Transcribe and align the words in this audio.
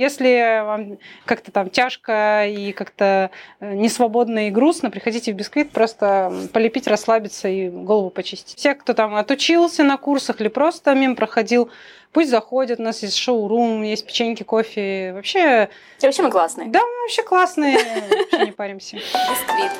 Если 0.00 0.64
вам 0.64 0.98
как-то 1.26 1.52
там 1.52 1.68
тяжко 1.68 2.46
и 2.46 2.72
как-то 2.72 3.30
э, 3.60 3.74
несвободно 3.74 4.48
и 4.48 4.50
грустно, 4.50 4.90
приходите 4.90 5.30
в 5.30 5.36
бисквит, 5.36 5.72
просто 5.72 6.32
полепить, 6.54 6.86
расслабиться 6.86 7.48
и 7.48 7.68
голову 7.68 8.08
почистить. 8.08 8.56
Все, 8.56 8.74
кто 8.74 8.94
там 8.94 9.14
отучился 9.14 9.84
на 9.84 9.98
курсах 9.98 10.40
или 10.40 10.48
просто 10.48 10.94
мимо 10.94 11.16
проходил, 11.16 11.70
пусть 12.12 12.30
заходят. 12.30 12.80
У 12.80 12.82
нас 12.82 13.02
есть 13.02 13.18
шоу-рум, 13.18 13.82
есть 13.82 14.06
печеньки, 14.06 14.42
кофе. 14.42 15.12
Вообще... 15.12 15.68
Вообще 16.00 16.22
мы 16.22 16.30
классные. 16.30 16.70
Да, 16.70 16.80
мы 16.80 17.02
вообще 17.02 17.22
классные. 17.22 17.76
Вообще 17.76 18.46
не 18.46 18.52
паримся. 18.52 18.96
Бисквит. 18.96 19.70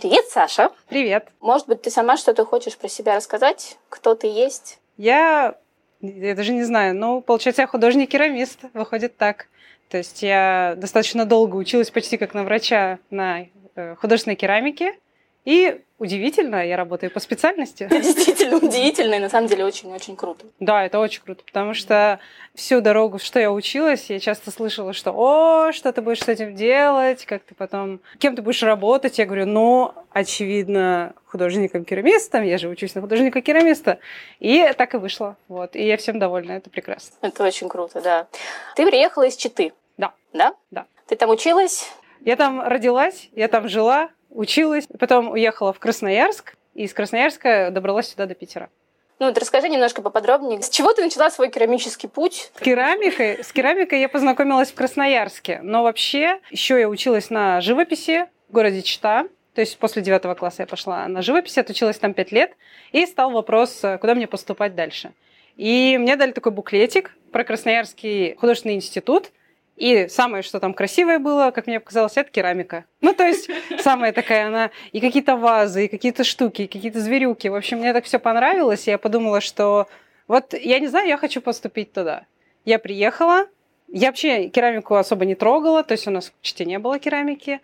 Привет, 0.00 0.24
Саша. 0.30 0.70
Привет. 0.88 1.28
Может 1.40 1.66
быть, 1.68 1.82
ты 1.82 1.90
сама 1.90 2.16
что-то 2.16 2.46
хочешь 2.46 2.78
про 2.78 2.88
себя 2.88 3.16
рассказать? 3.16 3.76
Кто 3.90 4.14
ты 4.14 4.28
есть? 4.28 4.78
Я, 4.96 5.56
я 6.00 6.34
даже 6.34 6.52
не 6.52 6.62
знаю, 6.62 6.96
ну, 6.96 7.20
получается, 7.20 7.60
я 7.60 7.66
художник-керамист, 7.66 8.60
выходит 8.72 9.18
так. 9.18 9.48
То 9.90 9.98
есть 9.98 10.22
я 10.22 10.72
достаточно 10.78 11.26
долго 11.26 11.56
училась 11.56 11.90
почти 11.90 12.16
как 12.16 12.32
на 12.32 12.44
врача 12.44 12.98
на 13.10 13.44
э, 13.74 13.94
художественной 13.96 14.36
керамике. 14.36 14.98
И 15.44 15.82
удивительно, 16.00 16.66
я 16.66 16.76
работаю 16.76 17.12
по 17.12 17.20
специальности. 17.20 17.84
Это 17.84 18.00
действительно 18.00 18.56
удивительно 18.56 19.14
и 19.14 19.18
на 19.18 19.28
самом 19.28 19.46
деле 19.46 19.64
очень-очень 19.64 20.16
круто. 20.16 20.46
Да, 20.58 20.84
это 20.84 20.98
очень 20.98 21.22
круто, 21.22 21.44
потому 21.44 21.74
что 21.74 22.18
всю 22.54 22.80
дорогу, 22.80 23.18
что 23.18 23.38
я 23.38 23.52
училась, 23.52 24.06
я 24.08 24.18
часто 24.18 24.50
слышала, 24.50 24.92
что 24.92 25.12
«О, 25.12 25.72
что 25.72 25.92
ты 25.92 26.00
будешь 26.00 26.22
с 26.22 26.28
этим 26.28 26.56
делать? 26.56 27.24
Как 27.26 27.42
ты 27.42 27.54
потом... 27.54 28.00
Кем 28.18 28.34
ты 28.34 28.42
будешь 28.42 28.62
работать?» 28.62 29.18
Я 29.18 29.26
говорю, 29.26 29.46
ну, 29.46 29.92
очевидно, 30.10 31.12
художником-керамистом, 31.26 32.42
я 32.42 32.58
же 32.58 32.68
учусь 32.68 32.94
на 32.94 33.02
художника-керамиста. 33.02 33.98
И 34.40 34.72
так 34.76 34.94
и 34.94 34.96
вышло. 34.96 35.36
Вот. 35.48 35.76
И 35.76 35.86
я 35.86 35.96
всем 35.96 36.18
довольна, 36.18 36.52
это 36.52 36.70
прекрасно. 36.70 37.14
Это 37.20 37.44
очень 37.44 37.68
круто, 37.68 38.00
да. 38.00 38.26
Ты 38.74 38.86
приехала 38.86 39.24
из 39.24 39.36
Читы. 39.36 39.72
Да. 39.98 40.12
Да? 40.32 40.54
Да. 40.70 40.86
Ты 41.06 41.16
там 41.16 41.30
училась? 41.30 41.92
Я 42.20 42.36
там 42.36 42.60
родилась, 42.60 43.28
я 43.32 43.48
там 43.48 43.68
жила, 43.68 44.10
училась, 44.30 44.86
потом 44.98 45.30
уехала 45.30 45.72
в 45.72 45.78
Красноярск, 45.78 46.54
и 46.74 46.84
из 46.84 46.94
Красноярска 46.94 47.70
добралась 47.70 48.08
сюда 48.08 48.26
до 48.26 48.34
Питера. 48.34 48.70
Ну, 49.18 49.26
вот 49.26 49.36
расскажи 49.36 49.68
немножко 49.68 50.00
поподробнее. 50.00 50.62
С 50.62 50.70
чего 50.70 50.94
ты 50.94 51.02
начала 51.02 51.30
свой 51.30 51.50
керамический 51.50 52.08
путь? 52.08 52.50
С 52.56 52.60
керамикой, 52.60 53.44
с 53.44 53.52
керамикой 53.52 54.00
я 54.00 54.08
познакомилась 54.08 54.70
в 54.70 54.74
Красноярске, 54.74 55.60
но 55.62 55.82
вообще 55.82 56.40
еще 56.50 56.80
я 56.80 56.88
училась 56.88 57.28
на 57.28 57.60
живописи 57.60 58.26
в 58.48 58.52
городе 58.52 58.80
Чита. 58.80 59.26
То 59.54 59.60
есть 59.60 59.76
после 59.78 60.00
девятого 60.00 60.34
класса 60.34 60.62
я 60.62 60.66
пошла 60.66 61.06
на 61.06 61.20
живопись, 61.20 61.58
отучилась 61.58 61.98
там 61.98 62.14
пять 62.14 62.32
лет, 62.32 62.52
и 62.92 63.04
стал 63.04 63.30
вопрос, 63.32 63.82
куда 64.00 64.14
мне 64.14 64.26
поступать 64.26 64.74
дальше. 64.74 65.12
И 65.56 65.98
мне 65.98 66.16
дали 66.16 66.32
такой 66.32 66.52
буклетик 66.52 67.14
про 67.30 67.44
Красноярский 67.44 68.36
художественный 68.36 68.76
институт, 68.76 69.32
и 69.80 70.08
самое, 70.08 70.42
что 70.42 70.60
там 70.60 70.74
красивое 70.74 71.18
было, 71.18 71.52
как 71.52 71.66
мне 71.66 71.80
показалось, 71.80 72.18
это 72.18 72.30
керамика. 72.30 72.84
Ну, 73.00 73.14
то 73.14 73.26
есть, 73.26 73.48
самая 73.80 74.12
такая 74.12 74.48
она, 74.48 74.70
и 74.92 75.00
какие-то 75.00 75.36
вазы, 75.36 75.86
и 75.86 75.88
какие-то 75.88 76.22
штуки, 76.22 76.62
и 76.62 76.66
какие-то 76.66 77.00
зверюки. 77.00 77.48
В 77.48 77.54
общем, 77.54 77.78
мне 77.78 77.94
так 77.94 78.04
все 78.04 78.18
понравилось, 78.18 78.86
и 78.86 78.90
я 78.90 78.98
подумала, 78.98 79.40
что 79.40 79.88
вот, 80.28 80.52
я 80.52 80.78
не 80.80 80.86
знаю, 80.86 81.08
я 81.08 81.16
хочу 81.16 81.40
поступить 81.40 81.94
туда. 81.94 82.26
Я 82.66 82.78
приехала, 82.78 83.46
я 83.88 84.08
вообще 84.08 84.48
керамику 84.48 84.96
особо 84.96 85.24
не 85.24 85.34
трогала, 85.34 85.82
то 85.82 85.92
есть 85.92 86.06
у 86.06 86.10
нас 86.10 86.30
в 86.30 86.42
Чите 86.42 86.66
не 86.66 86.78
было 86.78 86.98
керамики 86.98 87.60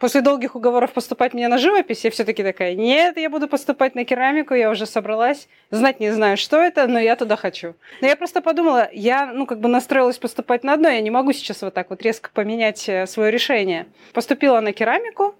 после 0.00 0.22
долгих 0.22 0.56
уговоров 0.56 0.92
поступать 0.92 1.34
мне 1.34 1.46
на 1.46 1.58
живопись, 1.58 2.04
я 2.04 2.10
все-таки 2.10 2.42
такая, 2.42 2.74
нет, 2.74 3.16
я 3.18 3.30
буду 3.30 3.46
поступать 3.46 3.94
на 3.94 4.04
керамику, 4.04 4.54
я 4.54 4.70
уже 4.70 4.86
собралась, 4.86 5.46
знать 5.70 6.00
не 6.00 6.10
знаю, 6.10 6.36
что 6.36 6.56
это, 6.56 6.86
но 6.88 6.98
я 6.98 7.14
туда 7.14 7.36
хочу. 7.36 7.74
Но 8.00 8.08
я 8.08 8.16
просто 8.16 8.40
подумала, 8.40 8.88
я, 8.92 9.26
ну, 9.26 9.46
как 9.46 9.60
бы 9.60 9.68
настроилась 9.68 10.18
поступать 10.18 10.64
на 10.64 10.72
одно, 10.72 10.88
я 10.88 11.00
не 11.00 11.10
могу 11.10 11.32
сейчас 11.32 11.62
вот 11.62 11.74
так 11.74 11.90
вот 11.90 12.02
резко 12.02 12.30
поменять 12.32 12.88
э, 12.88 13.06
свое 13.06 13.30
решение. 13.30 13.86
Поступила 14.12 14.60
на 14.60 14.72
керамику, 14.72 15.34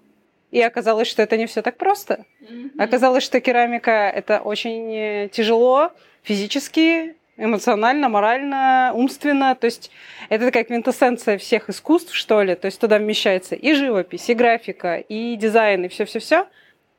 и 0.51 0.61
оказалось, 0.61 1.07
что 1.07 1.23
это 1.23 1.37
не 1.37 1.47
все 1.47 1.61
так 1.61 1.77
просто. 1.77 2.25
Оказалось, 2.77 3.23
что 3.23 3.39
керамика 3.39 4.09
это 4.09 4.39
очень 4.39 4.93
э, 4.93 5.29
тяжело 5.29 5.91
физически, 6.23 7.15
эмоционально, 7.41 8.09
морально, 8.09 8.91
умственно. 8.93 9.55
То 9.55 9.65
есть 9.65 9.91
это 10.29 10.45
такая 10.45 10.63
квинтэссенция 10.63 11.37
всех 11.37 11.69
искусств, 11.69 12.13
что 12.13 12.41
ли. 12.41 12.55
То 12.55 12.67
есть 12.67 12.79
туда 12.79 12.97
вмещается 12.97 13.55
и 13.55 13.73
живопись, 13.73 14.29
и 14.29 14.33
графика, 14.33 14.97
и 14.97 15.35
дизайн, 15.35 15.85
и 15.85 15.87
все-все-все. 15.87 16.47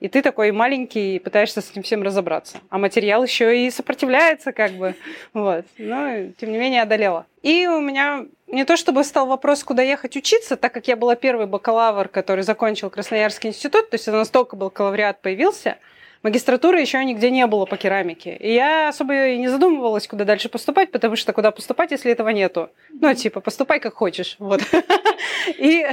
И 0.00 0.08
ты 0.08 0.20
такой 0.20 0.50
маленький, 0.50 1.20
пытаешься 1.20 1.60
с 1.60 1.70
этим 1.70 1.84
всем 1.84 2.02
разобраться. 2.02 2.58
А 2.70 2.78
материал 2.78 3.22
еще 3.22 3.66
и 3.66 3.70
сопротивляется, 3.70 4.52
как 4.52 4.72
бы. 4.72 4.96
Вот. 5.32 5.64
Но, 5.78 6.32
тем 6.38 6.50
не 6.50 6.58
менее, 6.58 6.82
одолела. 6.82 7.26
И 7.42 7.68
у 7.68 7.80
меня 7.80 8.26
не 8.48 8.64
то 8.64 8.76
чтобы 8.76 9.04
стал 9.04 9.28
вопрос, 9.28 9.62
куда 9.62 9.82
ехать 9.82 10.16
учиться, 10.16 10.56
так 10.56 10.74
как 10.74 10.88
я 10.88 10.96
была 10.96 11.14
первый 11.14 11.46
бакалавр, 11.46 12.08
который 12.08 12.42
закончил 12.42 12.90
Красноярский 12.90 13.50
институт, 13.50 13.90
то 13.90 13.94
есть 13.94 14.08
это 14.08 14.16
настолько 14.16 14.56
бакалавриат 14.56 15.20
появился– 15.22 15.78
магистратуры 16.22 16.80
еще 16.80 17.04
нигде 17.04 17.30
не 17.30 17.46
было 17.46 17.66
по 17.66 17.76
керамике. 17.76 18.36
И 18.36 18.52
я 18.52 18.88
особо 18.88 19.28
и 19.28 19.38
не 19.38 19.48
задумывалась, 19.48 20.06
куда 20.06 20.24
дальше 20.24 20.48
поступать, 20.48 20.90
потому 20.90 21.16
что 21.16 21.32
куда 21.32 21.50
поступать, 21.50 21.90
если 21.90 22.12
этого 22.12 22.28
нету? 22.30 22.70
Ну, 22.90 23.12
типа, 23.14 23.40
поступай 23.40 23.80
как 23.80 23.94
хочешь. 23.94 24.36
Вот. 24.38 24.62
И, 25.58 25.86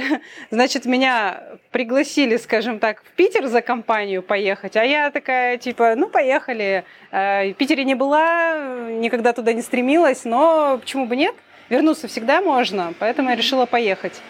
значит, 0.50 0.84
меня 0.84 1.42
пригласили, 1.70 2.36
скажем 2.36 2.78
так, 2.78 3.02
в 3.02 3.10
Питер 3.16 3.46
за 3.46 3.62
компанию 3.62 4.22
поехать, 4.22 4.76
а 4.76 4.84
я 4.84 5.10
такая, 5.10 5.58
типа, 5.58 5.94
ну, 5.96 6.08
поехали. 6.08 6.84
Э, 7.10 7.50
в 7.50 7.54
Питере 7.54 7.84
не 7.84 7.94
была, 7.94 8.56
никогда 8.90 9.32
туда 9.32 9.52
не 9.52 9.62
стремилась, 9.62 10.24
но 10.24 10.78
почему 10.80 11.06
бы 11.06 11.16
нет? 11.16 11.34
Вернуться 11.68 12.08
всегда 12.08 12.40
можно, 12.40 12.94
поэтому 12.98 13.30
я 13.30 13.36
решила 13.36 13.66
поехать. 13.66 14.20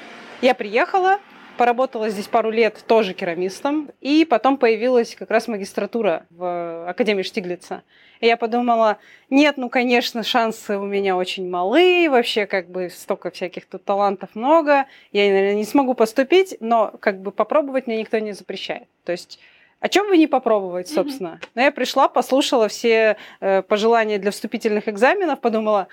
Я 0.43 0.55
приехала, 0.55 1.19
поработала 1.61 2.09
здесь 2.09 2.27
пару 2.27 2.51
лет 2.51 2.83
тоже 2.87 3.13
керамистом, 3.13 3.91
и 4.01 4.25
потом 4.25 4.57
появилась 4.57 5.15
как 5.15 5.31
раз 5.31 5.47
магистратура 5.47 6.25
в 6.31 6.89
Академии 6.89 7.23
Штиглица. 7.23 7.83
И 8.21 8.27
я 8.27 8.39
подумала, 8.39 8.97
нет, 9.29 9.59
ну, 9.59 9.69
конечно, 9.69 10.23
шансы 10.23 10.79
у 10.79 10.87
меня 10.87 11.19
очень 11.19 11.51
малы, 11.51 12.09
вообще 12.09 12.47
как 12.47 12.71
бы 12.71 12.89
столько 12.89 13.31
всяких 13.31 13.67
тут 13.67 13.85
талантов 13.85 14.31
много, 14.33 14.87
я, 15.13 15.29
наверное, 15.29 15.55
не 15.57 15.67
смогу 15.67 15.93
поступить, 15.93 16.57
но 16.61 16.95
как 16.99 17.21
бы 17.21 17.31
попробовать 17.31 17.87
мне 17.87 17.99
никто 17.99 18.19
не 18.21 18.33
запрещает. 18.33 18.89
То 19.05 19.13
есть 19.13 19.39
о 19.81 19.91
чем 19.91 20.09
бы 20.09 20.17
не 20.17 20.27
попробовать, 20.27 20.89
собственно. 20.89 21.41
Но 21.55 21.61
я 21.63 21.73
пришла, 21.73 22.09
послушала 22.09 22.69
все 22.69 23.19
э, 23.41 23.61
пожелания 23.63 24.19
для 24.19 24.31
вступительных 24.31 24.89
экзаменов, 24.89 25.41
подумала, 25.41 25.89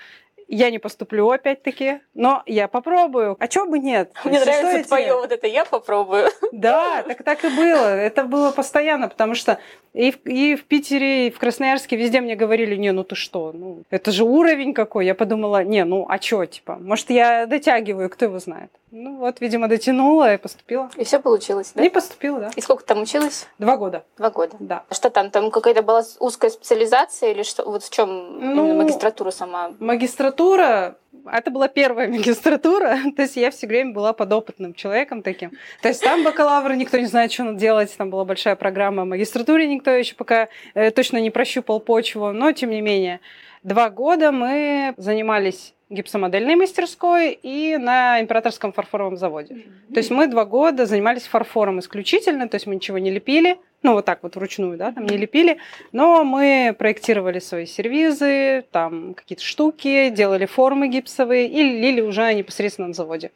я 0.48 0.70
не 0.70 0.78
поступлю 0.78 1.30
опять-таки, 1.30 2.00
но 2.14 2.42
я 2.46 2.68
попробую. 2.68 3.36
А 3.38 3.48
чего 3.48 3.66
бы 3.66 3.78
нет? 3.78 4.12
Мне 4.24 4.40
нравится 4.40 4.88
твое 4.88 5.14
вот 5.14 5.30
это 5.30 5.46
«я 5.46 5.64
попробую». 5.64 6.28
Да, 6.52 7.02
так 7.02 7.22
так 7.22 7.44
и 7.44 7.48
было. 7.48 7.94
Это 7.94 8.24
было 8.24 8.50
постоянно, 8.50 9.08
потому 9.08 9.34
что 9.34 9.58
и 9.98 10.12
в, 10.12 10.24
и 10.26 10.54
в 10.54 10.64
Питере, 10.64 11.26
и 11.26 11.30
в 11.32 11.40
Красноярске 11.40 11.96
везде 11.96 12.20
мне 12.20 12.36
говорили, 12.36 12.76
не, 12.76 12.92
ну 12.92 13.02
ты 13.02 13.16
что, 13.16 13.50
ну 13.52 13.82
это 13.90 14.12
же 14.12 14.22
уровень 14.22 14.72
какой. 14.72 15.06
Я 15.06 15.16
подумала, 15.16 15.64
не, 15.64 15.84
ну 15.84 16.06
а 16.08 16.20
чё, 16.20 16.44
типа, 16.46 16.78
может 16.80 17.10
я 17.10 17.46
дотягиваю, 17.46 18.08
кто 18.08 18.26
его 18.26 18.38
знает. 18.38 18.70
Ну 18.92 19.16
вот, 19.16 19.40
видимо, 19.40 19.66
дотянула 19.66 20.34
и 20.34 20.36
поступила. 20.38 20.88
И 20.96 21.02
все 21.02 21.18
получилось, 21.18 21.72
да? 21.74 21.84
И 21.84 21.88
поступила, 21.88 22.38
да. 22.40 22.50
И 22.54 22.60
сколько 22.60 22.84
там 22.84 23.02
училась? 23.02 23.48
Два 23.58 23.76
года. 23.76 24.04
Два 24.16 24.30
года. 24.30 24.56
Да. 24.60 24.84
Что 24.90 25.10
там, 25.10 25.30
там 25.30 25.50
какая-то 25.50 25.82
была 25.82 26.04
узкая 26.20 26.50
специализация 26.50 27.32
или 27.32 27.42
что? 27.42 27.64
Вот 27.64 27.82
в 27.82 27.90
чем 27.90 28.54
ну, 28.54 28.74
магистратура 28.74 29.30
сама? 29.30 29.72
Магистратура 29.80 30.96
это 31.32 31.50
была 31.50 31.68
первая 31.68 32.08
магистратура, 32.12 32.98
то 33.16 33.22
есть 33.22 33.36
я 33.36 33.50
все 33.50 33.66
время 33.66 33.92
была 33.92 34.12
подопытным 34.12 34.74
человеком 34.74 35.22
таким. 35.22 35.52
То 35.82 35.88
есть 35.88 36.02
там 36.02 36.24
бакалавры, 36.24 36.76
никто 36.76 36.98
не 36.98 37.06
знает, 37.06 37.32
что 37.32 37.44
надо 37.44 37.58
делать, 37.58 37.94
там 37.96 38.10
была 38.10 38.24
большая 38.24 38.56
программа. 38.56 39.04
В 39.04 39.08
магистратуре 39.08 39.66
никто 39.66 39.90
еще 39.90 40.14
пока 40.14 40.48
э, 40.74 40.90
точно 40.90 41.18
не 41.18 41.30
прощупал 41.30 41.80
почву, 41.80 42.32
но 42.32 42.52
тем 42.52 42.70
не 42.70 42.80
менее. 42.80 43.20
Два 43.62 43.90
года 43.90 44.32
мы 44.32 44.94
занимались 44.96 45.74
гипсомодельной 45.90 46.54
мастерской 46.54 47.32
и 47.32 47.76
на 47.78 48.20
императорском 48.20 48.72
фарфоровом 48.72 49.16
заводе. 49.16 49.54
Mm-hmm. 49.54 49.94
То 49.94 49.98
есть 49.98 50.10
мы 50.10 50.26
два 50.26 50.44
года 50.44 50.86
занимались 50.86 51.26
фарфором 51.26 51.80
исключительно, 51.80 52.48
то 52.48 52.56
есть 52.56 52.66
мы 52.66 52.74
ничего 52.74 52.98
не 52.98 53.10
лепили, 53.10 53.58
ну 53.82 53.92
вот 53.94 54.04
так 54.04 54.22
вот 54.22 54.36
вручную, 54.36 54.76
да, 54.76 54.92
там 54.92 55.06
не 55.06 55.16
лепили, 55.16 55.58
но 55.92 56.24
мы 56.24 56.74
проектировали 56.78 57.38
свои 57.38 57.66
сервизы, 57.66 58.64
там 58.72 59.14
какие-то 59.14 59.44
штуки, 59.44 60.10
делали 60.10 60.46
формы 60.46 60.88
гипсовые 60.88 61.46
и 61.46 61.62
лили 61.62 62.00
уже 62.00 62.32
непосредственно 62.34 62.88
на 62.88 62.94
заводе. 62.94 63.30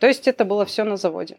То 0.00 0.06
есть 0.06 0.26
это 0.26 0.44
было 0.44 0.64
все 0.64 0.84
на 0.84 0.96
заводе. 0.96 1.36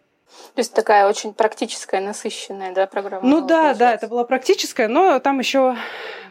То 0.56 0.60
есть 0.60 0.74
такая 0.74 1.08
очень 1.08 1.34
практическая, 1.34 2.02
насыщенная, 2.02 2.74
да, 2.74 2.86
программа? 2.86 3.28
Ну 3.28 3.42
да, 3.42 3.74
да, 3.74 3.94
это 3.94 4.08
была 4.08 4.24
практическая, 4.24 4.88
но 4.88 5.20
там 5.20 5.40
еще 5.40 5.76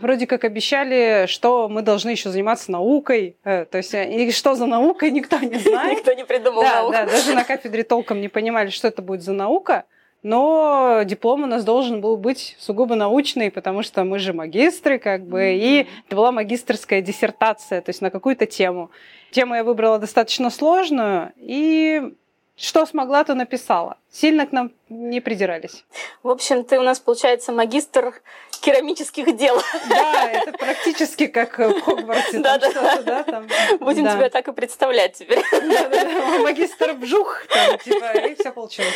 вроде 0.01 0.27
как 0.27 0.45
обещали, 0.45 1.27
что 1.27 1.69
мы 1.69 1.83
должны 1.83 2.11
еще 2.11 2.31
заниматься 2.31 2.71
наукой. 2.71 3.37
Э, 3.45 3.65
то 3.65 3.79
есть 3.79 3.95
э, 3.95 4.11
и 4.11 4.31
что 4.31 4.55
за 4.55 4.67
наука, 4.67 5.11
никто 5.11 5.39
не 5.39 5.59
знает. 5.59 5.99
Никто 5.99 6.13
не 6.13 6.25
придумал 6.25 6.63
да, 6.63 6.75
науку. 6.77 6.93
Да, 6.93 7.07
даже 7.07 7.35
на 7.35 7.45
кафедре 7.45 7.83
толком 7.83 8.21
не 8.21 8.29
понимали, 8.29 8.71
что 8.71 8.89
это 8.89 9.03
будет 9.03 9.23
за 9.23 9.33
наука. 9.33 9.85
Но 10.23 11.03
диплом 11.05 11.45
у 11.45 11.47
нас 11.47 11.65
должен 11.65 12.01
был 12.01 12.17
быть 12.17 12.57
сугубо 12.59 12.97
научный, 12.97 13.51
потому 13.51 13.83
что 13.83 14.03
мы 14.05 14.19
же 14.19 14.33
магистры, 14.33 14.99
как 14.99 15.25
бы, 15.25 15.41
mm-hmm. 15.41 15.59
и 15.59 15.87
это 16.07 16.17
была 16.17 16.33
магистрская 16.33 17.01
диссертация, 17.03 17.81
то 17.81 17.91
есть 17.91 18.01
на 18.01 18.11
какую-то 18.11 18.47
тему. 18.47 18.91
Тему 19.31 19.55
я 19.55 19.63
выбрала 19.63 19.99
достаточно 19.99 20.51
сложную, 20.51 21.33
и 21.37 22.15
что 22.57 22.85
смогла, 22.87 23.23
то 23.23 23.35
написала. 23.35 23.99
Сильно 24.11 24.45
к 24.45 24.51
нам 24.51 24.73
не 24.89 25.21
придирались. 25.21 25.85
В 26.25 26.29
общем, 26.29 26.65
ты 26.65 26.81
у 26.81 26.83
нас, 26.83 26.99
получается, 26.99 27.53
магистр 27.53 28.21
керамических 28.61 29.37
дел. 29.37 29.61
Да, 29.89 30.31
это 30.31 30.53
практически 30.53 31.27
как 31.27 31.59
в 31.59 31.81
Хогвартсе. 31.81 32.39
Да, 32.39 32.59
да, 32.59 33.03
да. 33.03 33.23
Там, 33.25 33.49
Будем 33.81 34.05
да. 34.05 34.17
тебя 34.17 34.31
так 34.31 34.49
и 34.49 34.53
представлять 34.53 35.15
теперь. 35.15 35.43
Да, 35.51 35.89
да, 35.89 36.05
да. 36.05 36.39
Магистр 36.39 36.93
вжух, 36.93 37.43
там, 37.49 37.79
типа, 37.79 38.19
и 38.19 38.35
все 38.35 38.53
получилось. 38.53 38.95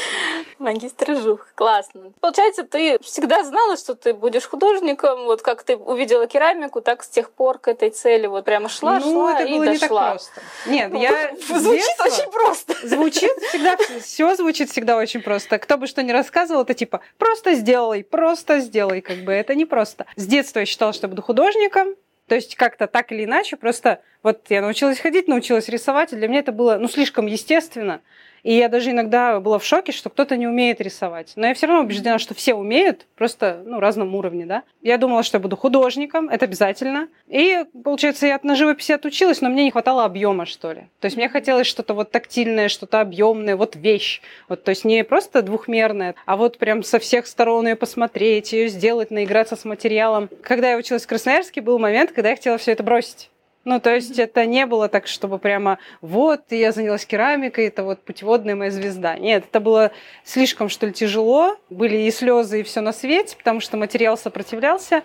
Магистр 0.59 1.13
вжух, 1.13 1.47
классно. 1.55 2.13
Получается, 2.21 2.65
ты 2.65 2.99
всегда 3.03 3.45
знала, 3.45 3.77
что 3.77 3.95
ты 3.95 4.15
будешь 4.15 4.47
художником, 4.47 5.25
вот 5.25 5.43
как 5.43 5.63
ты 5.63 5.77
увидела 5.77 6.27
керамику, 6.27 6.81
так 6.81 7.03
с 7.03 7.09
тех 7.09 7.31
пор 7.31 7.59
к 7.59 7.69
этой 7.69 7.91
цели 7.91 8.27
вот 8.27 8.45
прямо 8.45 8.69
шла, 8.69 8.99
ну, 8.99 9.13
шла 9.13 9.41
это 9.41 9.49
и 9.49 9.53
было 9.53 9.67
дошла. 9.67 9.73
не 9.73 9.79
так 9.79 9.89
просто. 9.91 10.41
Нет, 10.67 10.95
я 10.95 11.33
Звучит 11.49 11.83
детства... 11.83 12.05
очень 12.05 12.31
просто. 12.31 12.87
Звучит 12.87 13.33
всегда, 13.49 13.77
все 14.01 14.35
звучит 14.37 14.71
всегда 14.71 14.97
очень 14.97 15.23
просто. 15.23 15.59
Кто 15.59 15.77
бы 15.77 15.87
что 15.87 16.03
ни 16.03 16.13
рассказывал, 16.13 16.63
это 16.63 16.75
типа 16.75 17.01
просто 17.19 17.55
сделай, 17.55 18.05
просто 18.05 18.61
сделай, 18.61 19.01
как 19.01 19.19
бы 19.19 19.33
это 19.33 19.52
не 19.55 19.65
просто. 19.65 20.07
С 20.17 20.27
детства 20.27 20.61
я 20.61 20.67
считала, 20.67 20.93
что 20.93 21.09
буду 21.09 21.23
художником, 21.23 21.95
то 22.29 22.35
есть 22.35 22.57
как-то 22.57 22.87
так 22.87 23.13
или 23.13 23.25
иначе, 23.25 23.57
просто 23.57 24.01
вот 24.23 24.47
я 24.49 24.63
научилась 24.63 24.99
ходить, 24.99 25.29
научилась 25.29 25.69
рисовать, 25.69 26.13
и 26.13 26.17
для 26.17 26.29
меня 26.29 26.41
это 26.41 26.53
было 26.53 26.79
ну, 26.79 26.89
слишком 26.89 27.27
естественно. 27.27 28.01
И 28.43 28.55
я 28.55 28.69
даже 28.69 28.91
иногда 28.91 29.41
была 29.41 29.59
в 29.59 29.65
шоке, 29.65 29.93
что 29.93 30.11
кто-то 30.11 30.37
не 30.37 30.47
умеет 30.47 30.81
рисовать. 30.81 31.33
Но 31.37 31.47
я 31.47 31.55
все 31.55 31.67
равно 31.67 31.83
убеждена, 31.83 32.19
что 32.19 32.35
все 32.35 32.55
умеют, 32.55 33.07
просто 33.17 33.63
ну, 33.65 33.81
разном 33.81 34.15
уровне, 34.15 34.47
да. 34.47 34.63
Я 34.83 34.99
думала, 34.99 35.23
что 35.23 35.37
я 35.37 35.41
буду 35.41 35.57
художником, 35.57 36.29
это 36.29 36.47
обязательно. 36.47 37.09
И, 37.29 37.65
получается, 37.85 38.27
я 38.27 38.41
на 38.43 38.57
живописи 38.57 38.93
отучилась, 38.93 39.41
но 39.41 39.49
мне 39.49 39.65
не 39.65 39.71
хватало 39.71 40.05
объема, 40.05 40.47
что 40.47 40.73
ли. 40.73 40.83
То 41.01 41.07
есть 41.07 41.17
мне 41.17 41.29
хотелось 41.29 41.67
что-то 41.67 41.95
вот 41.95 42.11
тактильное, 42.11 42.69
что-то 42.69 43.01
объемное, 43.01 43.57
вот 43.57 43.77
вещь. 43.77 44.21
Вот, 44.49 44.65
то 44.65 44.71
есть 44.71 44.85
не 44.85 45.05
просто 45.05 45.43
двухмерная, 45.43 46.15
а 46.27 46.37
вот 46.37 46.59
прям 46.59 46.83
со 46.83 46.99
всех 46.99 47.27
сторон 47.27 47.67
ее 47.67 47.77
посмотреть, 47.77 48.53
ее 48.53 48.69
сделать, 48.69 49.11
наиграться 49.11 49.57
с 49.57 49.65
материалом. 49.65 50.29
Когда 50.43 50.73
я 50.73 50.77
училась 50.77 51.05
в 51.05 51.09
Красноярске, 51.09 51.61
был 51.61 51.79
момент, 51.79 52.13
когда 52.13 52.31
я 52.31 52.37
хотела 52.37 52.59
все 52.59 52.73
это 52.73 52.83
бросить. 52.83 53.31
Ну, 53.65 53.81
то 53.81 53.95
есть 53.95 54.19
это 54.19 54.45
не 54.45 54.67
было 54.67 54.89
так, 54.89 55.07
чтобы 55.07 55.39
прямо 55.39 55.79
вот, 56.01 56.41
я 56.51 56.73
занялась 56.73 57.07
керамикой, 57.07 57.67
это 57.67 57.85
вот 57.85 58.03
путеводная 58.03 58.57
моя 58.57 58.71
звезда. 58.71 59.17
Нет, 59.19 59.45
это 59.49 59.61
было 59.61 59.93
слишком, 60.25 60.69
что 60.69 60.87
ли, 60.87 60.93
тяжело. 60.93 61.57
Были 61.71 61.99
и 61.99 62.11
слезы, 62.11 62.61
и 62.61 62.63
все 62.65 62.81
на 62.81 62.93
свете, 62.93 63.37
потому 63.37 63.61
что 63.61 63.77
материал 63.77 64.17
сопротивлялся. 64.17 65.03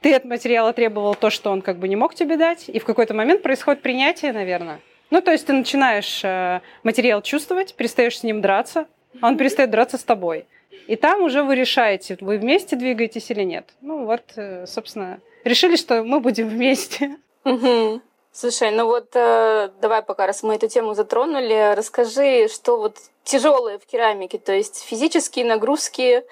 Ты 0.00 0.14
от 0.14 0.24
материала 0.24 0.72
требовал 0.72 1.14
то, 1.14 1.30
что 1.30 1.50
он 1.50 1.62
как 1.62 1.78
бы 1.78 1.86
не 1.86 1.96
мог 1.96 2.14
тебе 2.14 2.36
дать. 2.36 2.68
И 2.68 2.78
в 2.78 2.84
какой-то 2.84 3.14
момент 3.14 3.42
происходит 3.42 3.82
принятие, 3.82 4.32
наверное. 4.32 4.80
Ну, 5.10 5.20
то 5.20 5.30
есть 5.30 5.46
ты 5.46 5.52
начинаешь 5.52 6.20
э, 6.24 6.60
материал 6.82 7.20
чувствовать, 7.20 7.74
перестаешь 7.74 8.18
с 8.18 8.22
ним 8.22 8.40
драться, 8.40 8.86
а 9.20 9.28
он 9.28 9.36
перестает 9.36 9.70
драться 9.70 9.98
с 9.98 10.04
тобой. 10.04 10.46
И 10.86 10.96
там 10.96 11.22
уже 11.22 11.42
вы 11.42 11.54
решаете, 11.54 12.16
вы 12.20 12.38
вместе 12.38 12.76
двигаетесь 12.76 13.30
или 13.30 13.42
нет. 13.42 13.68
Ну 13.80 14.06
вот, 14.06 14.22
э, 14.36 14.66
собственно, 14.66 15.20
решили, 15.44 15.76
что 15.76 16.02
мы 16.02 16.20
будем 16.20 16.48
вместе. 16.48 17.16
Угу. 17.44 18.00
Слушай, 18.32 18.70
ну 18.70 18.86
вот 18.86 19.10
э, 19.14 19.70
давай 19.80 20.02
пока, 20.02 20.26
раз 20.26 20.44
мы 20.44 20.54
эту 20.54 20.68
тему 20.68 20.94
затронули, 20.94 21.74
расскажи, 21.74 22.46
что 22.48 22.76
вот 22.76 22.96
тяжелое 23.24 23.78
в 23.78 23.86
керамике, 23.86 24.38
то 24.38 24.52
есть 24.52 24.84
физические 24.84 25.44
нагрузки, 25.44 26.22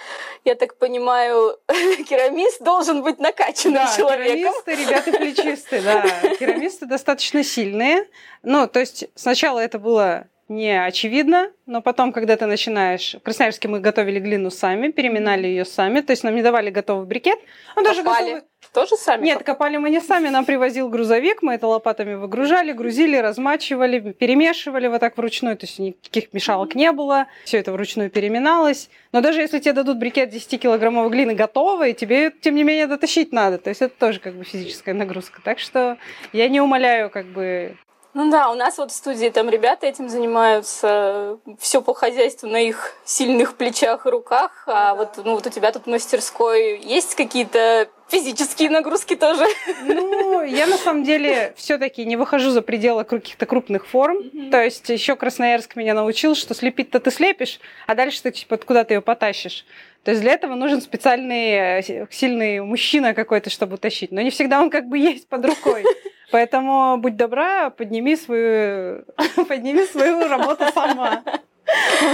я 0.45 0.55
так 0.55 0.77
понимаю, 0.77 1.59
керамист 2.09 2.63
должен 2.63 3.03
быть 3.03 3.19
накачанным 3.19 3.85
да, 3.85 3.97
человеком. 3.97 4.53
керамисты, 4.65 4.75
ребята 4.75 5.13
плечистые, 5.13 5.83
да. 5.83 6.03
Керамисты 6.39 6.87
достаточно 6.87 7.43
сильные. 7.43 8.09
Ну, 8.43 8.69
то 8.69 8.79
есть 8.79 9.07
сначала 9.17 9.59
это 9.59 9.81
было 9.81 10.29
не 10.49 10.83
очевидно, 10.83 11.51
но 11.67 11.83
потом, 11.83 12.13
когда 12.13 12.37
ты 12.37 12.47
начинаешь... 12.47 13.15
В 13.15 13.21
Красноярске 13.21 13.69
мы 13.69 13.81
готовили 13.81 14.19
глину 14.19 14.51
сами, 14.51 14.89
переминали 14.89 15.47
ее 15.47 15.65
сами, 15.65 16.01
то 16.01 16.13
есть 16.13 16.25
нам 16.25 16.35
не 16.35 16.43
давали 16.43 16.71
готовый 16.71 17.07
брикет. 17.07 17.39
Он 17.77 17.85
даже 17.85 18.03
готовый... 18.03 18.43
Тоже 18.73 18.97
сами? 18.97 19.25
Нет, 19.25 19.45
копали 19.45 19.77
мы 19.77 19.89
не 19.89 20.01
сами, 20.01 20.29
нам 20.29 20.45
привозил 20.45 20.89
грузовик, 20.89 21.43
мы 21.43 21.55
это 21.55 21.67
лопатами 21.67 22.15
выгружали, 22.15 22.73
грузили, 22.73 23.17
размачивали, 23.17 24.13
перемешивали 24.13 24.89
вот 24.89 25.01
так 25.01 25.17
вручную, 25.17 25.57
то 25.57 25.67
есть 25.67 25.79
никаких 25.79 26.33
мешалок 26.33 26.75
не 26.75 26.93
было, 26.93 27.29
все 27.45 27.59
это 27.59 27.73
вручную 27.73 28.11
переминалось. 28.11 28.91
Но 29.13 29.21
даже 29.21 29.41
если 29.41 29.59
тебе 29.59 29.75
дадут 29.75 29.99
брикет 29.99 30.35
10-килограммовой 30.35 31.09
глины 31.11 31.35
готовый, 31.35 31.93
тебе, 31.93 32.31
тем 32.31 32.57
не 32.57 32.65
менее, 32.65 32.87
дотащить 32.87 33.33
надо, 33.33 33.59
то 33.59 33.71
есть 33.71 33.81
это 33.81 33.95
тоже 33.97 34.19
как 34.19 34.35
бы 34.35 34.45
физическая 34.45 34.95
нагрузка. 34.95 35.41
Так 35.43 35.59
что 35.61 35.97
я 36.33 36.49
не 36.49 36.61
умоляю 36.61 37.11
как 37.11 37.27
бы 37.27 37.77
ну 38.15 38.31
да, 38.31 38.51
у 38.51 38.55
нас 38.55 38.79
вот 38.79 38.91
в 38.91 38.95
студии 38.95 39.29
там 39.29 39.49
ребята 39.49 39.87
этим 39.87 40.09
занимаются, 40.09 41.39
все 41.59 41.83
по 41.83 41.95
хозяйству 41.95 42.49
на 42.49 42.61
их 42.61 42.95
сильных 43.05 43.57
плечах 43.57 44.07
и 44.07 44.11
руках, 44.11 44.65
а 44.67 44.95
ну, 44.95 44.97
вот, 44.97 45.17
ну, 45.25 45.35
вот 45.35 45.47
у 45.47 45.51
тебя 45.51 45.73
тут 45.73 45.85
в 45.85 45.87
мастерской. 45.87 46.79
Есть 46.79 47.15
какие-то 47.15 47.89
физические 48.09 48.71
нагрузки 48.71 49.17
тоже? 49.17 49.47
Ну, 49.85 50.43
я 50.43 50.67
на 50.67 50.77
самом 50.77 51.05
деле 51.05 51.53
все-таки 51.57 52.05
не 52.05 52.17
выхожу 52.17 52.51
за 52.51 52.63
пределы 52.63 53.05
каких-то 53.05 53.47
крупных 53.47 53.87
форм. 53.87 54.19
Mm-hmm. 54.19 54.51
То 54.51 54.63
есть 54.63 54.89
еще 54.89 55.17
Красноярск 55.17 55.77
меня 55.77 55.95
научил, 55.95 56.35
что 56.35 56.55
слепить-то 56.55 57.01
ты 57.01 57.11
слепишь, 57.11 57.61
а 57.87 57.95
дальше 57.95 58.23
ты 58.23 58.31
типа 58.31 58.57
куда 58.57 58.85
ты 58.85 58.95
ее 58.95 59.01
потащишь. 59.01 59.65
То 60.05 60.13
есть 60.13 60.23
для 60.23 60.33
этого 60.33 60.55
нужен 60.55 60.81
специальный 60.81 61.81
э, 61.81 62.07
сильный 62.11 62.61
мужчина 62.61 63.15
какой-то, 63.15 63.51
чтобы 63.51 63.77
тащить. 63.77 64.13
Но 64.13 64.21
не 64.21 64.31
всегда 64.31 64.61
он 64.61 64.71
как 64.71 64.87
бы 64.89 64.99
есть 64.99 65.29
под 65.29 65.45
рукой. 65.45 65.85
Поэтому 66.31 66.99
будь 66.99 67.17
добра, 67.17 67.71
подними 67.71 68.17
свою, 68.17 69.05
подними 69.49 69.85
свою 69.87 70.29
работу 70.29 70.65
сама. 70.73 71.23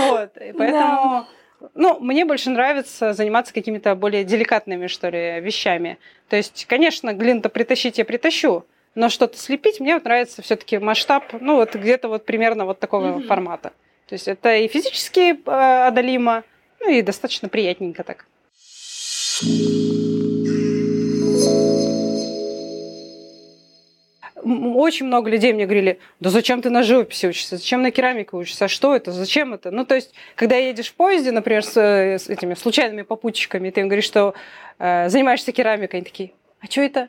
Вот. 0.09 0.37
И 0.39 0.53
поэтому, 0.53 0.67
да. 0.73 1.27
Ну, 1.75 1.99
мне 2.01 2.25
больше 2.25 2.51
нравится 2.51 3.13
заниматься 3.13 3.55
какими-то 3.55 3.95
более 3.95 4.25
деликатными, 4.25 4.87
что 4.87 5.09
ли, 5.09 5.41
вещами. 5.41 5.99
То 6.29 6.37
есть, 6.37 6.67
конечно, 6.67 7.13
глин-то 7.13 7.49
притащить 7.49 7.99
я 7.99 8.05
притащу, 8.05 8.65
но 8.95 9.09
что-то 9.09 9.39
слепить 9.39 9.81
мне 9.81 9.95
вот 9.95 10.05
нравится 10.05 10.43
все-таки 10.43 10.79
масштаб, 10.79 11.25
ну, 11.41 11.57
вот 11.57 11.75
где-то 11.75 12.09
вот 12.09 12.25
примерно 12.25 12.65
вот 12.65 12.79
такого 12.79 13.19
mm-hmm. 13.19 13.27
формата. 13.27 13.73
То 14.09 14.15
есть 14.15 14.29
это 14.29 14.55
и 14.57 14.69
физически 14.69 15.33
э, 15.49 15.87
одолимо, 15.87 16.45
ну 16.81 16.91
и 16.91 17.03
достаточно 17.03 17.49
приятненько 17.49 18.05
так. 18.05 18.27
Очень 24.45 25.07
много 25.07 25.31
людей 25.31 25.53
мне 25.53 25.65
говорили, 25.65 25.99
да 26.21 26.31
зачем 26.31 26.63
ты 26.63 26.71
на 26.71 26.83
живописи 26.83 27.27
учишься, 27.27 27.57
зачем 27.57 27.83
на 27.83 27.91
керамике 27.91 28.37
учишься, 28.37 28.67
а 28.67 28.69
что 28.69 28.95
это, 28.95 29.13
зачем 29.13 29.55
это? 29.55 29.71
Ну, 29.71 29.85
то 29.85 29.95
есть, 29.95 30.13
когда 30.35 30.57
едешь 30.57 30.89
в 30.89 30.95
поезде, 30.95 31.33
например, 31.33 31.65
с, 31.65 31.77
с 31.77 32.29
этими 32.29 32.55
случайными 32.55 33.03
попутчиками, 33.03 33.71
ты 33.71 33.81
им 33.81 33.89
говоришь, 33.89 34.05
что 34.05 34.35
э, 34.79 35.09
занимаешься 35.09 35.53
керамикой, 35.53 36.01
они 36.01 36.05
такие, 36.05 36.33
а 36.61 36.67
что 36.67 36.83
это? 36.83 37.09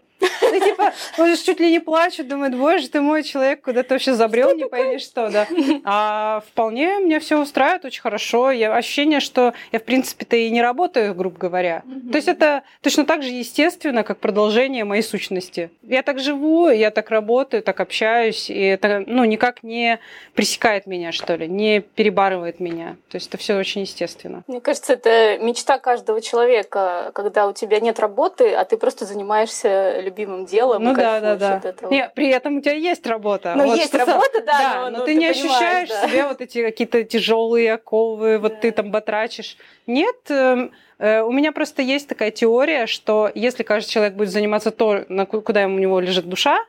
Ну, 0.59 0.65
типа, 0.65 0.93
он 1.17 1.35
чуть 1.35 1.59
ли 1.59 1.71
не 1.71 1.79
плачет, 1.79 2.27
думает, 2.27 2.55
боже 2.57 2.89
ты 2.89 3.01
мой 3.01 3.23
человек, 3.23 3.61
куда 3.61 3.83
ты 3.83 3.95
вообще 3.95 4.13
забрел, 4.13 4.55
не 4.55 4.65
пойми 4.65 4.99
что, 4.99 5.29
да. 5.29 5.47
А 5.83 6.43
вполне 6.47 6.99
мне 6.99 7.19
все 7.19 7.39
устраивает 7.39 7.85
очень 7.85 8.01
хорошо. 8.01 8.51
Я 8.51 8.73
ощущение, 8.75 9.19
что 9.19 9.53
я, 9.71 9.79
в 9.79 9.83
принципе-то, 9.83 10.35
и 10.35 10.49
не 10.49 10.61
работаю, 10.61 11.13
грубо 11.13 11.37
говоря. 11.37 11.83
То 12.11 12.17
есть 12.17 12.27
это 12.27 12.63
точно 12.81 13.05
так 13.05 13.23
же 13.23 13.29
естественно, 13.29 14.03
как 14.03 14.19
продолжение 14.19 14.85
моей 14.85 15.03
сущности. 15.03 15.69
Я 15.81 16.01
так 16.01 16.19
живу, 16.19 16.69
я 16.69 16.91
так 16.91 17.09
работаю, 17.09 17.63
так 17.63 17.79
общаюсь, 17.79 18.49
и 18.49 18.61
это, 18.61 19.03
ну, 19.05 19.25
никак 19.25 19.63
не 19.63 19.99
пресекает 20.33 20.87
меня, 20.87 21.11
что 21.11 21.35
ли, 21.35 21.47
не 21.47 21.81
перебарывает 21.81 22.59
меня. 22.59 22.95
То 23.09 23.15
есть 23.15 23.27
это 23.27 23.37
все 23.37 23.57
очень 23.57 23.81
естественно. 23.81 24.43
Мне 24.47 24.61
кажется, 24.61 24.93
это 24.93 25.37
мечта 25.39 25.77
каждого 25.79 26.21
человека, 26.21 27.11
когда 27.13 27.47
у 27.47 27.53
тебя 27.53 27.79
нет 27.79 27.99
работы, 27.99 28.53
а 28.53 28.65
ты 28.65 28.77
просто 28.77 29.05
занимаешься 29.05 29.99
любимым 30.01 30.44
делом. 30.45 30.83
Ну 30.83 30.93
да, 30.93 31.19
да, 31.19 31.35
да. 31.35 31.73
Нет, 31.89 32.13
при 32.15 32.29
этом 32.29 32.57
у 32.57 32.61
тебя 32.61 32.73
есть 32.73 33.05
работа. 33.07 33.53
Ну, 33.55 33.65
вот 33.65 33.77
есть 33.77 33.93
работа, 33.93 34.41
да, 34.45 34.57
да 34.57 34.75
но, 34.75 34.89
но, 34.89 34.97
но 34.99 35.05
ты, 35.05 35.13
ты 35.13 35.15
не 35.15 35.27
ощущаешь 35.27 35.89
да. 35.89 36.07
себе 36.07 36.25
вот 36.25 36.41
эти 36.41 36.63
какие-то 36.63 37.03
тяжелые 37.03 37.73
оковы, 37.73 38.37
вот 38.37 38.53
да. 38.53 38.59
ты 38.59 38.71
там 38.71 38.91
батрачишь. 38.91 39.57
Нет, 39.87 40.15
эм, 40.29 40.71
э, 40.99 41.21
у 41.21 41.31
меня 41.31 41.51
просто 41.51 41.81
есть 41.81 42.07
такая 42.07 42.31
теория, 42.31 42.85
что 42.87 43.31
если 43.33 43.63
каждый 43.63 43.89
человек 43.89 44.13
будет 44.13 44.29
заниматься 44.29 44.71
то, 44.71 45.05
на 45.09 45.25
куда 45.25 45.65
у 45.65 45.69
него 45.69 45.99
лежит 45.99 46.27
душа, 46.27 46.59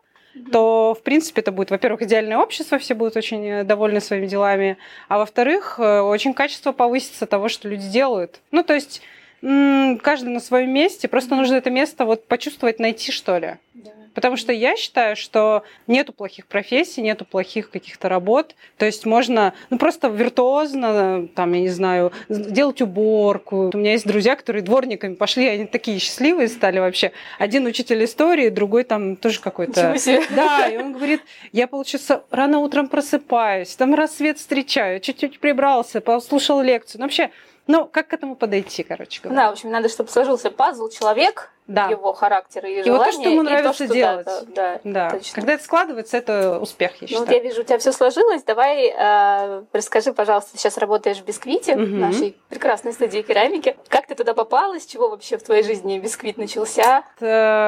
то, 0.52 0.94
в 0.98 1.02
принципе, 1.02 1.40
это 1.40 1.52
будет, 1.52 1.70
во-первых, 1.70 2.02
идеальное 2.02 2.38
общество, 2.38 2.78
все 2.78 2.94
будут 2.94 3.16
очень 3.16 3.46
э, 3.46 3.64
довольны 3.64 4.00
своими 4.00 4.26
делами, 4.26 4.76
а 5.08 5.18
во-вторых, 5.18 5.76
э, 5.78 6.00
очень 6.00 6.34
качество 6.34 6.72
повысится 6.72 7.26
того, 7.26 7.48
что 7.48 7.68
люди 7.68 7.88
делают. 7.88 8.40
Ну, 8.50 8.62
то 8.62 8.74
есть 8.74 9.02
каждый 9.40 10.30
на 10.30 10.40
своем 10.40 10.70
месте, 10.72 11.08
просто 11.08 11.36
нужно 11.36 11.56
это 11.56 11.70
место 11.70 12.04
вот 12.04 12.26
почувствовать, 12.26 12.78
найти, 12.78 13.12
что 13.12 13.38
ли. 13.38 13.54
Да. 13.74 13.90
Потому 14.16 14.38
что 14.38 14.50
я 14.50 14.76
считаю, 14.76 15.14
что 15.14 15.62
нету 15.86 16.14
плохих 16.14 16.46
профессий, 16.46 17.02
нету 17.02 17.26
плохих 17.26 17.68
каких-то 17.68 18.08
работ. 18.08 18.54
То 18.78 18.86
есть 18.86 19.04
можно 19.04 19.52
ну, 19.68 19.76
просто 19.76 20.08
виртуозно, 20.08 21.28
там, 21.34 21.52
я 21.52 21.60
не 21.60 21.68
знаю, 21.68 22.12
делать 22.30 22.80
уборку. 22.80 23.70
У 23.74 23.76
меня 23.76 23.92
есть 23.92 24.06
друзья, 24.06 24.34
которые 24.34 24.62
дворниками 24.62 25.16
пошли, 25.16 25.46
они 25.46 25.66
такие 25.66 25.98
счастливые 25.98 26.48
стали 26.48 26.78
вообще. 26.78 27.12
Один 27.38 27.66
учитель 27.66 28.02
истории, 28.04 28.48
другой 28.48 28.84
там 28.84 29.16
тоже 29.16 29.38
какой-то... 29.38 29.94
Да, 30.34 30.66
и 30.66 30.78
он 30.78 30.94
говорит, 30.94 31.20
я, 31.52 31.66
получается, 31.66 32.24
рано 32.30 32.60
утром 32.60 32.88
просыпаюсь, 32.88 33.76
там 33.76 33.94
рассвет 33.94 34.38
встречаю, 34.38 35.00
чуть-чуть 35.00 35.40
прибрался, 35.40 36.00
послушал 36.00 36.62
лекцию. 36.62 37.00
Ну, 37.00 37.04
вообще, 37.04 37.30
ну, 37.66 37.86
как 37.86 38.08
к 38.08 38.12
этому 38.14 38.36
подойти, 38.36 38.82
короче 38.82 39.20
говоря? 39.22 39.42
Да, 39.42 39.48
в 39.48 39.52
общем, 39.52 39.70
надо, 39.70 39.88
чтобы 39.88 40.10
сложился 40.10 40.50
пазл 40.50 40.88
человек, 40.88 41.50
да. 41.66 41.86
его 41.86 42.12
характера 42.12 42.68
и, 42.68 42.80
и 42.80 42.82
желания. 42.84 42.98
вот 42.98 43.06
то, 43.06 43.12
что 43.12 43.28
ему 43.28 43.42
нравится 43.42 43.68
то, 43.70 43.84
что, 43.84 43.94
делать. 43.94 44.26
Да, 44.26 44.40
да, 44.54 44.80
да. 44.84 45.10
Точно. 45.10 45.34
Когда 45.34 45.52
это 45.54 45.64
складывается, 45.64 46.16
это 46.16 46.60
успех, 46.60 46.92
я 47.00 47.08
считаю. 47.08 47.20
Ну, 47.20 47.26
вот 47.26 47.34
я 47.34 47.40
вижу, 47.40 47.62
у 47.62 47.64
тебя 47.64 47.78
все 47.78 47.92
сложилось. 47.92 48.44
Давай 48.44 48.88
э, 48.88 49.64
расскажи, 49.72 50.12
пожалуйста, 50.12 50.52
ты 50.52 50.58
сейчас 50.58 50.78
работаешь 50.78 51.18
в 51.18 51.24
Бисквите, 51.24 51.74
угу. 51.74 51.82
нашей 51.82 52.36
прекрасной 52.48 52.92
студии 52.92 53.22
керамики. 53.22 53.76
Как 53.88 54.06
ты 54.06 54.14
туда 54.14 54.32
попала? 54.32 54.78
С 54.78 54.86
чего 54.86 55.08
вообще 55.08 55.36
в 55.36 55.42
твоей 55.42 55.64
жизни 55.64 55.98
Бисквит 55.98 56.36
начался? 56.36 57.04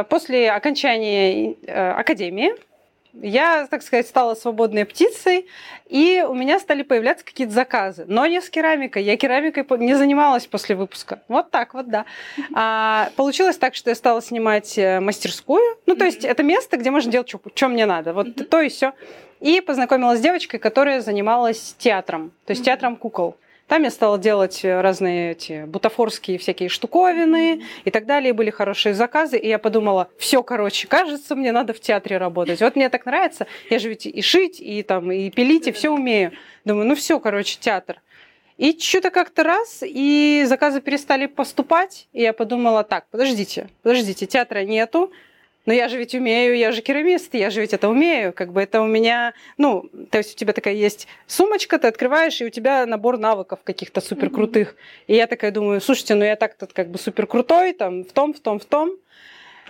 После 0.08 0.50
окончания 0.50 1.54
э, 1.54 1.90
академии 1.92 2.54
я, 3.14 3.66
так 3.66 3.82
сказать, 3.82 4.06
стала 4.06 4.34
свободной 4.34 4.84
птицей, 4.84 5.46
и 5.88 6.24
у 6.28 6.34
меня 6.34 6.58
стали 6.58 6.82
появляться 6.82 7.24
какие-то 7.24 7.52
заказы. 7.52 8.04
Но 8.06 8.26
не 8.26 8.40
с 8.40 8.50
керамикой. 8.50 9.02
Я 9.02 9.16
керамикой 9.16 9.64
не 9.78 9.94
занималась 9.94 10.46
после 10.46 10.76
выпуска. 10.76 11.22
Вот 11.28 11.50
так 11.50 11.74
вот, 11.74 11.88
да. 11.88 12.04
А, 12.54 13.10
получилось 13.16 13.56
так, 13.56 13.74
что 13.74 13.90
я 13.90 13.96
стала 13.96 14.20
снимать 14.22 14.76
э, 14.78 15.00
мастерскую. 15.00 15.78
Ну, 15.86 15.96
то 15.96 16.04
есть 16.04 16.24
это 16.24 16.42
место, 16.42 16.76
где 16.76 16.90
можно 16.90 17.10
делать, 17.10 17.28
что 17.28 17.68
мне 17.68 17.86
надо. 17.86 18.12
Вот 18.12 18.48
то 18.48 18.60
и 18.60 18.68
все. 18.68 18.92
И 19.40 19.60
познакомилась 19.60 20.18
с 20.18 20.22
девочкой, 20.22 20.60
которая 20.60 21.00
занималась 21.00 21.74
театром. 21.78 22.32
То 22.44 22.52
есть 22.52 22.64
театром 22.64 22.96
кукол. 22.96 23.36
Там 23.68 23.82
я 23.82 23.90
стала 23.90 24.18
делать 24.18 24.64
разные 24.64 25.32
эти 25.32 25.64
бутафорские 25.66 26.38
всякие 26.38 26.70
штуковины 26.70 27.62
и 27.84 27.90
так 27.90 28.06
далее. 28.06 28.32
Были 28.32 28.48
хорошие 28.48 28.94
заказы. 28.94 29.36
И 29.36 29.46
я 29.46 29.58
подумала, 29.58 30.08
все, 30.16 30.42
короче, 30.42 30.88
кажется, 30.88 31.36
мне 31.36 31.52
надо 31.52 31.74
в 31.74 31.80
театре 31.80 32.16
работать. 32.16 32.60
Вот 32.60 32.76
мне 32.76 32.88
так 32.88 33.04
нравится. 33.04 33.46
Я 33.68 33.78
же 33.78 33.90
ведь 33.90 34.06
и 34.06 34.22
шить, 34.22 34.58
и 34.58 34.82
там, 34.82 35.12
и 35.12 35.28
пилить, 35.28 35.68
и 35.68 35.72
все 35.72 35.90
умею. 35.90 36.32
Думаю, 36.64 36.88
ну 36.88 36.94
все, 36.94 37.20
короче, 37.20 37.58
театр. 37.60 38.00
И 38.56 38.76
что-то 38.80 39.10
как-то 39.10 39.44
раз, 39.44 39.82
и 39.86 40.44
заказы 40.46 40.80
перестали 40.80 41.26
поступать, 41.26 42.08
и 42.12 42.22
я 42.22 42.32
подумала, 42.32 42.82
так, 42.82 43.06
подождите, 43.08 43.68
подождите, 43.82 44.26
театра 44.26 44.64
нету, 44.64 45.12
но 45.68 45.74
я 45.74 45.88
же 45.88 45.98
ведь 45.98 46.14
умею, 46.14 46.56
я 46.56 46.72
же 46.72 46.80
керамист, 46.80 47.34
я 47.34 47.50
же 47.50 47.60
ведь 47.60 47.74
это 47.74 47.90
умею, 47.90 48.32
как 48.32 48.54
бы 48.54 48.62
это 48.62 48.80
у 48.80 48.86
меня, 48.86 49.34
ну, 49.58 49.90
то 50.10 50.16
есть 50.16 50.32
у 50.32 50.38
тебя 50.38 50.54
такая 50.54 50.72
есть 50.72 51.06
сумочка, 51.26 51.78
ты 51.78 51.88
открываешь, 51.88 52.40
и 52.40 52.46
у 52.46 52.48
тебя 52.48 52.86
набор 52.86 53.18
навыков 53.18 53.58
каких-то 53.62 54.00
супер 54.00 54.30
крутых. 54.30 54.70
Mm-hmm. 54.70 55.04
И 55.08 55.14
я 55.16 55.26
такая 55.26 55.50
думаю, 55.50 55.82
слушайте, 55.82 56.14
ну 56.14 56.24
я 56.24 56.36
так-то 56.36 56.68
как 56.68 56.88
бы 56.88 56.98
супер 56.98 57.26
крутой, 57.26 57.74
там, 57.74 58.04
в 58.04 58.12
том, 58.12 58.32
в 58.32 58.40
том, 58.40 58.58
в 58.58 58.64
том. 58.64 58.92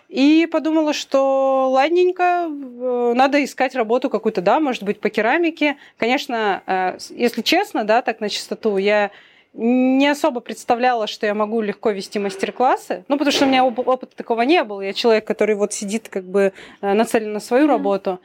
И 0.09 0.49
подумала, 0.52 0.93
что 0.93 1.69
ладненько, 1.69 2.47
э, 2.49 3.12
надо 3.17 3.43
искать 3.43 3.75
работу 3.75 4.09
какую-то, 4.09 4.40
да, 4.40 4.61
может 4.61 4.85
быть, 4.85 5.00
по 5.00 5.11
керамике. 5.11 5.78
Конечно, 5.97 6.62
э, 6.64 6.99
если 7.11 7.43
честно, 7.43 7.83
да, 7.83 8.02
так 8.02 8.21
на 8.21 8.28
чистоту, 8.28 8.76
я 8.76 9.11
не 9.52 10.09
особо 10.09 10.40
представляла, 10.40 11.07
что 11.07 11.26
я 11.26 11.35
могу 11.35 11.61
легко 11.61 11.90
вести 11.90 12.19
мастер-классы. 12.19 13.05
Ну, 13.09 13.17
потому 13.17 13.33
что 13.33 13.45
у 13.45 13.49
меня 13.49 13.64
опыта 13.64 14.17
такого 14.17 14.43
не 14.43 14.62
было. 14.64 14.83
Я 14.83 14.93
человек, 14.93 15.26
который 15.26 15.57
вот 15.57 15.73
сидит 15.73 16.09
как 16.09 16.25
бы 16.25 16.52
э, 16.81 16.93
нацелен 16.93 17.33
на 17.33 17.40
свою 17.40 17.67
работу. 17.67 18.21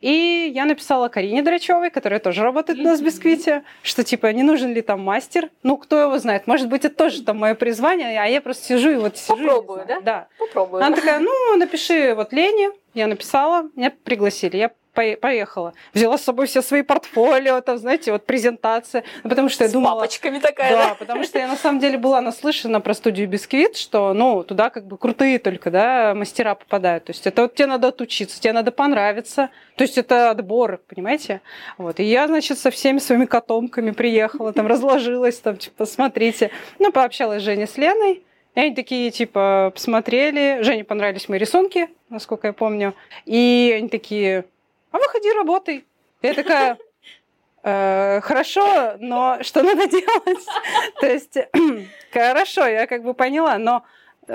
И 0.00 0.52
я 0.54 0.64
написала 0.64 1.08
Карине 1.08 1.42
Драчевой, 1.42 1.90
которая 1.90 2.20
тоже 2.20 2.42
работает 2.42 2.78
у 2.78 2.82
нас 2.82 3.00
в 3.00 3.04
Бисквите, 3.04 3.64
что 3.82 4.04
типа 4.04 4.32
не 4.32 4.44
нужен 4.44 4.72
ли 4.72 4.80
там 4.80 5.02
мастер. 5.02 5.50
Ну, 5.64 5.76
кто 5.76 6.00
его 6.00 6.18
знает. 6.18 6.46
Может 6.46 6.68
быть, 6.68 6.84
это 6.84 6.94
тоже 6.94 7.22
там 7.24 7.38
мое 7.38 7.56
призвание, 7.56 8.20
а 8.20 8.26
я 8.26 8.40
просто 8.40 8.64
сижу 8.64 8.90
и 8.90 8.96
вот 8.96 9.16
сижу. 9.16 9.36
Попробую, 9.36 9.84
да? 9.88 10.00
Да. 10.00 10.28
Попробую. 10.38 10.84
Она 10.84 10.94
такая, 10.94 11.18
ну, 11.18 11.56
напиши 11.56 12.14
вот 12.14 12.32
Лене. 12.32 12.70
Я 12.94 13.08
написала, 13.08 13.68
меня 13.74 13.92
пригласили. 14.04 14.56
Я 14.56 14.70
поехала. 15.16 15.74
Взяла 15.94 16.18
с 16.18 16.22
собой 16.22 16.46
все 16.46 16.62
свои 16.62 16.82
портфолио, 16.82 17.60
там, 17.60 17.78
знаете, 17.78 18.12
вот 18.12 18.24
презентация. 18.24 19.04
Ну, 19.22 19.30
потому 19.30 19.48
что 19.48 19.64
я 19.64 19.70
с 19.70 19.72
думала... 19.72 19.94
папочками 19.94 20.38
такая, 20.38 20.70
да? 20.70 20.88
Да, 20.88 20.94
потому 20.94 21.24
что 21.24 21.38
я 21.38 21.48
на 21.48 21.56
самом 21.56 21.80
деле 21.80 21.98
была 21.98 22.20
наслышана 22.20 22.80
про 22.80 22.94
студию 22.94 23.28
Бисквит, 23.28 23.76
что, 23.76 24.12
ну, 24.12 24.42
туда 24.42 24.70
как 24.70 24.86
бы 24.86 24.98
крутые 24.98 25.38
только, 25.38 25.70
да, 25.70 26.14
мастера 26.14 26.54
попадают. 26.54 27.04
То 27.04 27.10
есть 27.10 27.26
это 27.26 27.42
вот 27.42 27.54
тебе 27.54 27.66
надо 27.66 27.88
отучиться, 27.88 28.40
тебе 28.40 28.52
надо 28.52 28.72
понравиться. 28.72 29.50
То 29.76 29.82
есть 29.82 29.98
это 29.98 30.30
отбор, 30.30 30.80
понимаете? 30.88 31.40
Вот. 31.76 32.00
И 32.00 32.04
я, 32.04 32.26
значит, 32.26 32.58
со 32.58 32.70
всеми 32.70 32.98
своими 32.98 33.26
котомками 33.26 33.92
приехала, 33.92 34.52
там 34.52 34.66
разложилась, 34.66 35.38
там, 35.38 35.56
типа, 35.56 35.86
смотрите. 35.86 36.50
Ну, 36.78 36.92
пообщалась 36.92 37.42
Женя 37.42 37.66
с 37.66 37.76
Леной. 37.76 38.22
И 38.54 38.60
они 38.60 38.74
такие, 38.74 39.10
типа, 39.10 39.70
посмотрели. 39.72 40.62
Жене 40.62 40.82
понравились 40.82 41.28
мои 41.28 41.38
рисунки, 41.38 41.88
насколько 42.08 42.48
я 42.48 42.52
помню. 42.52 42.94
И 43.24 43.72
они 43.76 43.88
такие, 43.88 44.46
а 44.90 44.98
выходи, 44.98 45.32
работай. 45.32 45.84
Я 46.22 46.34
такая, 46.34 46.78
э, 47.62 48.20
хорошо, 48.22 48.96
но 48.98 49.38
что 49.42 49.62
надо 49.62 49.86
делать? 49.86 50.46
То 51.00 51.06
есть, 51.06 51.38
хорошо, 52.12 52.66
я 52.66 52.86
как 52.86 53.02
бы 53.02 53.14
поняла, 53.14 53.58
но, 53.58 53.84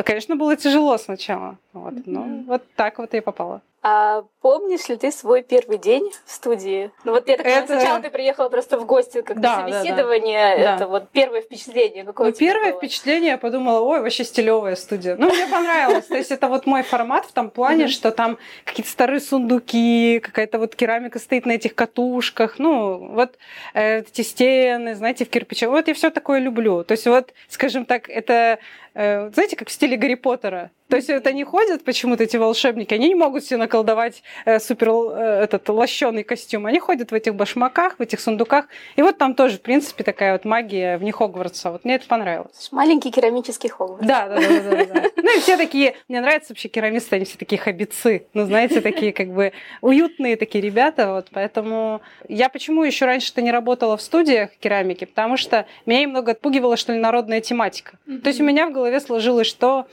конечно, 0.06 0.36
было 0.36 0.56
тяжело 0.56 0.98
сначала. 0.98 1.58
Вот, 1.74 1.94
ну, 2.06 2.44
вот 2.48 2.64
так 2.76 3.00
вот 3.00 3.14
я 3.14 3.22
попала. 3.22 3.62
А 3.86 4.24
помнишь 4.40 4.88
ли 4.88 4.96
ты 4.96 5.12
свой 5.12 5.44
первый 5.44 5.78
день 5.78 6.10
в 6.26 6.32
студии? 6.32 6.90
Ну 7.04 7.12
вот 7.12 7.28
я 7.28 7.36
так 7.36 7.46
это... 7.46 7.68
сначала 7.68 8.00
ты 8.00 8.10
приехала 8.10 8.48
просто 8.48 8.78
в 8.78 8.86
гости, 8.86 9.22
как 9.22 9.42
да, 9.42 9.58
собеседование, 9.58 10.56
да, 10.56 10.64
да. 10.64 10.76
это 10.76 10.80
да. 10.80 10.88
вот 10.88 11.10
первое 11.10 11.42
впечатление. 11.42 12.06
Какое 12.06 12.28
ну, 12.28 12.34
первое 12.34 12.72
было? 12.72 12.80
впечатление, 12.80 13.32
я 13.32 13.38
подумала, 13.38 13.82
ой, 13.82 14.00
вообще 14.00 14.24
стилевая 14.24 14.78
студия. 14.78 15.18
Ну, 15.18 15.28
мне 15.28 15.48
понравилось. 15.48 16.06
То 16.06 16.16
есть 16.16 16.32
это 16.32 16.48
вот 16.48 16.66
мой 16.66 16.84
формат 16.84 17.26
в 17.26 17.34
том 17.34 17.50
плане, 17.50 17.90
что 17.90 18.12
там 18.12 18.38
какие-то 18.64 18.90
старые 18.90 19.20
сундуки, 19.20 20.22
какая-то 20.24 20.60
вот 20.60 20.78
керамика 20.78 21.20
стоит 21.20 21.46
на 21.46 21.52
этих 21.52 21.76
катушках, 21.76 22.60
ну, 22.60 23.14
вот 23.14 23.38
э, 23.74 24.00
эти 24.00 24.22
стены, 24.22 24.96
знаете, 24.96 25.26
в 25.26 25.30
кирпиче. 25.30 25.68
Вот 25.68 25.90
я 25.90 25.94
все 25.94 26.10
такое 26.10 26.40
люблю. 26.40 26.86
То 26.86 26.94
есть 26.94 27.06
вот, 27.06 27.34
скажем 27.50 27.84
так, 27.84 28.08
это, 28.08 28.60
э, 28.94 29.30
знаете, 29.32 29.58
как 29.58 29.68
в 29.68 29.74
стиле 29.74 29.98
Гарри 29.98 30.16
Поттера. 30.16 30.72
То 30.90 30.98
есть 30.98 31.10
это 31.10 31.30
они 31.30 31.44
ходят 31.44 31.84
почему-то, 31.84 32.24
эти 32.24 32.38
волшебники, 32.38 32.94
они 32.94 33.10
не 33.10 33.16
могут 33.16 33.44
себе 33.44 33.58
наколдовать 33.58 34.24
э, 34.46 34.60
супер 34.60 34.90
э, 34.90 35.44
этот 35.44 35.68
лощеный 35.70 36.24
костюм. 36.24 36.66
Они 36.66 36.80
ходят 36.80 37.12
в 37.12 37.14
этих 37.14 37.36
башмаках, 37.36 37.98
в 37.98 38.02
этих 38.02 38.20
сундуках. 38.20 38.66
И 38.96 39.02
вот 39.02 39.18
там 39.18 39.34
тоже, 39.34 39.58
в 39.58 39.62
принципе, 39.62 40.04
такая 40.04 40.34
вот 40.34 40.46
магия 40.46 40.98
в 40.98 41.04
них 41.04 41.16
Хогвартса. 41.16 41.72
Вот 41.72 41.86
мне 41.86 41.96
это 41.96 42.08
понравилось. 42.08 42.70
Маленький 42.72 43.12
керамический 43.12 43.70
Хогвартс. 43.70 44.06
Да, 44.06 44.28
да, 44.28 44.36
да, 44.36 44.60
да, 44.62 44.86
да. 44.86 45.10
Ну 45.16 45.38
и 45.38 45.40
все 45.40 45.58
такие, 45.58 45.96
мне 46.08 46.22
нравятся 46.22 46.54
вообще 46.54 46.68
керамисты, 46.68 47.16
они 47.16 47.26
все 47.26 47.38
такие 47.38 47.60
хоббицы. 47.60 48.28
Ну, 48.34 48.46
знаете, 48.46 48.82
такие 48.82 49.14
как 49.14 49.30
бы 49.30 49.54
уютные 49.82 50.36
такие 50.36 50.62
ребята. 50.62 51.14
Вот 51.14 51.30
поэтому 51.32 52.02
я 52.28 52.50
почему 52.50 52.84
еще 52.84 53.06
раньше-то 53.06 53.42
не 53.42 53.52
работала 53.52 53.98
в 53.98 54.02
студиях 54.02 54.52
керамики? 54.60 55.06
Потому 55.06 55.38
что 55.38 55.66
меня 55.86 56.02
немного 56.02 56.34
отпугивала, 56.34 56.78
что 56.78 56.94
ли, 56.94 57.00
народная 57.00 57.42
тематика. 57.42 57.98
То 58.06 58.28
есть 58.28 58.42
у 58.42 58.44
меня 58.44 58.68
в 58.68 58.74
голове 58.74 59.00
сложилось, 59.00 59.48
что 59.48 59.88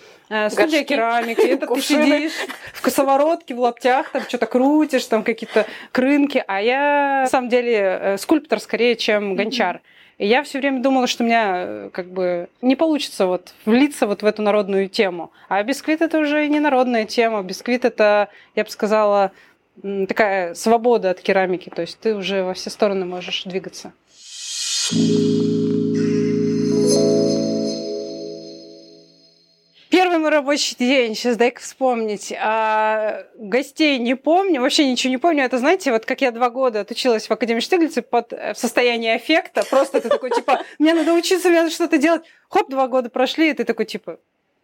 студия 0.51 0.85
керамики, 0.85 1.41
это 1.41 1.67
ты 1.67 1.81
сидишь 1.81 2.33
в 2.73 2.83
косоворотке, 2.83 3.55
в 3.55 3.61
лаптях, 3.61 4.11
там 4.11 4.23
что-то 4.23 4.47
крутишь, 4.47 5.05
там 5.07 5.25
какие-то 5.25 5.67
крынки, 5.93 6.43
а 6.47 6.61
я 6.61 7.23
на 7.23 7.27
самом 7.27 7.49
деле 7.49 7.75
э, 7.75 8.19
скульптор 8.19 8.61
скорее, 8.61 8.97
чем 8.97 9.35
гончар. 9.35 9.81
И 10.19 10.27
я 10.27 10.43
все 10.43 10.59
время 10.59 10.83
думала, 10.83 11.07
что 11.07 11.25
у 11.25 11.27
меня 11.27 11.55
э, 11.57 11.91
как 11.93 12.11
бы 12.11 12.49
не 12.61 12.77
получится 12.77 13.27
вот 13.27 13.55
влиться 13.65 14.07
вот 14.07 14.23
в 14.23 14.27
эту 14.27 14.43
народную 14.43 14.89
тему. 14.89 15.33
А 15.49 15.63
бисквит 15.63 16.03
это 16.03 16.19
уже 16.19 16.47
не 16.47 16.61
народная 16.61 17.07
тема. 17.07 17.43
Бисквит 17.43 17.87
это, 17.87 18.29
я 18.55 18.65
бы 18.65 18.71
сказала, 18.71 19.33
такая 19.83 20.53
свобода 20.53 21.09
от 21.09 21.23
керамики. 21.23 21.71
То 21.71 21.81
есть 21.81 21.99
ты 21.99 22.15
уже 22.15 22.45
во 22.45 22.53
все 22.53 22.69
стороны 22.69 23.07
можешь 23.07 23.45
двигаться. 23.45 23.95
Первый 30.01 30.17
мой 30.17 30.31
рабочий 30.31 30.77
день, 30.79 31.15
сейчас 31.15 31.37
дай-ка 31.37 31.61
вспомнить. 31.61 32.33
А, 32.33 33.27
гостей 33.37 33.99
не 33.99 34.17
помню, 34.17 34.63
вообще 34.63 34.91
ничего 34.91 35.11
не 35.11 35.19
помню. 35.19 35.45
Это, 35.45 35.59
знаете, 35.59 35.93
вот 35.93 36.07
как 36.07 36.23
я 36.23 36.31
два 36.31 36.49
года 36.49 36.81
отучилась 36.81 37.27
в 37.27 37.31
Академии 37.31 37.61
Штиглица 37.61 38.01
под, 38.01 38.33
э, 38.33 38.55
в 38.55 38.59
состоянии 38.59 39.11
аффекта. 39.11 39.63
Просто 39.69 40.01
ты 40.01 40.09
такой, 40.09 40.31
типа, 40.31 40.63
мне 40.79 40.95
надо 40.95 41.13
учиться, 41.13 41.51
мне 41.51 41.59
надо 41.61 41.71
что-то 41.71 41.99
делать. 41.99 42.23
Хоп, 42.49 42.71
два 42.71 42.89
года 42.89 43.11
прошли, 43.11 43.51
и 43.51 43.53
ты 43.53 43.65
такой, 43.65 43.85
типа, 43.85 44.21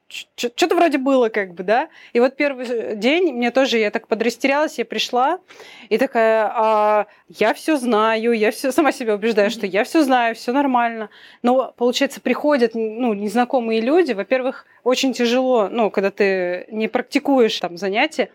что-то 0.08 0.76
вроде 0.76 0.98
было 0.98 1.28
как 1.28 1.54
бы, 1.54 1.64
да. 1.64 1.88
И 2.12 2.20
вот 2.20 2.36
первый 2.36 2.96
день 2.96 3.32
мне 3.32 3.50
тоже, 3.50 3.78
я 3.78 3.90
так 3.90 4.06
подрастерялась, 4.06 4.78
я 4.78 4.84
пришла 4.84 5.40
и 5.88 5.98
такая, 5.98 6.50
а, 6.54 7.06
я 7.28 7.54
все 7.54 7.76
знаю, 7.76 8.32
я 8.32 8.52
все 8.52 8.70
сама 8.70 8.92
себя 8.92 9.14
убеждаю, 9.14 9.50
что 9.50 9.66
я 9.66 9.84
все 9.84 10.02
знаю, 10.04 10.34
все 10.36 10.52
нормально. 10.52 11.10
Но 11.42 11.74
получается 11.76 12.20
приходят 12.20 12.74
ну, 12.74 13.14
незнакомые 13.14 13.80
люди, 13.80 14.12
во-первых, 14.12 14.66
очень 14.84 15.12
тяжело, 15.12 15.68
ну, 15.68 15.90
когда 15.90 16.10
ты 16.10 16.66
не 16.70 16.86
практикуешь 16.86 17.58
там 17.58 17.76
занятия, 17.76 18.30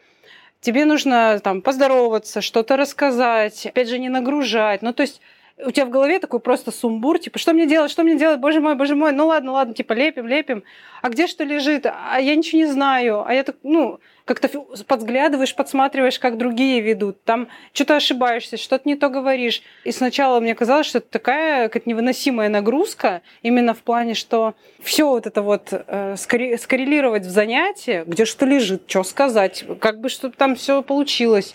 тебе 0.60 0.86
нужно 0.86 1.40
там 1.42 1.62
поздороваться, 1.62 2.42
что-то 2.42 2.76
рассказать, 2.76 3.66
опять 3.66 3.88
же 3.88 3.98
не 3.98 4.10
нагружать. 4.10 4.82
Ну, 4.82 4.94
то 4.94 5.02
есть 5.02 5.22
у 5.58 5.72
тебя 5.72 5.86
в 5.86 5.90
голове 5.90 6.20
такой 6.20 6.40
просто 6.40 6.72
сумбур, 6.72 7.20
типа, 7.20 7.40
что 7.40 7.54
мне 7.54 7.66
делать, 7.66 7.92
что 7.92 8.04
мне 8.04 8.16
делать, 8.16 8.40
боже 8.40 8.60
мой, 8.60 8.76
боже 8.76 8.96
мой, 8.96 9.12
ну 9.12 9.28
ладно, 9.28 9.52
ладно, 9.52 9.74
типа, 9.74 9.94
лепим, 9.94 10.28
лепим, 10.28 10.64
а 11.02 11.10
где 11.10 11.28
что 11.28 11.44
лежит, 11.44 11.86
а 11.86 12.20
я 12.20 12.36
ничего 12.36 12.62
не 12.62 12.68
знаю, 12.68 13.24
а 13.26 13.34
я 13.34 13.44
так, 13.44 13.56
ну, 13.64 14.00
как-то 14.26 14.48
подглядываешь, 14.88 15.56
подсматриваешь, 15.56 16.20
как 16.20 16.38
другие 16.38 16.80
ведут, 16.82 17.24
там 17.24 17.48
что-то 17.74 17.98
ошибаешься, 17.98 18.58
что-то 18.58 18.88
не 18.88 18.96
то 18.96 19.10
говоришь. 19.10 19.62
И 19.84 19.92
сначала 19.92 20.40
мне 20.40 20.56
казалось, 20.56 20.88
что 20.88 21.00
это 21.00 21.10
такая 21.10 21.70
как 21.70 21.86
невыносимая 21.86 22.50
нагрузка, 22.50 23.22
именно 23.42 23.74
в 23.74 23.80
плане, 23.80 24.14
что 24.14 24.54
все 24.82 25.08
вот 25.08 25.28
это 25.28 25.42
вот 25.42 25.70
э, 25.72 26.16
скоррелировать 26.18 27.26
в 27.26 27.30
занятии, 27.30 28.04
где 28.06 28.26
что 28.26 28.46
лежит, 28.46 28.84
что 28.88 29.04
сказать, 29.04 29.66
как 29.80 30.00
бы 30.00 30.10
что 30.10 30.30
там 30.30 30.56
все 30.56 30.82
получилось, 30.82 31.54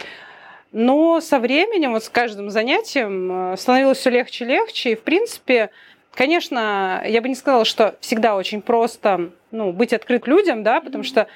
но 0.79 1.23
со 1.23 1.39
временем, 1.39 1.93
вот 1.93 2.05
с 2.05 2.11
каждым 2.11 2.51
занятием 2.51 3.53
э, 3.55 3.57
становилось 3.57 3.97
все 3.97 4.11
легче 4.11 4.45
и 4.45 4.49
легче. 4.49 4.93
И, 4.93 4.95
в 4.95 5.01
принципе, 5.01 5.71
конечно, 6.13 7.03
я 7.07 7.23
бы 7.23 7.31
не 7.31 7.35
сказала, 7.35 7.65
что 7.65 7.97
всегда 8.01 8.37
очень 8.37 8.61
просто 8.61 9.31
ну, 9.53 9.73
быть 9.73 9.95
открыт 9.95 10.27
людям, 10.27 10.63
да, 10.63 10.83
потому 10.83 11.03
что 11.03 11.29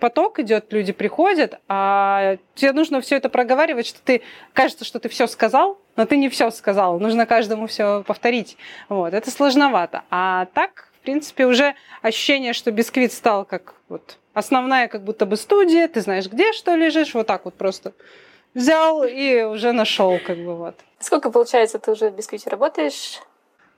поток 0.00 0.40
идет, 0.40 0.72
люди 0.72 0.90
приходят, 0.90 1.60
а 1.68 2.38
тебе 2.56 2.72
нужно 2.72 3.00
все 3.00 3.14
это 3.14 3.28
проговаривать, 3.28 3.86
что 3.86 4.00
ты 4.02 4.22
кажется, 4.54 4.84
что 4.84 4.98
ты 4.98 5.08
все 5.08 5.28
сказал, 5.28 5.78
но 5.94 6.04
ты 6.04 6.16
не 6.16 6.28
все 6.28 6.50
сказал. 6.50 6.98
Нужно 6.98 7.26
каждому 7.26 7.68
все 7.68 8.02
повторить. 8.04 8.56
Вот, 8.88 9.14
это 9.14 9.30
сложновато. 9.30 10.02
А 10.10 10.46
так, 10.46 10.90
в 11.00 11.04
принципе, 11.04 11.46
уже 11.46 11.76
ощущение, 12.02 12.54
что 12.54 12.72
бисквит 12.72 13.12
стал 13.12 13.44
как 13.44 13.74
вот 13.88 14.18
основная 14.34 14.88
как 14.88 15.04
будто 15.04 15.26
бы 15.26 15.36
студия, 15.36 15.86
ты 15.86 16.00
знаешь, 16.00 16.26
где 16.26 16.52
что 16.52 16.74
лежишь, 16.74 17.14
вот 17.14 17.28
так 17.28 17.44
вот 17.44 17.54
просто 17.54 17.92
взял 18.54 19.04
и 19.04 19.42
уже 19.42 19.72
нашел, 19.72 20.18
как 20.24 20.38
бы 20.38 20.56
вот. 20.56 20.74
Сколько, 20.98 21.30
получается, 21.30 21.78
ты 21.78 21.90
уже 21.92 22.10
в 22.10 22.16
бисквите 22.16 22.50
работаешь? 22.50 23.20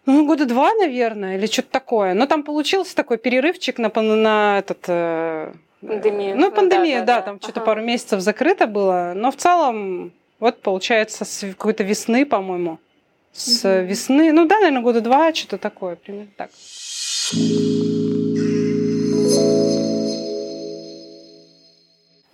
Ну, 0.07 0.27
года 0.27 0.47
два, 0.47 0.75
наверное, 0.75 1.37
или 1.37 1.47
что-то 1.47 1.71
такое. 1.71 2.15
Но 2.15 2.27
там 2.27 2.43
получился 2.43 2.97
такой 2.97 3.19
перерывчик 3.19 3.79
на, 3.79 3.89
на 3.95 4.59
этот... 4.59 4.85
Э, 4.89 5.53
пандемию. 5.81 6.37
Ну, 6.37 6.51
пандемия, 6.51 7.01
да, 7.01 7.07
да, 7.07 7.17
да, 7.17 7.23
там 7.23 7.35
ага. 7.37 7.43
что-то 7.45 7.61
пару 7.61 7.83
месяцев 7.83 8.21
закрыто 8.21 8.67
было. 8.67 9.13
Но 9.15 9.31
в 9.31 9.37
целом, 9.37 10.13
вот 10.41 10.61
получается, 10.61 11.25
с 11.25 11.41
какой-то 11.41 11.85
весны, 11.85 12.27
по-моему. 12.27 12.79
С 13.33 13.65
угу. 13.65 13.87
весны, 13.87 14.33
ну 14.33 14.47
да, 14.47 14.57
наверное, 14.57 14.83
года 14.83 15.01
два, 15.01 15.33
что-то 15.33 15.59
такое, 15.59 15.97
примерно 15.97 16.33
так. 16.37 16.51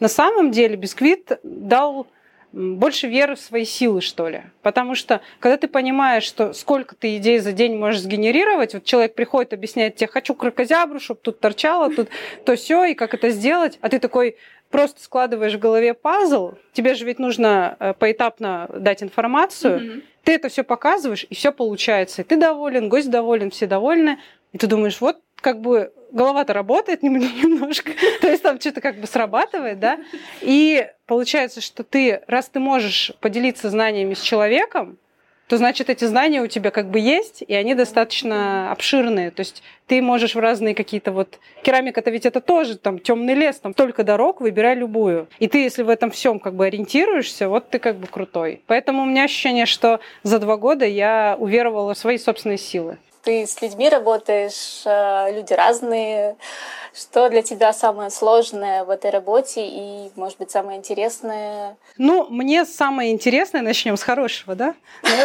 На 0.01 0.09
самом 0.09 0.53
деле 0.53 0.77
бисквит 0.77 1.39
дал 1.43 2.07
больше 2.53 3.09
веры 3.09 3.35
в 3.35 3.41
свои 3.41 3.65
силы, 3.65 4.01
что 4.01 4.29
ли. 4.29 4.43
Потому 4.63 4.95
что, 4.95 5.21
когда 5.39 5.57
ты 5.57 5.69
понимаешь, 5.69 6.23
что 6.23 6.53
сколько 6.53 6.95
ты 6.95 7.17
идей 7.17 7.39
за 7.39 7.53
день 7.53 7.77
можешь 7.77 8.03
сгенерировать, 8.03 8.75
вот 8.75 8.85
человек 8.85 9.15
приходит, 9.15 9.53
объясняет 9.53 9.97
тебе, 9.97 10.09
хочу 10.09 10.35
крокозябру, 10.35 10.99
чтобы 10.99 11.21
тут 11.23 11.41
торчало, 11.41 11.95
тут 11.95 12.09
то 12.45 12.57
все, 12.57 12.85
и 12.85 12.95
как 12.95 13.15
это 13.15 13.31
сделать, 13.31 13.79
а 13.83 13.89
ты 13.89 13.99
такой 13.99 14.37
просто 14.71 15.03
складываешь 15.03 15.55
в 15.55 15.59
голове 15.59 15.95
пазл, 15.95 16.55
тебе 16.73 16.95
же 16.95 17.05
ведь 17.05 17.19
нужно 17.19 17.77
э, 17.79 17.95
поэтапно 17.95 18.69
дать 18.75 19.03
информацию, 19.03 19.81
mm-hmm. 19.81 20.03
ты 20.25 20.33
это 20.33 20.49
все 20.49 20.63
показываешь, 20.63 21.27
и 21.29 21.35
все 21.35 21.53
получается. 21.53 22.23
И 22.23 22.25
ты 22.25 22.37
доволен, 22.37 22.89
гость 22.89 23.11
доволен, 23.11 23.51
все 23.51 23.67
довольны, 23.67 24.19
и 24.53 24.59
ты 24.59 24.67
думаешь, 24.67 25.01
вот 25.01 25.21
как 25.37 25.61
бы 25.61 25.93
голова-то 26.11 26.53
работает 26.53 27.03
немножко, 27.03 27.93
то 28.21 28.29
есть 28.29 28.43
там 28.43 28.61
что-то 28.61 28.81
как 28.81 28.97
бы 28.97 29.07
срабатывает, 29.07 29.79
да, 29.81 29.99
и 30.41 30.89
получается, 31.07 31.61
что 31.61 31.85
ты, 31.85 32.23
раз 32.27 32.49
ты 32.49 32.61
можешь 32.61 33.13
поделиться 33.21 33.71
знаниями 33.71 34.15
с 34.15 34.21
человеком, 34.21 34.99
то 35.49 35.57
значит 35.57 35.89
эти 35.89 36.05
знания 36.05 36.43
у 36.43 36.47
тебя 36.47 36.71
как 36.71 36.91
бы 36.91 37.01
есть, 37.01 37.43
и 37.47 37.55
они 37.55 37.75
достаточно 37.75 38.71
обширные. 38.71 39.31
То 39.31 39.41
есть 39.41 39.63
ты 39.87 40.03
можешь 40.03 40.35
в 40.35 40.39
разные 40.39 40.75
какие-то 40.75 41.11
вот... 41.11 41.39
Керамика-то 41.63 42.11
ведь 42.11 42.27
это 42.27 42.41
тоже 42.41 42.77
там 42.77 42.99
темный 42.99 43.35
лес, 43.35 43.59
там 43.59 43.73
только 43.73 44.05
дорог, 44.05 44.41
выбирай 44.41 44.75
любую. 44.75 45.27
И 45.39 45.49
ты, 45.49 45.63
если 45.63 45.83
в 45.83 45.89
этом 45.89 46.11
всем 46.11 46.39
как 46.39 46.55
бы 46.55 46.67
ориентируешься, 46.67 47.49
вот 47.49 47.71
ты 47.71 47.79
как 47.79 47.97
бы 47.97 48.07
крутой. 48.07 48.63
Поэтому 48.67 49.03
у 49.03 49.07
меня 49.07 49.25
ощущение, 49.25 49.65
что 49.65 50.01
за 50.23 50.39
два 50.39 50.59
года 50.59 50.85
я 50.85 51.35
уверовала 51.39 51.95
в 51.95 51.99
свои 51.99 52.19
собственные 52.19 52.59
силы 52.59 52.99
ты 53.29 53.47
с 53.47 53.61
людьми 53.61 53.91
работаешь, 53.91 54.85
э, 54.87 55.35
люди 55.37 55.53
разные. 55.53 56.37
Что 56.95 57.29
для 57.29 57.43
тебя 57.43 57.75
самое 57.75 58.09
сложное 58.09 58.85
в 58.85 58.91
этой 58.91 59.11
работе 59.11 59.69
и, 59.69 60.11
может 60.17 60.39
быть, 60.39 60.51
самое 60.51 60.79
интересное? 60.79 61.77
Ну, 61.99 62.27
мне 62.31 62.65
самое 62.65 63.13
интересное, 63.13 63.61
начнем 63.61 63.99
с 63.99 64.03
хорошего, 64.03 64.55
да? 64.55 64.75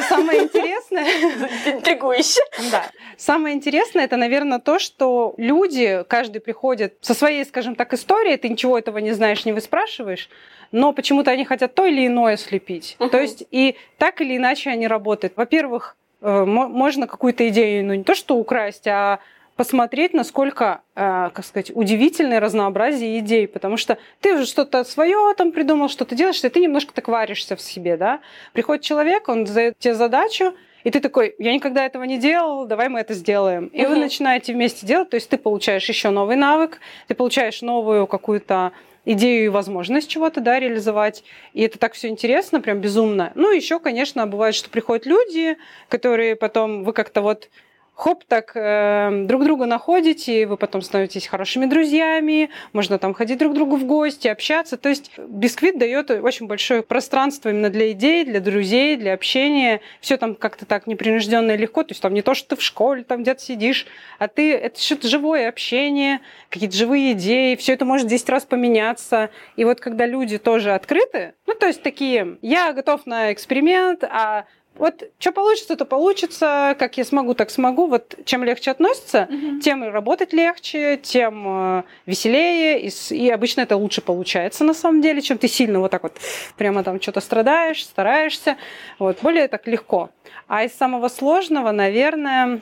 Самое 0.09 0.43
интересное... 0.43 1.05
Интригующе. 1.65 2.41
Да. 2.69 2.83
Самое 3.15 3.55
интересное, 3.55 4.03
это, 4.03 4.17
наверное, 4.17 4.59
то, 4.59 4.79
что 4.79 5.33
люди, 5.37 6.03
каждый 6.09 6.41
приходит 6.41 6.97
со 6.99 7.13
своей, 7.13 7.45
скажем 7.45 7.73
так, 7.75 7.93
историей, 7.93 8.35
ты 8.35 8.49
ничего 8.49 8.77
этого 8.77 8.97
не 8.97 9.13
знаешь, 9.13 9.45
не 9.45 9.53
выспрашиваешь, 9.53 10.29
но 10.73 10.91
почему-то 10.91 11.31
они 11.31 11.45
хотят 11.45 11.73
то 11.73 11.85
или 11.85 12.05
иное 12.05 12.35
слепить. 12.35 12.97
То 12.99 13.17
есть 13.17 13.45
и 13.49 13.77
так 13.97 14.19
или 14.19 14.35
иначе 14.35 14.71
они 14.71 14.89
работают. 14.89 15.37
Во-первых, 15.37 15.95
можно 16.23 17.07
какую-то 17.07 17.47
идею, 17.49 17.86
ну 17.86 17.93
не 17.93 18.03
то 18.03 18.15
что 18.15 18.38
украсть, 18.38 18.88
а 18.88 19.19
посмотреть, 19.55 20.13
насколько, 20.13 20.81
э, 20.95 21.29
как 21.33 21.45
сказать, 21.45 21.71
удивительное 21.73 22.39
разнообразие 22.39 23.19
идей, 23.19 23.47
потому 23.47 23.77
что 23.77 23.97
ты 24.19 24.36
уже 24.36 24.45
что-то 24.45 24.83
свое 24.83 25.33
там 25.36 25.51
придумал, 25.51 25.89
что 25.89 26.05
ты 26.05 26.15
делаешь, 26.15 26.43
и 26.43 26.49
ты 26.49 26.59
немножко 26.59 26.93
так 26.93 27.07
варишься 27.07 27.55
в 27.55 27.62
себе, 27.62 27.97
да. 27.97 28.19
Приходит 28.53 28.83
человек, 28.83 29.29
он 29.29 29.43
дает 29.45 29.77
тебе 29.77 29.93
задачу, 29.93 30.53
и 30.83 30.91
ты 30.91 30.99
такой, 30.99 31.36
я 31.39 31.53
никогда 31.53 31.86
этого 31.86 32.03
не 32.03 32.17
делал, 32.17 32.65
давай 32.65 32.89
мы 32.89 32.99
это 32.99 33.13
сделаем. 33.13 33.67
И 33.67 33.83
угу. 33.83 33.93
вы 33.93 33.99
начинаете 33.99 34.53
вместе 34.53 34.86
делать, 34.86 35.09
то 35.09 35.15
есть 35.15 35.29
ты 35.29 35.38
получаешь 35.38 35.88
еще 35.88 36.09
новый 36.09 36.36
навык, 36.36 36.79
ты 37.07 37.15
получаешь 37.15 37.62
новую 37.62 38.07
какую-то 38.07 38.71
идею 39.05 39.45
и 39.45 39.49
возможность 39.49 40.09
чего-то, 40.09 40.41
да, 40.41 40.59
реализовать. 40.59 41.23
И 41.53 41.61
это 41.61 41.77
так 41.77 41.93
все 41.93 42.07
интересно, 42.07 42.61
прям 42.61 42.79
безумно. 42.79 43.31
Ну, 43.35 43.51
еще, 43.51 43.79
конечно, 43.79 44.25
бывает, 44.27 44.55
что 44.55 44.69
приходят 44.69 45.05
люди, 45.05 45.57
которые 45.89 46.35
потом 46.35 46.83
вы 46.83 46.93
как-то 46.93 47.21
вот 47.21 47.49
хоп, 47.95 48.23
так 48.25 48.51
э, 48.56 49.25
друг 49.25 49.43
друга 49.43 49.65
находите, 49.65 50.47
вы 50.47 50.58
потом 50.58 50.82
становитесь 50.82 51.27
хорошими 51.27 51.65
друзьями, 51.65 52.49
можно 52.73 52.97
там 52.97 53.13
ходить 53.13 53.38
друг 53.38 53.53
к 53.53 53.56
другу 53.56 53.75
в 53.75 53.86
гости, 53.86 54.27
общаться. 54.27 54.77
То 54.77 54.89
есть 54.89 55.12
бисквит 55.17 55.77
дает 55.77 56.10
очень 56.10 56.47
большое 56.47 56.82
пространство 56.82 57.49
именно 57.49 57.69
для 57.69 57.91
идей, 57.91 58.25
для 58.25 58.39
друзей, 58.39 58.97
для 58.97 59.13
общения. 59.13 59.82
Все 60.01 60.17
там 60.17 60.36
как-то 60.36 60.65
так 60.65 60.88
непринужденно 60.88 61.51
и 61.51 61.58
легко. 61.58 61.84
То 61.84 61.91
есть 61.91 62.01
там 62.01 62.13
не 62.13 62.21
то, 62.21 62.34
что 62.34 62.49
ты 62.49 62.56
в 62.56 62.63
школе 62.63 63.03
там 63.03 63.21
где-то 63.21 63.41
сидишь, 63.41 63.86
а 64.17 64.27
ты 64.27 64.53
это 64.53 64.82
что-то 64.82 65.08
живое 65.08 65.47
общение, 65.47 66.19
какие-то 66.49 66.75
живые 66.75 67.13
идеи. 67.13 67.56
Все 67.56 67.73
это 67.73 67.86
может 67.86 68.08
10 68.08 68.29
раз 68.29 68.43
поменяться. 68.45 69.29
И 69.56 69.65
вот 69.65 69.79
когда 69.79 70.06
люди 70.06 70.39
тоже 70.39 70.73
открыты, 70.73 71.36
ну 71.45 71.53
то 71.53 71.67
есть 71.67 71.84
такие, 71.84 72.38
я 72.41 72.73
готов 72.73 73.06
на 73.06 73.32
эксперимент, 73.32 74.03
а 74.03 74.45
вот 74.75 75.03
что 75.19 75.31
получится, 75.31 75.75
то 75.75 75.86
получится, 75.86 76.75
как 76.79 76.97
я 76.97 77.05
смогу, 77.05 77.36
так 77.36 77.51
смогу. 77.51 77.88
Вот 77.88 78.15
чем 78.25 78.43
легче 78.43 78.71
относится, 78.71 79.27
угу. 79.29 79.59
тем 79.59 79.83
и 79.83 79.88
работать 79.88 80.33
легче, 80.33 80.97
тем 80.97 81.43
э, 81.79 81.83
веселее, 82.05 82.81
и, 82.81 82.91
и 83.13 83.29
обычно 83.29 83.62
это 83.62 83.77
лучше 83.77 84.01
получается 84.01 84.63
на 84.63 84.73
самом 84.73 85.01
деле, 85.01 85.21
чем 85.21 85.38
ты 85.38 85.47
сильно 85.47 85.79
вот 85.79 85.91
так 85.91 86.03
вот 86.03 86.13
прямо 86.57 86.83
там 86.83 86.99
что-то 86.99 87.21
страдаешь, 87.21 87.83
стараешься. 87.83 88.57
Вот, 88.97 89.19
более 89.21 89.47
так 89.47 89.67
легко. 89.67 90.09
А 90.47 90.63
из 90.63 90.73
самого 90.73 91.07
сложного, 91.07 91.71
наверное, 91.71 92.62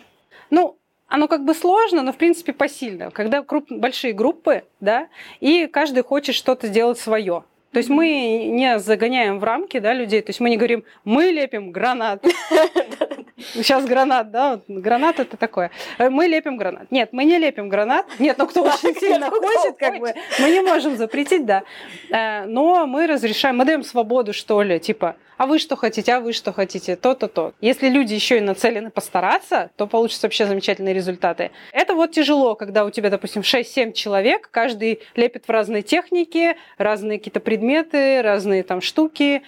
ну, 0.50 0.78
оно 1.08 1.28
как 1.28 1.46
бы 1.46 1.54
сложно, 1.54 2.04
но 2.04 2.14
в 2.14 2.18
принципе 2.18 2.54
посильно. 2.54 3.12
Когда 3.12 3.42
круп, 3.42 3.68
большие 3.70 4.14
группы, 4.14 4.64
да, 4.80 5.08
и 5.40 5.68
каждый 5.68 6.04
хочет 6.04 6.36
что-то 6.36 6.68
сделать 6.68 7.00
свое. 7.00 7.44
То 7.72 7.78
есть 7.78 7.90
мы 7.90 8.48
не 8.48 8.80
загоняем 8.80 9.40
в 9.40 9.44
рамки 9.44 9.80
да, 9.80 9.94
людей, 9.94 10.22
то 10.22 10.30
есть 10.30 10.40
мы 10.40 10.50
не 10.50 10.58
говорим, 10.58 10.84
мы 11.06 11.26
лепим 11.32 11.72
гранат. 11.72 12.24
Сейчас 13.54 13.86
гранат, 13.86 14.32
да, 14.32 14.62
гранат 14.68 15.20
это 15.20 15.38
такое. 15.38 15.72
Э, 15.98 16.10
мы 16.10 16.28
лепим 16.28 16.58
гранат. 16.58 16.92
Нет, 16.92 17.10
мы 17.12 17.26
не 17.26 17.38
лепим 17.38 17.70
гранат. 17.70 18.06
Нет, 18.20 18.38
ну 18.38 18.48
кто 18.48 18.64
очень 18.64 18.96
сильно 19.00 19.30
хочет, 19.30 19.78
как 19.78 20.00
бы, 20.00 20.14
мы 20.40 20.50
не 20.50 20.62
можем 20.62 20.98
запретить, 20.98 21.46
да. 21.46 21.64
Э, 22.10 22.46
но 22.46 22.86
мы 22.86 23.08
разрешаем, 23.08 23.58
мы 23.58 23.66
даем 23.66 23.84
свободу, 23.84 24.34
что 24.34 24.62
ли, 24.62 24.80
типа, 24.80 25.16
а 25.42 25.48
вы 25.48 25.58
что 25.58 25.76
хотите, 25.76 26.14
а 26.14 26.20
вы 26.20 26.34
что 26.34 26.54
хотите, 26.54 26.96
то-то, 26.96 27.28
то. 27.28 27.54
Если 27.62 27.90
люди 27.90 28.14
еще 28.14 28.38
и 28.38 28.42
нацелены 28.42 28.92
постараться, 28.92 29.72
то 29.76 29.88
получатся 29.88 30.28
вообще 30.28 30.46
замечательные 30.46 30.94
результаты. 30.94 31.50
Это 31.74 31.96
вот 31.96 32.12
тяжело, 32.12 32.54
когда 32.54 32.86
у 32.86 32.92
тебя, 32.92 33.10
допустим, 33.10 33.42
6-7 33.42 33.94
человек, 33.94 34.50
каждый 34.52 35.02
лепит 35.16 35.46
в 35.48 35.50
разные 35.50 35.82
техники, 35.82 36.58
разные 36.78 37.18
какие-то 37.18 37.40
предметы, 37.40 38.22
разные 38.22 38.62
там 38.62 38.82
штуки, 38.82 39.42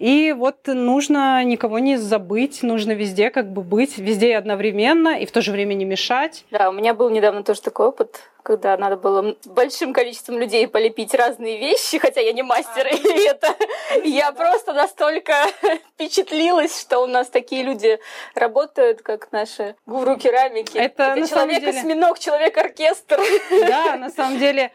и 0.00 0.32
вот 0.32 0.66
нужно 0.66 1.44
никого 1.44 1.78
не 1.78 1.98
забыть, 1.98 2.62
нужно 2.62 2.92
везде 2.92 3.28
как 3.28 3.52
бы 3.52 3.60
быть, 3.60 3.98
везде 3.98 4.34
одновременно 4.34 5.20
и 5.20 5.26
в 5.26 5.30
то 5.30 5.42
же 5.42 5.52
время 5.52 5.74
не 5.74 5.84
мешать. 5.84 6.46
Да, 6.50 6.70
у 6.70 6.72
меня 6.72 6.94
был 6.94 7.10
недавно 7.10 7.42
тоже 7.42 7.60
такой 7.60 7.88
опыт, 7.88 8.22
когда 8.42 8.78
надо 8.78 8.96
было 8.96 9.36
большим 9.44 9.92
количеством 9.92 10.38
людей 10.38 10.66
полепить 10.68 11.14
разные 11.14 11.58
вещи, 11.58 11.98
хотя 11.98 12.22
я 12.22 12.32
не 12.32 12.42
мастер, 12.42 12.86
а, 12.86 12.88
и 12.88 13.26
это 13.26 13.54
я 14.02 14.32
просто 14.32 14.72
настолько 14.72 15.34
впечатлилась, 15.94 16.80
что 16.80 17.00
у 17.00 17.06
нас 17.06 17.28
такие 17.28 17.62
люди 17.62 17.98
работают, 18.34 19.02
как 19.02 19.30
наши 19.32 19.76
гуру 19.84 20.16
керамики. 20.16 20.78
Это, 20.78 21.14
это 21.14 21.28
человек-осьминог, 21.28 22.18
человек-оркестр. 22.18 23.20
Да, 23.50 23.96
на 23.96 24.08
самом 24.08 24.38
деле 24.38 24.72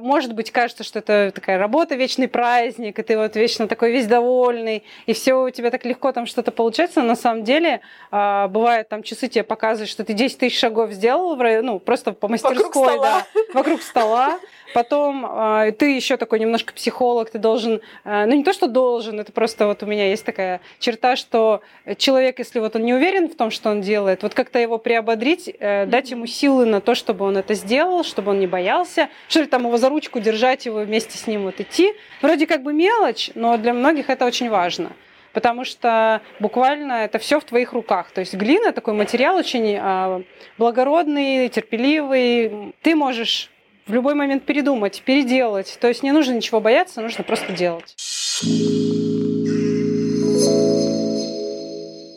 может 0.00 0.34
быть, 0.34 0.50
кажется, 0.50 0.82
что 0.82 1.00
это 1.00 1.30
такая 1.34 1.58
работа, 1.58 1.94
вечный 1.94 2.26
праздник, 2.26 2.98
и 2.98 3.02
ты 3.02 3.18
вот 3.18 3.36
вечно 3.36 3.68
такой 3.68 3.92
весь 3.92 4.06
довольный, 4.06 4.82
и 5.04 5.12
все 5.12 5.34
у 5.34 5.50
тебя 5.50 5.70
так 5.70 5.84
легко 5.84 6.10
там 6.12 6.24
что-то 6.24 6.52
получается, 6.52 7.02
но 7.02 7.08
на 7.08 7.16
самом 7.16 7.44
деле 7.44 7.82
а, 8.10 8.48
бывает 8.48 8.88
там 8.88 9.02
часы 9.02 9.28
тебе 9.28 9.44
показывают, 9.44 9.90
что 9.90 10.04
ты 10.04 10.14
10 10.14 10.38
тысяч 10.38 10.58
шагов 10.58 10.92
сделал, 10.92 11.36
ну, 11.36 11.80
просто 11.80 12.12
по 12.12 12.28
мастерской, 12.28 12.64
вокруг 12.64 12.72
стола. 12.72 13.02
да, 13.02 13.40
вокруг 13.52 13.82
стола, 13.82 14.38
Потом 14.74 15.26
э, 15.26 15.72
ты 15.72 15.94
еще 15.94 16.16
такой 16.16 16.40
немножко 16.40 16.72
психолог, 16.72 17.30
ты 17.30 17.38
должен, 17.38 17.80
э, 18.04 18.26
ну 18.26 18.34
не 18.34 18.44
то, 18.44 18.52
что 18.52 18.66
должен, 18.66 19.18
это 19.20 19.32
просто 19.32 19.66
вот 19.66 19.82
у 19.82 19.86
меня 19.86 20.08
есть 20.10 20.24
такая 20.24 20.60
черта, 20.78 21.16
что 21.16 21.62
человек, 21.96 22.38
если 22.38 22.58
вот 22.58 22.76
он 22.76 22.84
не 22.84 22.94
уверен 22.94 23.28
в 23.28 23.36
том, 23.36 23.50
что 23.50 23.70
он 23.70 23.80
делает, 23.80 24.22
вот 24.22 24.34
как-то 24.34 24.58
его 24.58 24.78
приободрить, 24.78 25.50
э, 25.58 25.86
дать 25.86 26.10
ему 26.10 26.26
силы 26.26 26.66
на 26.66 26.80
то, 26.80 26.94
чтобы 26.94 27.24
он 27.24 27.36
это 27.36 27.54
сделал, 27.54 28.04
чтобы 28.04 28.32
он 28.32 28.40
не 28.40 28.46
боялся, 28.46 29.08
что 29.28 29.40
ли 29.40 29.46
там 29.46 29.64
его 29.64 29.76
за 29.76 29.88
ручку 29.88 30.20
держать, 30.20 30.66
его 30.66 30.80
вместе 30.80 31.16
с 31.16 31.26
ним 31.26 31.44
вот 31.44 31.60
идти. 31.60 31.94
Вроде 32.20 32.46
как 32.46 32.62
бы 32.62 32.72
мелочь, 32.72 33.30
но 33.34 33.56
для 33.56 33.72
многих 33.72 34.10
это 34.10 34.26
очень 34.26 34.50
важно 34.50 34.92
потому 35.34 35.64
что 35.64 36.20
буквально 36.40 37.04
это 37.04 37.20
все 37.20 37.38
в 37.38 37.44
твоих 37.44 37.72
руках. 37.72 38.10
То 38.10 38.20
есть 38.20 38.34
глина 38.34 38.72
такой 38.72 38.94
материал 38.94 39.36
очень 39.36 39.76
а, 39.80 40.22
благородный, 40.56 41.48
терпеливый. 41.48 42.74
Ты 42.82 42.96
можешь 42.96 43.48
в 43.88 43.94
любой 43.94 44.14
момент 44.14 44.44
передумать, 44.44 45.02
переделать. 45.02 45.78
То 45.80 45.88
есть 45.88 46.02
не 46.02 46.12
нужно 46.12 46.34
ничего 46.34 46.60
бояться, 46.60 47.00
нужно 47.00 47.24
просто 47.24 47.52
делать. 47.52 47.96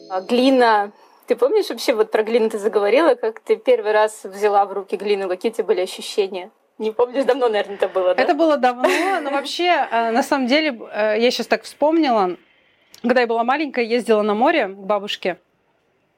А 0.09 0.21
глина. 0.21 0.91
Ты 1.27 1.35
помнишь 1.37 1.69
вообще, 1.69 1.93
вот 1.93 2.11
про 2.11 2.23
глину 2.23 2.49
ты 2.49 2.59
заговорила, 2.59 3.15
как 3.15 3.39
ты 3.39 3.55
первый 3.55 3.93
раз 3.93 4.25
взяла 4.25 4.65
в 4.65 4.73
руки 4.73 4.97
глину, 4.97 5.29
какие 5.29 5.51
у 5.51 5.55
тебя 5.55 5.63
были 5.63 5.79
ощущения? 5.79 6.51
Не 6.77 6.91
помнишь, 6.91 7.23
давно, 7.23 7.47
наверное, 7.47 7.75
это 7.75 7.87
было, 7.87 8.13
да? 8.13 8.21
Это 8.21 8.33
было 8.33 8.57
давно, 8.57 8.89
но 9.21 9.29
вообще, 9.29 9.87
э, 9.89 10.11
на 10.11 10.23
самом 10.23 10.47
деле, 10.47 10.77
э, 10.91 11.15
я 11.19 11.31
сейчас 11.31 11.47
так 11.47 11.63
вспомнила, 11.63 12.37
когда 13.01 13.21
я 13.21 13.27
была 13.27 13.43
маленькая, 13.43 13.85
ездила 13.85 14.23
на 14.23 14.33
море 14.33 14.67
к 14.67 14.75
бабушке, 14.75 15.37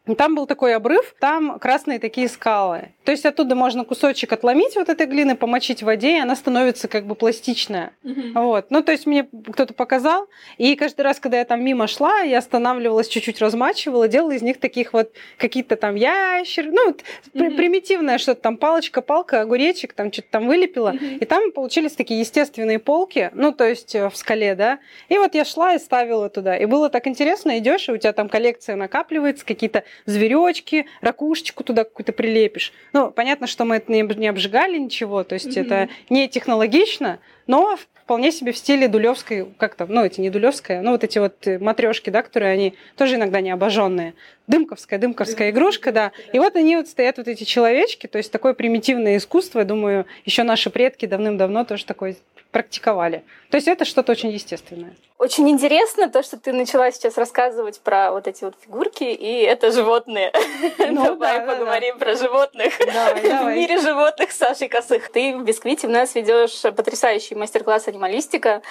там 0.06 0.36
был 0.36 0.48
такой 0.48 0.76
обрыв, 0.76 1.16
там 1.20 1.60
красные 1.60 1.98
такие 1.98 2.28
скалы. 2.28 2.90
То 3.06 3.12
есть 3.12 3.26
оттуда 3.26 3.56
можно 3.56 3.86
кусочек 3.86 4.34
отломить 4.34 4.76
вот 4.76 4.90
этой 4.90 5.08
глины, 5.08 5.36
помочить 5.36 5.82
в 5.82 5.86
воде, 5.86 6.18
и 6.18 6.20
она 6.20 6.36
становится 6.36 6.90
как 6.90 7.06
бы 7.06 7.16
пластичная. 7.16 7.94
Mm-hmm. 8.04 8.32
Вот. 8.34 8.66
Ну, 8.70 8.82
то 8.82 8.92
есть 8.92 9.06
мне 9.06 9.28
кто-то 9.52 9.74
показал, 9.74 10.28
и 10.58 10.76
каждый 10.76 11.02
раз, 11.02 11.20
когда 11.20 11.40
я 11.40 11.46
там 11.46 11.64
мимо 11.64 11.88
шла, 11.88 12.20
я 12.20 12.40
останавливалась, 12.40 13.08
чуть-чуть 13.08 13.40
размачивала, 13.40 14.10
делала 14.10 14.32
из 14.32 14.42
них 14.42 14.60
таких 14.60 14.92
вот 14.92 15.12
какие-то 15.38 15.78
там 15.78 15.96
ящер, 15.96 16.66
ну, 16.72 16.88
вот 16.88 17.04
mm-hmm. 17.34 17.56
примитивное 17.56 18.18
что-то 18.18 18.42
там, 18.42 18.58
палочка, 18.58 19.02
палка, 19.02 19.42
огуречек, 19.42 19.94
там 19.94 20.12
что-то 20.12 20.28
там 20.32 20.48
вылепила. 20.48 20.92
Mm-hmm. 20.92 21.20
И 21.20 21.26
там 21.26 21.52
получились 21.54 21.94
такие 21.94 22.20
естественные 22.20 22.80
полки, 22.80 23.32
ну, 23.34 23.54
то 23.54 23.68
есть 23.68 23.96
э, 23.96 24.10
в 24.10 24.18
скале, 24.18 24.56
да. 24.56 24.80
И 25.08 25.18
вот 25.18 25.34
я 25.34 25.46
шла 25.46 25.76
и 25.76 25.80
ставила 25.80 26.30
туда. 26.30 26.58
И 26.58 26.66
было 26.66 26.90
так 26.90 27.08
интересно, 27.08 27.58
идешь, 27.58 27.88
и 27.88 27.94
у 27.94 27.98
тебя 27.98 28.12
там 28.12 28.28
коллекция 28.28 28.76
накапливается, 28.76 29.46
какие-то 29.46 29.84
зверечки, 30.06 30.86
ракушечку 31.02 31.64
туда 31.64 31.84
какую-то 31.84 32.14
прилепишь. 32.14 32.74
Ну, 32.94 33.12
понятно, 33.12 33.48
что 33.48 33.66
мы 33.66 33.78
это 33.78 33.92
не 33.92 34.28
обжигали 34.28 34.78
ничего, 34.78 35.24
то 35.24 35.34
есть 35.34 35.58
mm-hmm. 35.58 35.62
это 35.62 35.90
не 36.10 36.28
технологично, 36.28 37.20
но 37.48 37.78
вполне 38.04 38.32
себе 38.32 38.52
в 38.52 38.58
стиле 38.58 38.88
дулевской, 38.88 39.48
как 39.58 39.76
то 39.76 39.86
ну, 39.86 40.04
эти 40.04 40.20
не 40.20 40.30
дулевская, 40.30 40.82
ну, 40.82 40.92
вот 40.92 41.04
эти 41.04 41.20
вот 41.20 41.48
э, 41.48 41.58
матрешки, 41.58 42.10
да, 42.10 42.22
которые 42.22 42.52
они 42.52 42.74
тоже 42.98 43.16
иногда 43.16 43.40
не 43.42 43.52
обожженные. 43.52 44.14
Дымковская, 44.48 45.00
дымковская 45.00 45.52
игрушка, 45.52 45.94
да. 45.94 46.12
И 46.34 46.40
вот 46.40 46.56
они 46.58 46.76
вот 46.76 46.90
стоят, 46.90 47.18
вот 47.18 47.30
эти 47.30 47.46
человечки, 47.46 48.08
то 48.08 48.18
есть 48.18 48.32
такое 48.32 48.54
примитивное 48.54 49.18
искусство, 49.18 49.60
я 49.60 49.66
думаю, 49.66 50.06
еще 50.26 50.44
наши 50.44 50.70
предки 50.70 51.06
давным-давно 51.06 51.64
тоже 51.64 51.86
такое 51.86 52.18
практиковали. 52.54 53.26
То 53.50 53.58
есть 53.58 53.68
это 53.68 53.84
что-то 53.84 54.14
очень 54.14 54.30
естественное. 54.30 54.96
Очень 55.18 55.50
интересно 55.50 56.10
то, 56.10 56.22
что 56.24 56.38
ты 56.38 56.54
начала 56.54 56.92
сейчас 56.92 57.18
рассказывать 57.18 57.82
про 57.82 58.12
вот 58.12 58.28
эти 58.28 58.44
вот 58.44 58.56
фигурки, 58.62 59.04
и 59.04 59.42
это 59.42 59.72
животные. 59.72 60.32
Ну, 60.80 61.04
давай 61.04 61.40
да, 61.40 61.54
поговорим 61.54 61.98
да. 61.98 62.06
про 62.06 62.16
животных. 62.16 62.74
Давай, 62.80 63.22
давай. 63.22 63.54
В 63.54 63.58
мире 63.58 63.80
животных 63.80 64.32
Саши 64.32 64.68
Косых. 64.68 65.12
Ты 65.12 65.36
в 65.36 65.44
Бисквите 65.44 65.88
у 65.88 65.90
нас 65.90 66.14
ведешь 66.14 66.62
потрясающий 66.62 67.36
мастер-класс 67.36 67.88
анималистика. 67.88 68.62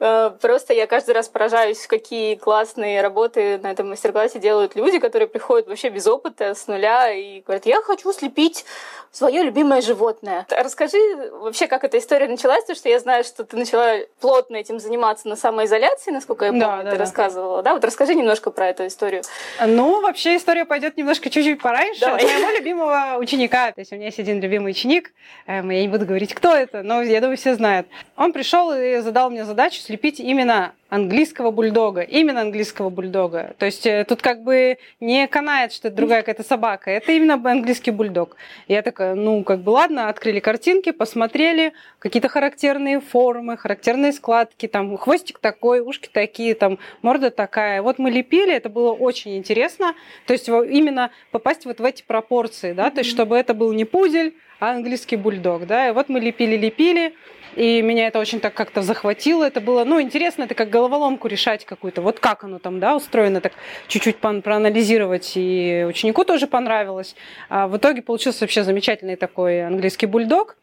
Э, 0.00 0.30
просто 0.40 0.74
я 0.74 0.86
каждый 0.86 1.12
раз 1.12 1.28
поражаюсь, 1.28 1.86
какие 1.86 2.34
классные 2.34 3.00
работы 3.02 3.58
на 3.58 3.70
этом 3.70 3.90
мастер-классе 3.90 4.38
делают 4.38 4.74
люди, 4.74 4.98
которые 4.98 5.28
приходят 5.28 5.68
вообще 5.68 5.90
без 5.90 6.06
опыта, 6.06 6.54
с 6.54 6.66
нуля, 6.66 7.12
и 7.12 7.40
говорят, 7.40 7.66
я 7.66 7.80
хочу 7.82 8.12
слепить 8.12 8.64
свое 9.12 9.42
любимое 9.42 9.82
животное. 9.82 10.46
Расскажи 10.50 10.98
вообще, 11.32 11.66
как 11.66 11.84
эта 11.84 11.98
история 11.98 12.28
началась, 12.28 12.62
потому 12.62 12.76
что 12.76 12.88
я 12.88 12.98
знаю, 12.98 13.24
что 13.24 13.44
ты 13.44 13.56
начала 13.56 13.98
плотно 14.20 14.56
этим 14.56 14.80
заниматься 14.80 15.28
на 15.28 15.36
самоизоляции, 15.36 16.10
насколько 16.10 16.46
я 16.46 16.50
помню, 16.50 16.66
да, 16.66 16.76
да, 16.78 16.90
ты 16.90 16.96
да. 16.96 17.04
рассказывала. 17.04 17.62
Да, 17.62 17.74
вот 17.74 17.84
расскажи 17.84 18.14
немножко 18.14 18.50
про 18.50 18.68
эту 18.68 18.86
историю. 18.86 19.22
Ну, 19.64 20.00
вообще 20.00 20.36
история 20.36 20.64
пойдет 20.64 20.96
немножко 20.96 21.28
чуть-чуть 21.28 21.60
пораньше. 21.60 22.00
Давай. 22.00 22.24
Моего 22.24 22.50
любимого 22.58 23.16
ученика, 23.18 23.72
то 23.72 23.80
есть 23.80 23.92
у 23.92 23.96
меня 23.96 24.06
есть 24.06 24.18
один 24.18 24.40
любимый 24.40 24.70
ученик, 24.70 25.12
эм, 25.46 25.68
я 25.70 25.82
не 25.82 25.88
буду 25.88 26.06
говорить, 26.06 26.34
кто 26.34 26.54
это, 26.54 26.82
но 26.82 27.02
я 27.02 27.20
думаю, 27.20 27.36
все 27.36 27.54
знают. 27.54 27.86
Он 28.16 28.32
пришел 28.32 28.72
и 28.72 28.98
задал 28.98 29.28
мне 29.28 29.44
задачу 29.44 29.80
слепить 29.92 30.20
именно 30.20 30.72
английского 30.88 31.50
бульдога, 31.50 32.00
именно 32.00 32.40
английского 32.40 32.88
бульдога. 32.88 33.54
То 33.58 33.66
есть 33.66 33.86
э, 33.86 34.06
тут 34.08 34.22
как 34.22 34.42
бы 34.42 34.78
не 35.00 35.28
канает, 35.28 35.74
что 35.74 35.88
это 35.88 35.96
другая 35.98 36.22
какая-то 36.22 36.42
собака, 36.42 36.90
это 36.90 37.12
именно 37.12 37.34
английский 37.34 37.90
бульдог. 37.90 38.36
Я 38.68 38.80
такая, 38.80 39.14
ну 39.14 39.44
как 39.44 39.60
бы 39.60 39.68
ладно, 39.70 40.08
открыли 40.08 40.40
картинки, 40.40 40.92
посмотрели, 40.92 41.74
какие-то 41.98 42.28
характерные 42.30 43.00
формы, 43.00 43.58
характерные 43.58 44.12
складки, 44.12 44.66
там 44.66 44.96
хвостик 44.96 45.38
такой, 45.40 45.80
ушки 45.80 46.08
такие, 46.10 46.54
там 46.54 46.78
морда 47.02 47.30
такая. 47.30 47.82
Вот 47.82 47.98
мы 47.98 48.10
лепили, 48.10 48.54
это 48.54 48.70
было 48.70 48.92
очень 48.92 49.36
интересно. 49.36 49.94
То 50.26 50.32
есть 50.32 50.48
именно 50.48 51.10
попасть 51.32 51.66
вот 51.66 51.80
в 51.80 51.84
эти 51.84 52.02
пропорции, 52.02 52.72
да, 52.72 52.90
то 52.90 53.00
есть 53.00 53.10
чтобы 53.10 53.36
это 53.36 53.52
был 53.52 53.72
не 53.74 53.84
пудель, 53.84 54.34
а 54.58 54.70
английский 54.70 55.16
бульдог, 55.16 55.66
да. 55.66 55.88
И 55.88 55.92
вот 55.92 56.08
мы 56.08 56.20
лепили-лепили, 56.20 57.14
и 57.56 57.82
меня 57.82 58.06
это 58.06 58.18
очень 58.18 58.40
так 58.40 58.54
как-то 58.54 58.82
захватило. 58.82 59.44
Это 59.44 59.60
было, 59.60 59.84
ну, 59.84 60.00
интересно, 60.00 60.44
это 60.44 60.54
как 60.54 60.70
головоломку 60.70 61.28
решать 61.28 61.64
какую-то. 61.64 62.02
Вот 62.02 62.20
как 62.20 62.44
оно 62.44 62.58
там, 62.58 62.80
да, 62.80 62.96
устроено, 62.96 63.40
так 63.40 63.52
чуть-чуть 63.88 64.16
проанализировать. 64.16 65.32
И 65.34 65.84
ученику 65.88 66.24
тоже 66.24 66.46
понравилось. 66.46 67.14
А 67.48 67.68
в 67.68 67.76
итоге 67.76 68.02
получился 68.02 68.44
вообще 68.44 68.64
замечательный 68.64 69.16
такой 69.16 69.64
английский 69.64 70.06
бульдог. 70.06 70.56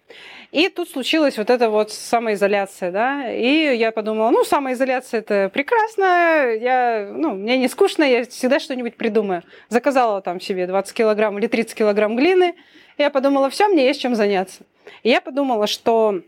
И 0.51 0.67
тут 0.69 0.89
случилась 0.89 1.37
вот 1.37 1.51
эта 1.51 1.69
вот 1.69 1.91
самоизоляция, 1.91 2.89
да, 2.91 3.31
и 3.31 3.77
я 3.77 3.91
подумала, 3.91 4.31
ну, 4.31 4.43
самоизоляция 4.43 5.19
это 5.19 5.51
прекрасно, 5.53 6.55
я, 6.59 7.07
ну, 7.13 7.35
мне 7.35 7.55
не 7.59 7.67
скучно, 7.67 8.03
я 8.03 8.25
всегда 8.25 8.59
что-нибудь 8.59 8.95
придумаю. 8.95 9.43
Заказала 9.67 10.21
там 10.21 10.41
себе 10.41 10.65
20 10.65 10.91
килограмм 10.95 11.37
или 11.37 11.45
30 11.45 11.75
килограмм 11.75 12.15
глины, 12.15 12.55
и 12.97 13.03
я 13.03 13.11
подумала, 13.11 13.51
все, 13.51 13.67
мне 13.67 13.85
есть 13.85 14.01
чем 14.01 14.15
заняться. 14.15 14.63
И 15.03 15.09
я 15.09 15.21
подумала, 15.21 15.67
что 15.67 16.21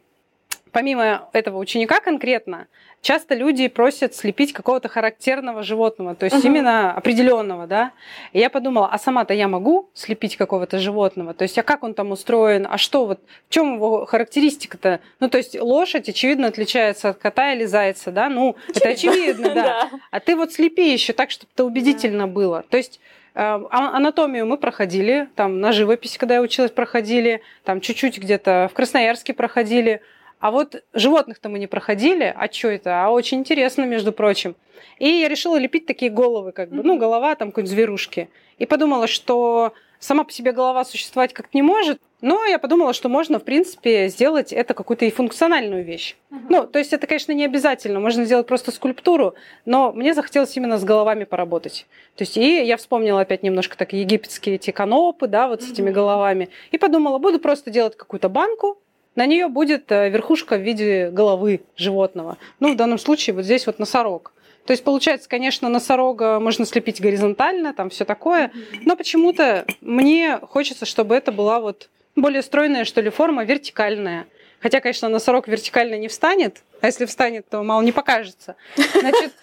помимо 0.71 1.29
этого 1.33 1.57
ученика 1.57 1.99
конкретно, 1.99 2.67
часто 3.01 3.35
люди 3.35 3.67
просят 3.67 4.15
слепить 4.15 4.53
какого-то 4.53 4.87
характерного 4.87 5.63
животного, 5.63 6.15
то 6.15 6.25
есть 6.25 6.37
uh-huh. 6.37 6.47
именно 6.47 6.93
определенного, 6.93 7.67
да. 7.67 7.91
И 8.31 8.39
я 8.39 8.49
подумала, 8.49 8.89
а 8.91 8.97
сама-то 8.97 9.33
я 9.33 9.47
могу 9.47 9.89
слепить 9.93 10.37
какого-то 10.37 10.79
животного, 10.79 11.33
то 11.33 11.43
есть 11.43 11.57
а 11.57 11.63
как 11.63 11.83
он 11.83 11.93
там 11.93 12.11
устроен, 12.11 12.67
а 12.69 12.77
что 12.77 13.05
вот, 13.05 13.19
в 13.49 13.53
чем 13.53 13.75
его 13.75 14.05
характеристика-то? 14.05 14.99
Ну, 15.19 15.29
то 15.29 15.37
есть 15.37 15.59
лошадь, 15.59 16.09
очевидно, 16.09 16.47
отличается 16.47 17.09
от 17.09 17.17
кота 17.17 17.53
или 17.53 17.65
зайца, 17.65 18.11
да, 18.11 18.29
ну, 18.29 18.55
очевидно. 18.69 18.79
это 18.79 18.89
очевидно, 18.89 19.49
да. 19.55 19.89
А 20.11 20.19
ты 20.19 20.35
вот 20.35 20.53
слепи 20.53 20.91
еще 20.91 21.13
так, 21.13 21.31
чтобы 21.31 21.49
это 21.53 21.65
убедительно 21.65 22.27
было. 22.27 22.63
То 22.69 22.77
есть 22.77 22.99
э, 23.33 23.39
а, 23.39 23.97
Анатомию 23.97 24.45
мы 24.45 24.57
проходили, 24.57 25.27
там 25.35 25.59
на 25.59 25.71
живописи, 25.71 26.17
когда 26.17 26.35
я 26.35 26.41
училась, 26.41 26.71
проходили, 26.71 27.41
там 27.63 27.81
чуть-чуть 27.81 28.19
где-то 28.19 28.69
в 28.71 28.75
Красноярске 28.75 29.33
проходили, 29.33 30.01
а 30.41 30.49
вот 30.49 30.83
животных-то 30.93 31.49
мы 31.49 31.59
не 31.59 31.67
проходили, 31.67 32.33
а 32.35 32.51
что 32.51 32.69
это? 32.69 33.05
А 33.05 33.09
очень 33.09 33.39
интересно, 33.39 33.83
между 33.83 34.11
прочим. 34.11 34.55
И 34.97 35.07
я 35.07 35.29
решила 35.29 35.55
лепить 35.55 35.85
такие 35.85 36.11
головы, 36.11 36.51
как 36.51 36.69
бы, 36.69 36.81
ну, 36.83 36.97
голова 36.97 37.35
там 37.35 37.51
какой-нибудь 37.51 37.71
зверушки. 37.71 38.27
И 38.57 38.65
подумала, 38.65 39.05
что 39.05 39.73
сама 39.99 40.23
по 40.23 40.31
себе 40.31 40.51
голова 40.51 40.83
существовать 40.83 41.31
как 41.31 41.53
не 41.53 41.61
может, 41.61 41.99
но 42.21 42.43
я 42.45 42.57
подумала, 42.57 42.93
что 42.93 43.07
можно, 43.07 43.39
в 43.39 43.43
принципе, 43.43 44.07
сделать 44.07 44.51
это 44.51 44.73
какую-то 44.73 45.05
и 45.05 45.11
функциональную 45.11 45.83
вещь. 45.85 46.15
Uh-huh. 46.31 46.39
Ну, 46.49 46.63
то 46.65 46.79
есть 46.79 46.91
это, 46.91 47.05
конечно, 47.05 47.33
не 47.33 47.45
обязательно, 47.45 47.99
можно 47.99 48.25
сделать 48.25 48.47
просто 48.47 48.71
скульптуру, 48.71 49.35
но 49.65 49.91
мне 49.91 50.15
захотелось 50.15 50.57
именно 50.57 50.79
с 50.79 50.83
головами 50.83 51.23
поработать. 51.23 51.85
То 52.15 52.23
есть 52.23 52.35
и 52.37 52.63
я 52.63 52.77
вспомнила 52.77 53.21
опять 53.21 53.43
немножко 53.43 53.77
так 53.77 53.93
египетские 53.93 54.55
эти 54.55 54.71
канопы, 54.71 55.27
да, 55.27 55.47
вот 55.47 55.61
с 55.61 55.67
uh-huh. 55.67 55.73
этими 55.73 55.91
головами, 55.91 56.49
и 56.71 56.79
подумала, 56.79 57.19
буду 57.19 57.39
просто 57.39 57.69
делать 57.69 57.95
какую-то 57.95 58.27
банку, 58.27 58.79
на 59.15 59.25
нее 59.25 59.47
будет 59.47 59.91
э, 59.91 60.09
верхушка 60.09 60.57
в 60.57 60.61
виде 60.61 61.09
головы 61.09 61.61
животного. 61.75 62.37
Ну, 62.59 62.73
в 62.73 62.75
данном 62.77 62.97
случае 62.97 63.35
вот 63.35 63.45
здесь 63.45 63.65
вот 63.65 63.79
носорог. 63.79 64.31
То 64.65 64.71
есть, 64.71 64.83
получается, 64.83 65.27
конечно, 65.27 65.69
носорога 65.69 66.39
можно 66.39 66.65
слепить 66.65 67.01
горизонтально, 67.01 67.73
там 67.73 67.89
все 67.89 68.05
такое, 68.05 68.51
но 68.85 68.95
почему-то 68.95 69.65
мне 69.81 70.37
хочется, 70.37 70.85
чтобы 70.85 71.15
это 71.15 71.31
была 71.31 71.59
вот 71.59 71.89
более 72.15 72.41
стройная, 72.41 72.85
что 72.85 73.01
ли, 73.01 73.09
форма, 73.09 73.43
вертикальная. 73.43 74.27
Хотя, 74.59 74.79
конечно, 74.79 75.09
носорог 75.09 75.47
вертикально 75.47 75.95
не 75.95 76.07
встанет, 76.07 76.61
а 76.81 76.85
если 76.85 77.05
встанет, 77.05 77.49
то 77.49 77.63
мало 77.63 77.81
не 77.81 77.91
покажется. 77.91 78.55
Значит, 78.75 79.33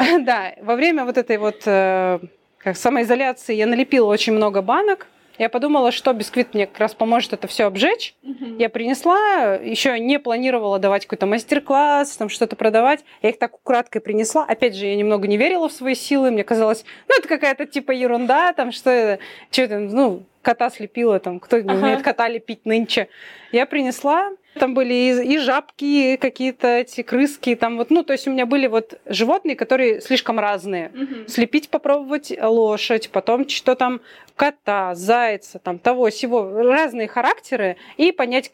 да, 0.24 0.54
во 0.62 0.74
время 0.74 1.04
вот 1.04 1.18
этой 1.18 1.36
вот 1.36 1.62
э, 1.66 2.18
как 2.56 2.76
самоизоляции 2.76 3.54
я 3.54 3.66
налепила 3.66 4.06
очень 4.06 4.32
много 4.32 4.62
банок, 4.62 5.06
я 5.38 5.48
подумала, 5.48 5.92
что 5.92 6.12
бисквит 6.12 6.54
мне 6.54 6.66
как 6.66 6.78
раз 6.78 6.94
поможет 6.94 7.32
это 7.32 7.46
все 7.46 7.64
обжечь. 7.64 8.14
Угу. 8.22 8.56
Я 8.58 8.68
принесла, 8.68 9.54
еще 9.54 9.98
не 9.98 10.18
планировала 10.18 10.78
давать 10.78 11.06
какой-то 11.06 11.26
мастер-класс, 11.26 12.16
там 12.16 12.28
что-то 12.28 12.56
продавать. 12.56 13.04
Я 13.22 13.30
их 13.30 13.38
так 13.38 13.54
украдкой 13.54 14.00
принесла. 14.00 14.44
Опять 14.44 14.74
же, 14.74 14.86
я 14.86 14.96
немного 14.96 15.28
не 15.28 15.36
верила 15.36 15.68
в 15.68 15.72
свои 15.72 15.94
силы. 15.94 16.30
Мне 16.30 16.44
казалось, 16.44 16.84
ну, 17.08 17.18
это 17.18 17.28
какая-то 17.28 17.66
типа 17.66 17.92
ерунда, 17.92 18.52
там 18.52 18.72
что 18.72 18.90
это, 18.90 19.22
что 19.50 19.62
это, 19.62 19.78
ну, 19.78 20.24
кота 20.42 20.70
слепила, 20.70 21.20
там, 21.20 21.40
кто 21.40 21.58
ага. 21.58 21.72
умеет 21.72 22.02
кота 22.02 22.28
лепить 22.28 22.64
нынче. 22.66 23.08
Я 23.52 23.66
принесла, 23.66 24.30
там 24.58 24.74
были 24.74 24.94
и, 24.94 25.34
и 25.34 25.38
жабки, 25.38 26.16
какие-то 26.16 26.68
эти 26.68 27.02
крыски, 27.02 27.54
там 27.54 27.76
вот, 27.76 27.90
ну, 27.90 28.02
то 28.02 28.12
есть 28.12 28.28
у 28.28 28.30
меня 28.30 28.46
были 28.46 28.66
вот 28.66 29.00
животные, 29.06 29.56
которые 29.56 30.00
слишком 30.00 30.38
разные. 30.38 30.90
Угу. 30.94 31.28
Слепить, 31.28 31.68
попробовать 31.68 32.32
лошадь, 32.40 33.10
потом 33.10 33.48
что 33.48 33.74
там 33.74 34.00
кота, 34.38 34.94
зайца, 34.94 35.58
там 35.58 35.78
того 35.78 36.08
всего, 36.10 36.62
разные 36.62 37.08
характеры, 37.08 37.76
и 37.96 38.12
понять, 38.12 38.52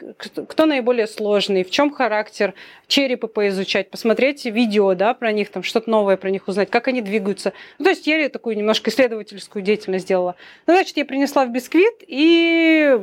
кто 0.49 0.64
наиболее 0.64 1.07
сложный, 1.07 1.62
в 1.62 1.71
чем 1.71 1.90
характер, 1.90 2.55
черепы 2.88 3.29
поизучать, 3.29 3.90
посмотреть 3.90 4.47
видео, 4.47 4.95
да, 4.95 5.12
про 5.12 5.31
них, 5.31 5.51
там 5.51 5.62
что-то 5.62 5.90
новое 5.90 6.17
про 6.17 6.31
них 6.31 6.49
узнать, 6.49 6.71
как 6.71 6.88
они 6.88 7.03
двигаются. 7.03 7.53
Ну, 7.79 7.85
то 7.85 7.90
есть 7.90 8.07
я 8.07 8.29
такую 8.31 8.57
немножко 8.57 8.90
исследовательскую 8.90 9.62
деятельность 9.62 10.07
сделала. 10.07 10.37
Ну, 10.67 10.73
значит, 10.73 10.97
я 10.97 11.05
принесла 11.05 11.45
в 11.45 11.53
бисквит, 11.53 12.03
и 12.07 12.99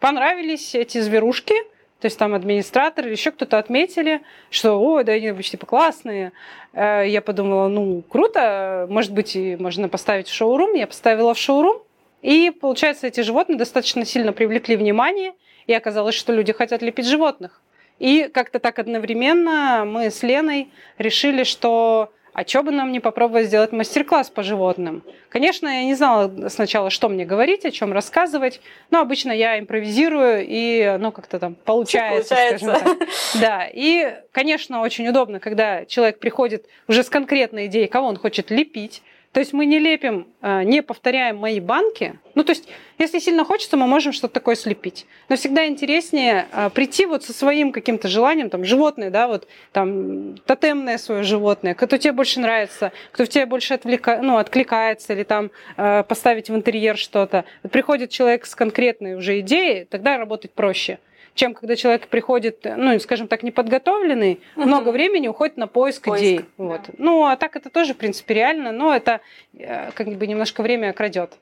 понравились 0.00 0.74
эти 0.74 0.98
зверушки, 1.00 1.54
то 2.00 2.06
есть 2.06 2.18
там 2.18 2.34
администратор 2.34 3.06
или 3.06 3.12
еще 3.12 3.30
кто-то 3.30 3.58
отметили, 3.58 4.20
что, 4.50 4.78
ой, 4.78 5.02
да 5.04 5.12
они 5.12 5.32
типа 5.42 5.64
классные. 5.64 6.32
Э, 6.74 7.04
я 7.06 7.22
подумала, 7.22 7.68
ну, 7.68 8.02
круто, 8.02 8.86
может 8.90 9.12
быть, 9.12 9.34
и 9.34 9.56
можно 9.56 9.88
поставить 9.88 10.28
в 10.28 10.34
шоурум. 10.34 10.74
Я 10.74 10.86
поставила 10.86 11.32
в 11.32 11.38
шоурум, 11.38 11.82
и, 12.20 12.50
получается, 12.50 13.06
эти 13.06 13.20
животные 13.20 13.56
достаточно 13.56 14.04
сильно 14.04 14.32
привлекли 14.32 14.76
внимание, 14.76 15.32
и 15.66 15.72
оказалось, 15.72 16.14
что 16.14 16.32
люди 16.32 16.52
хотят 16.52 16.82
лепить 16.82 17.06
животных. 17.06 17.62
И 17.98 18.28
как-то 18.32 18.58
так 18.58 18.78
одновременно 18.78 19.84
мы 19.86 20.10
с 20.10 20.22
Леной 20.22 20.68
решили, 20.98 21.44
что 21.44 22.12
а 22.36 22.46
что 22.46 22.62
бы 22.62 22.70
нам 22.70 22.92
не 22.92 23.00
попробовать 23.00 23.46
сделать 23.46 23.72
мастер-класс 23.72 24.28
по 24.28 24.42
животным? 24.42 25.02
Конечно, 25.30 25.68
я 25.68 25.84
не 25.84 25.94
знала 25.94 26.50
сначала, 26.50 26.90
что 26.90 27.08
мне 27.08 27.24
говорить, 27.24 27.64
о 27.64 27.70
чем 27.70 27.94
рассказывать, 27.94 28.60
но 28.90 29.00
обычно 29.00 29.32
я 29.32 29.58
импровизирую, 29.58 30.44
и 30.46 30.98
ну 30.98 31.12
как-то 31.12 31.38
там 31.38 31.54
получается, 31.54 32.34
получается. 32.34 32.68
скажем 32.68 32.98
так. 32.98 33.08
Да, 33.40 33.66
и, 33.72 34.16
конечно, 34.32 34.82
очень 34.82 35.08
удобно, 35.08 35.40
когда 35.40 35.86
человек 35.86 36.18
приходит 36.18 36.66
уже 36.88 37.04
с 37.04 37.08
конкретной 37.08 37.68
идеей, 37.68 37.86
кого 37.86 38.06
он 38.06 38.18
хочет 38.18 38.50
лепить, 38.50 39.02
то 39.36 39.40
есть 39.40 39.52
мы 39.52 39.66
не 39.66 39.78
лепим, 39.78 40.28
э, 40.40 40.62
не 40.62 40.82
повторяем 40.82 41.36
мои 41.36 41.60
банки. 41.60 42.18
Ну, 42.34 42.42
то 42.42 42.52
есть, 42.52 42.70
если 42.96 43.18
сильно 43.18 43.44
хочется, 43.44 43.76
мы 43.76 43.86
можем 43.86 44.14
что-то 44.14 44.32
такое 44.32 44.54
слепить. 44.54 45.04
Но 45.28 45.36
всегда 45.36 45.66
интереснее 45.66 46.46
э, 46.50 46.70
прийти 46.70 47.04
вот 47.04 47.22
со 47.22 47.34
своим 47.34 47.70
каким-то 47.70 48.08
желанием, 48.08 48.48
там, 48.48 48.64
животное, 48.64 49.10
да, 49.10 49.28
вот, 49.28 49.46
там, 49.72 50.38
тотемное 50.46 50.96
свое 50.96 51.22
животное, 51.22 51.74
кто 51.74 51.98
тебе 51.98 52.12
больше 52.12 52.40
нравится, 52.40 52.92
кто 53.12 53.26
в 53.26 53.28
тебе 53.28 53.44
больше 53.44 53.74
отвлека... 53.74 54.20
ну, 54.22 54.38
откликается, 54.38 55.12
или 55.12 55.22
там 55.22 55.50
э, 55.76 56.02
поставить 56.04 56.48
в 56.48 56.54
интерьер 56.54 56.96
что-то. 56.96 57.44
приходит 57.70 58.08
человек 58.08 58.46
с 58.46 58.54
конкретной 58.54 59.16
уже 59.16 59.40
идеей, 59.40 59.84
тогда 59.84 60.16
работать 60.16 60.52
проще 60.52 60.98
чем 61.36 61.54
когда 61.54 61.76
человек 61.76 62.08
приходит, 62.08 62.64
ну, 62.64 62.98
скажем 62.98 63.28
так, 63.28 63.44
неподготовленный, 63.44 64.40
угу. 64.56 64.66
много 64.66 64.88
времени 64.88 65.28
уходит 65.28 65.56
на 65.56 65.68
поиск, 65.68 66.06
поиск 66.06 66.22
идей. 66.22 66.38
Да. 66.38 66.44
Вот. 66.64 66.80
Ну, 66.98 67.24
а 67.24 67.36
так 67.36 67.54
это 67.54 67.70
тоже, 67.70 67.94
в 67.94 67.96
принципе, 67.96 68.34
реально, 68.34 68.72
но 68.72 68.94
это 68.94 69.20
э, 69.54 69.92
как 69.92 70.08
бы 70.08 70.26
немножко 70.26 70.62
время 70.62 70.92
крадет. 70.92 71.34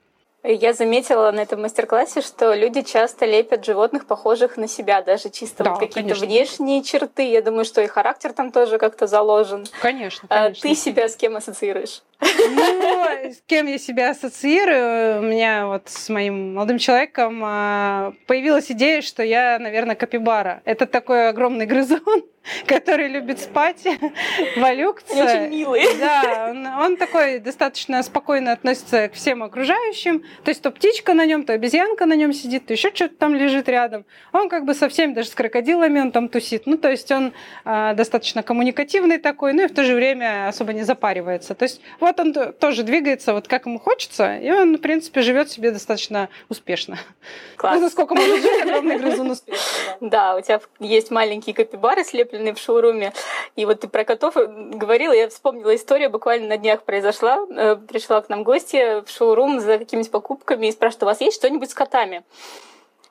Я 0.47 0.75
заметила 0.75 1.33
на 1.33 1.41
этом 1.41 1.63
мастер-классе, 1.63 2.21
что 2.21 2.53
люди 2.53 2.83
часто 2.83 3.25
лепят 3.25 3.65
животных, 3.65 4.05
похожих 4.05 4.59
на 4.59 4.69
себя, 4.69 5.01
даже 5.01 5.31
чисто 5.31 5.65
да, 5.65 5.71
вот 5.71 5.81
какие-то 5.81 6.15
внешние 6.15 6.83
черты. 6.83 7.31
Я 7.31 7.41
думаю, 7.41 7.65
что 7.65 7.81
и 7.81 7.87
характер 7.87 8.35
там 8.35 8.53
тоже 8.53 8.77
как-то 8.77 9.07
заложен. 9.07 9.65
Конечно, 9.81 10.27
а 10.29 10.45
конечно. 10.45 10.69
А 10.69 10.69
ты 10.69 10.75
себя 10.75 11.09
с 11.09 11.17
кем 11.17 11.37
ассоциируешь? 11.37 12.03
Ну, 12.25 13.31
с 13.31 13.43
кем 13.47 13.67
я 13.67 13.79
себя 13.79 14.11
ассоциирую? 14.11 15.21
У 15.21 15.23
меня 15.23 15.67
вот 15.67 15.89
с 15.89 16.09
моим 16.09 16.55
молодым 16.55 16.79
человеком 16.79 17.43
а, 17.45 18.13
появилась 18.27 18.71
идея, 18.71 19.03
что 19.03 19.23
я, 19.23 19.59
наверное, 19.59 19.95
капибара. 19.97 20.63
Это 20.65 20.87
такой 20.87 21.29
огромный 21.29 21.67
грызун, 21.67 22.25
который 22.67 23.09
любит 23.09 23.41
спать, 23.41 23.85
валюкаться. 24.57 25.15
Они 25.15 25.23
очень 25.23 25.51
милые. 25.51 25.87
Да, 25.99 26.49
он, 26.51 26.67
он 26.67 26.97
такой 26.97 27.39
достаточно 27.39 28.03
спокойно 28.03 28.53
относится 28.53 29.09
к 29.09 29.15
всем 29.15 29.43
окружающим. 29.43 30.21
То 30.45 30.51
есть 30.51 30.63
то 30.63 30.71
птичка 30.71 31.15
на 31.15 31.27
нем, 31.27 31.45
то 31.45 31.53
обезьянка 31.53 32.07
на 32.07 32.15
нем 32.15 32.33
сидит, 32.33 32.67
то 32.67 32.73
еще 32.73 32.91
что-то 32.95 33.17
там 33.17 33.35
лежит 33.35 33.69
рядом. 33.69 34.05
Он 34.33 34.49
как 34.49 34.65
бы 34.65 34.75
со 34.75 34.89
всеми, 34.89 35.15
даже 35.15 35.29
с 35.29 35.35
крокодилами 35.35 36.01
он 36.01 36.13
там 36.13 36.29
тусит. 36.29 36.67
Ну, 36.67 36.77
то 36.77 36.91
есть 36.91 37.11
он 37.11 37.33
а, 37.65 37.95
достаточно 37.95 38.43
коммуникативный 38.43 39.19
такой, 39.19 39.53
ну 39.53 39.65
и 39.65 39.67
в 39.67 39.75
то 39.75 39.85
же 39.85 39.95
время 39.95 40.49
особо 40.49 40.73
не 40.73 40.83
запаривается. 40.83 41.55
То 41.55 41.65
есть 41.65 41.81
вот 42.01 42.14
он 42.21 42.35
тоже 42.53 42.83
двигается 42.83 43.33
вот 43.33 43.49
как 43.49 43.67
ему 43.67 43.79
хочется, 43.79 44.37
и 44.39 44.51
он, 44.51 44.77
в 44.77 44.81
принципе, 44.81 45.23
живет 45.23 45.51
себе 45.51 45.71
достаточно 45.71 46.29
успешно. 46.49 46.99
Класс. 47.57 47.81
Ну, 47.81 47.91
сколько 47.91 48.15
может 48.15 48.43
жить 48.43 48.63
огромный 48.63 48.99
грызун 48.99 49.31
успешно. 49.31 49.65
Да. 50.01 50.35
да, 50.35 50.37
у 50.37 50.41
тебя 50.41 50.61
есть 50.81 51.11
маленькие 51.11 51.55
капибары, 51.55 52.05
слепленные 52.05 52.55
в 52.55 52.59
шоуруме. 52.59 53.13
И 53.57 53.65
вот 53.67 53.81
ты 53.81 53.89
про 53.89 54.05
котов 54.05 54.35
говорила, 54.35 55.13
я 55.13 55.29
вспомнила 55.29 55.75
историю, 55.75 56.11
буквально 56.11 56.49
на 56.49 56.57
днях 56.57 56.83
произошла. 56.83 57.47
Э, 57.51 57.77
пришла 57.77 58.21
к 58.21 58.29
нам 58.29 58.45
гостья 58.45 59.03
в 59.03 59.11
шоурум 59.11 59.61
за 59.61 59.79
какими-то 59.79 60.11
покупками 60.11 60.67
и 60.67 60.73
спрашивает, 60.73 61.03
у 61.03 61.07
вас 61.07 61.21
есть 61.21 61.37
что-нибудь 61.37 61.71
с 61.71 61.75
котами? 61.75 62.25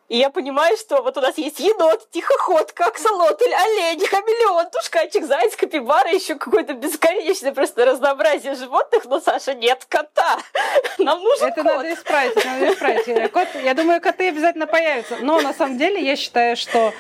И 0.10 0.18
я 0.18 0.30
понимаю, 0.30 0.76
что 0.78 1.02
вот 1.02 1.18
у 1.18 1.22
нас 1.22 1.38
есть 1.38 1.60
енот, 1.60 2.10
тихоходка, 2.12 2.86
аксолотль, 2.86 3.54
олень, 3.54 4.06
хамелеон, 4.10 4.70
тушкачик, 4.70 5.26
заяц, 5.26 5.56
капибара, 5.56 6.14
еще 6.14 6.36
какое-то 6.36 6.74
бесконечное 6.74 7.54
просто 7.54 7.86
разнообразие 7.86 8.56
животных, 8.56 9.06
но, 9.06 9.20
Саша, 9.22 9.54
нет 9.54 9.86
кота. 9.88 10.38
Нам 10.98 11.20
нужен 11.22 11.48
Это 11.48 11.64
кот. 11.64 11.74
надо 11.74 11.94
исправить, 11.94 12.46
надо 12.46 12.74
исправить. 12.74 13.32
Кот, 13.32 13.48
я 13.64 13.74
думаю, 13.74 14.02
коты 14.02 14.28
обязательно 14.28 14.68
появятся. 14.68 15.18
Но 15.22 15.40
на 15.42 15.54
самом 15.54 15.78
деле 15.78 16.02
я 16.02 16.16
считаю, 16.16 16.58
что 16.58 16.94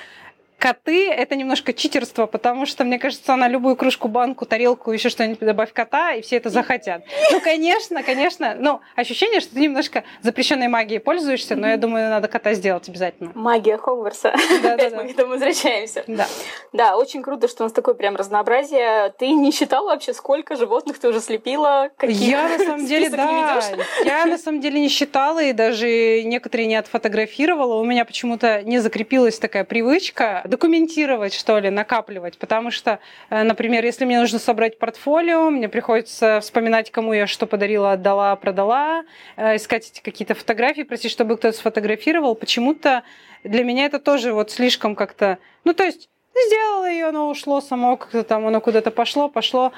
коты 0.63 1.09
это 1.11 1.35
немножко 1.35 1.73
читерство, 1.73 2.25
потому 2.25 2.65
что, 2.65 2.85
мне 2.85 2.97
кажется, 2.97 3.35
на 3.35 3.49
любую 3.49 3.75
кружку, 3.75 4.07
банку, 4.07 4.45
тарелку, 4.45 4.93
еще 4.93 5.09
что-нибудь 5.09 5.39
добавь 5.39 5.73
кота, 5.73 6.13
и 6.13 6.21
все 6.21 6.37
это 6.37 6.49
захотят. 6.49 7.03
Ну, 7.33 7.41
конечно, 7.41 8.01
конечно. 8.01 8.55
Ну, 8.57 8.79
ощущение, 8.95 9.41
что 9.41 9.55
ты 9.55 9.59
немножко 9.59 10.05
запрещенной 10.21 10.69
магией 10.69 11.01
пользуешься, 11.01 11.57
но 11.57 11.67
я 11.67 11.75
думаю, 11.75 12.09
надо 12.09 12.29
кота 12.29 12.53
сделать 12.53 12.87
обязательно. 12.87 13.33
Магия 13.35 13.77
Хогвартса. 13.77 14.33
Да, 14.63 14.77
да, 14.77 14.89
да. 14.89 14.95
Мы 14.95 15.09
к 15.09 15.11
этому 15.11 15.31
возвращаемся. 15.31 16.05
Да. 16.07 16.27
Да, 16.71 16.95
очень 16.95 17.23
круто, 17.23 17.49
что 17.49 17.63
у 17.63 17.65
нас 17.65 17.73
такое 17.73 17.95
прям 17.95 18.15
разнообразие. 18.15 19.13
Ты 19.19 19.31
не 19.31 19.51
считала 19.51 19.87
вообще, 19.87 20.13
сколько 20.13 20.55
животных 20.55 20.97
ты 20.97 21.09
уже 21.09 21.19
слепила? 21.19 21.89
Я 22.03 22.47
на 22.47 22.59
самом 22.59 22.85
деле, 22.85 23.09
да. 23.09 23.61
Я 24.05 24.25
на 24.25 24.37
самом 24.37 24.61
деле 24.61 24.79
не 24.79 24.87
считала 24.87 25.43
и 25.43 25.51
даже 25.51 26.23
некоторые 26.23 26.67
не 26.67 26.77
отфотографировала. 26.77 27.81
У 27.81 27.83
меня 27.83 28.05
почему-то 28.05 28.61
не 28.63 28.79
закрепилась 28.79 29.39
такая 29.39 29.65
привычка 29.65 30.41
документировать, 30.53 31.33
что 31.33 31.57
ли, 31.57 31.69
накапливать, 31.71 32.37
потому 32.37 32.69
что, 32.69 32.99
э, 33.29 33.43
например, 33.43 33.83
если 33.83 34.05
мне 34.05 34.19
нужно 34.19 34.37
собрать 34.37 34.77
портфолио, 34.77 35.49
мне 35.49 35.67
приходится 35.67 36.39
вспоминать, 36.41 36.91
кому 36.91 37.13
я 37.13 37.25
что 37.25 37.47
подарила, 37.47 37.93
отдала, 37.93 38.35
продала, 38.35 39.03
э, 39.35 39.55
искать 39.55 40.01
какие-то 40.03 40.35
фотографии, 40.35 40.83
просить, 40.83 41.11
чтобы 41.11 41.37
кто-то 41.37 41.57
сфотографировал. 41.57 42.35
Почему-то 42.35 43.03
для 43.43 43.63
меня 43.63 43.85
это 43.85 43.99
тоже 43.99 44.31
вот 44.31 44.51
слишком 44.51 44.95
как-то... 44.95 45.39
Ну, 45.63 45.73
то 45.73 45.83
есть 45.83 46.09
Сделала 46.47 46.89
ее, 46.89 47.05
оно 47.05 47.29
ушло 47.29 47.61
само, 47.61 47.97
как-то 47.97 48.23
там 48.23 48.47
оно 48.47 48.59
куда-то 48.59 48.91
пошло, 48.91 49.29
пошло. 49.29 49.71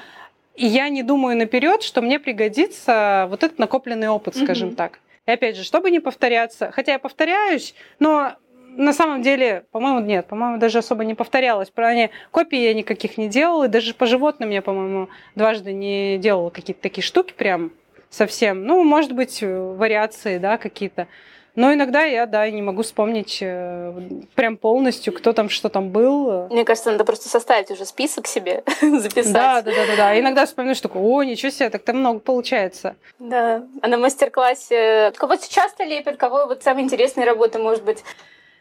И 0.54 0.66
я 0.66 0.88
не 0.88 1.02
думаю 1.02 1.36
наперед, 1.36 1.82
что 1.82 2.00
мне 2.00 2.18
пригодится 2.18 3.26
вот 3.28 3.42
этот 3.42 3.58
накопленный 3.58 4.08
опыт, 4.08 4.36
скажем 4.36 4.70
mm-hmm. 4.70 4.76
так. 4.76 5.00
И 5.26 5.30
опять 5.30 5.56
же, 5.56 5.64
чтобы 5.64 5.90
не 5.90 6.00
повторяться, 6.00 6.70
хотя 6.72 6.92
я 6.92 6.98
повторяюсь, 6.98 7.74
но 7.98 8.36
на 8.76 8.92
самом 8.92 9.22
деле, 9.22 9.64
по-моему, 9.72 10.00
нет, 10.00 10.26
по-моему, 10.26 10.58
даже 10.58 10.78
особо 10.78 11.04
не 11.04 11.14
повторялось. 11.14 11.70
Про 11.70 11.88
они 11.88 12.10
копии 12.30 12.58
я 12.58 12.74
никаких 12.74 13.18
не 13.18 13.28
делала, 13.28 13.64
и 13.64 13.68
даже 13.68 13.94
по 13.94 14.06
животным 14.06 14.50
я, 14.50 14.62
по-моему, 14.62 15.08
дважды 15.34 15.72
не 15.72 16.18
делала 16.18 16.50
какие-то 16.50 16.82
такие 16.82 17.02
штуки 17.02 17.32
прям 17.36 17.72
совсем. 18.10 18.64
Ну, 18.64 18.84
может 18.84 19.12
быть, 19.12 19.42
вариации, 19.42 20.38
да, 20.38 20.58
какие-то. 20.58 21.08
Но 21.56 21.72
иногда 21.72 22.02
я, 22.02 22.26
да, 22.26 22.48
не 22.50 22.60
могу 22.60 22.82
вспомнить 22.82 23.38
э, 23.40 23.94
прям 24.34 24.58
полностью, 24.58 25.14
кто 25.14 25.32
там, 25.32 25.48
что 25.48 25.70
там 25.70 25.88
был. 25.88 26.48
Мне 26.48 26.66
кажется, 26.66 26.92
надо 26.92 27.06
просто 27.06 27.30
составить 27.30 27.70
уже 27.70 27.86
список 27.86 28.26
себе, 28.26 28.62
записать. 28.82 29.32
Да, 29.32 29.62
да, 29.62 29.72
да, 29.72 29.86
да, 29.86 29.96
да. 29.96 30.20
Иногда 30.20 30.44
вспоминаешь, 30.44 30.82
такой, 30.82 31.00
о, 31.00 31.22
ничего 31.22 31.50
себе, 31.50 31.70
так 31.70 31.82
там 31.82 32.00
много 32.00 32.20
получается. 32.20 32.94
Да. 33.18 33.64
А 33.80 33.88
на 33.88 33.96
мастер-классе 33.96 35.14
кого 35.16 35.36
часто 35.36 35.84
лепят, 35.84 36.18
кого 36.18 36.44
вот 36.46 36.62
самые 36.62 36.84
интересные 36.84 37.24
работы, 37.24 37.58
может 37.58 37.84
быть, 37.84 38.04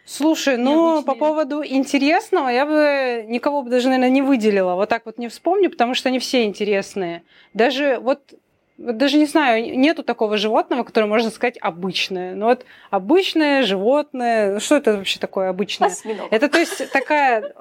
Слушай, 0.05 0.57
ну 0.57 1.01
по 1.03 1.15
поводу 1.15 1.63
интересного 1.65 2.49
я 2.49 2.65
бы 2.65 3.25
никого 3.27 3.63
бы 3.63 3.71
даже, 3.71 3.87
наверное, 3.87 4.11
не 4.11 4.21
выделила. 4.21 4.75
Вот 4.75 4.87
так 4.87 5.05
вот 5.05 5.17
не 5.17 5.27
вспомню, 5.27 5.71
потому 5.71 5.95
что 5.95 6.09
они 6.09 6.19
все 6.19 6.45
интересные. 6.45 7.23
Даже 7.53 7.97
вот 7.99 8.35
даже 8.77 9.17
не 9.17 9.25
знаю, 9.25 9.77
нету 9.77 10.03
такого 10.03 10.37
животного, 10.37 10.83
которое 10.83 11.07
можно 11.07 11.29
сказать 11.29 11.57
обычное. 11.61 12.35
Ну 12.35 12.47
вот 12.47 12.65
обычное 12.89 13.63
животное, 13.63 14.53
ну 14.53 14.59
что 14.59 14.75
это 14.75 14.97
вообще 14.97 15.19
такое 15.19 15.49
обычное? 15.49 15.87
Осьминог. 15.87 16.27
Это 16.31 16.49
то 16.49 16.59
есть 16.59 16.91
такая... 16.91 17.53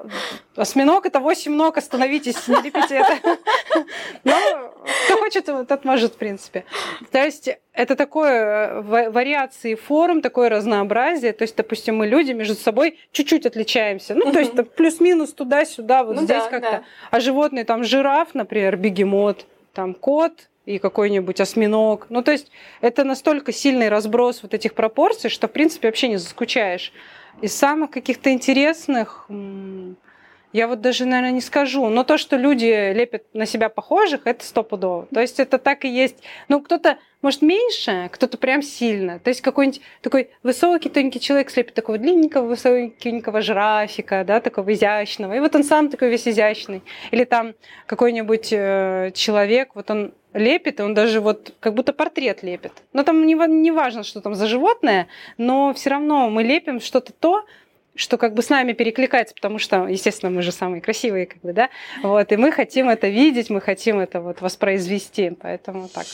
Осьминог 0.57 1.07
это 1.07 1.21
8 1.21 1.53
ног, 1.55 1.79
остановитесь, 1.79 2.49
не 2.49 2.57
лепите 2.57 2.97
это. 2.97 3.19
Но 4.25 4.35
кто 5.07 5.19
хочет, 5.19 5.47
тот 5.47 5.85
может, 5.85 6.15
в 6.15 6.17
принципе. 6.17 6.65
То 7.13 7.25
есть 7.25 7.49
это 7.73 7.95
такое 7.95 8.83
вариации 8.83 9.77
форм, 9.77 10.21
такое 10.21 10.49
разнообразие. 10.49 11.33
То 11.33 11.43
есть, 11.43 11.57
допустим, 11.57 11.97
мы 11.97 12.09
люди 12.09 12.33
между 12.33 12.55
собой 12.55 12.99
чуть-чуть 13.13 13.47
отличаемся. 13.47 14.15
Ну, 14.15 14.33
то 14.33 14.41
есть 14.41 14.53
плюс-минус 14.75 15.33
туда-сюда, 15.33 16.03
вот 16.03 16.17
ну, 16.17 16.23
здесь 16.23 16.43
да, 16.43 16.51
как-то. 16.51 16.71
Да. 16.71 16.85
А 17.11 17.21
животные, 17.21 17.65
там 17.65 17.85
жираф, 17.85 18.35
например, 18.35 18.77
бегемот, 18.77 19.47
там 19.73 19.95
кот, 19.95 20.49
и 20.67 20.79
какой-нибудь 20.79 21.41
осьминог. 21.41 22.07
Ну, 22.09 22.23
то 22.23 22.33
есть 22.33 22.51
это 22.81 23.05
настолько 23.05 23.53
сильный 23.53 23.89
разброс 23.89 24.43
вот 24.43 24.55
этих 24.55 24.75
пропорций, 24.75 25.31
что, 25.31 25.49
в 25.49 25.53
принципе, 25.53 25.89
вообще 25.89 26.09
не 26.09 26.17
заскучаешь. 26.17 26.93
Из 27.43 27.55
самых 27.55 27.91
каких-то 27.91 28.33
интересных, 28.33 29.27
я 30.55 30.69
вот 30.69 30.81
даже, 30.81 31.05
наверное, 31.05 31.33
не 31.33 31.41
скажу. 31.41 31.89
Но 31.89 32.05
то, 32.05 32.17
что 32.17 32.37
люди 32.37 32.93
лепят 32.95 33.25
на 33.33 33.45
себя 33.45 33.69
похожих, 33.69 34.21
это 34.25 34.45
стопудово. 34.45 35.09
То 35.13 35.21
есть 35.21 35.41
это 35.41 35.59
так 35.59 35.85
и 35.85 35.89
есть. 35.89 36.23
Ну, 36.47 36.61
кто-то, 36.61 36.99
может, 37.23 37.43
меньше, 37.43 38.09
кто-то 38.13 38.39
прям 38.39 38.63
сильно. 38.63 39.19
То 39.19 39.31
есть 39.31 39.41
какой-нибудь 39.41 39.81
такой 40.01 40.31
высокий, 40.45 40.91
тоненький 40.91 41.19
человек 41.19 41.51
слепит 41.51 41.75
такого 41.75 41.99
длинненького, 41.99 42.47
высокенького 42.47 43.41
жирафика, 43.41 44.23
да, 44.25 44.39
такого 44.39 44.73
изящного. 44.73 45.33
И 45.33 45.41
вот 45.41 45.57
он 45.57 45.65
сам 45.65 45.91
такой 45.91 46.09
весь 46.09 46.29
изящный. 46.29 46.83
Или 47.11 47.25
там 47.25 47.55
какой-нибудь 47.87 48.53
э, 48.53 49.11
человек, 49.13 49.71
вот 49.75 49.91
он 49.91 50.15
лепит, 50.35 50.79
и 50.79 50.85
он 50.85 50.95
даже 50.95 51.21
вот 51.21 51.53
как 51.59 51.75
будто 51.75 51.93
портрет 51.93 52.45
лепит. 52.45 52.73
Но 52.93 53.03
там 53.03 53.27
не, 53.27 53.35
не 53.35 53.73
важно, 53.73 54.05
что 54.05 54.21
там 54.21 54.37
за 54.37 54.47
животное, 54.47 55.09
но 55.37 55.75
все 55.75 55.91
равно 55.91 56.31
мы 56.31 56.45
лепим 56.45 56.81
что-то 56.81 57.13
то, 57.13 57.45
что 57.97 58.19
как 58.19 58.35
бы 58.35 58.43
с 58.43 58.49
нами 58.49 58.73
перекликается, 58.73 59.35
потому 59.35 59.59
что, 59.59 59.87
естественно, 59.87 60.31
мы 60.31 60.43
же 60.43 60.53
самые 60.53 60.81
красивые, 60.81 61.27
как 61.27 61.41
бы, 61.41 61.53
да, 61.53 61.71
вот, 62.03 62.33
и 62.33 62.37
мы 62.37 62.53
хотим 62.53 62.89
это 62.89 63.09
видеть, 63.09 63.51
мы 63.51 63.61
хотим 63.61 64.01
это 64.01 64.21
вот 64.21 64.41
воспроизвести, 64.41 65.31
поэтому 65.31 65.89
так. 65.89 66.07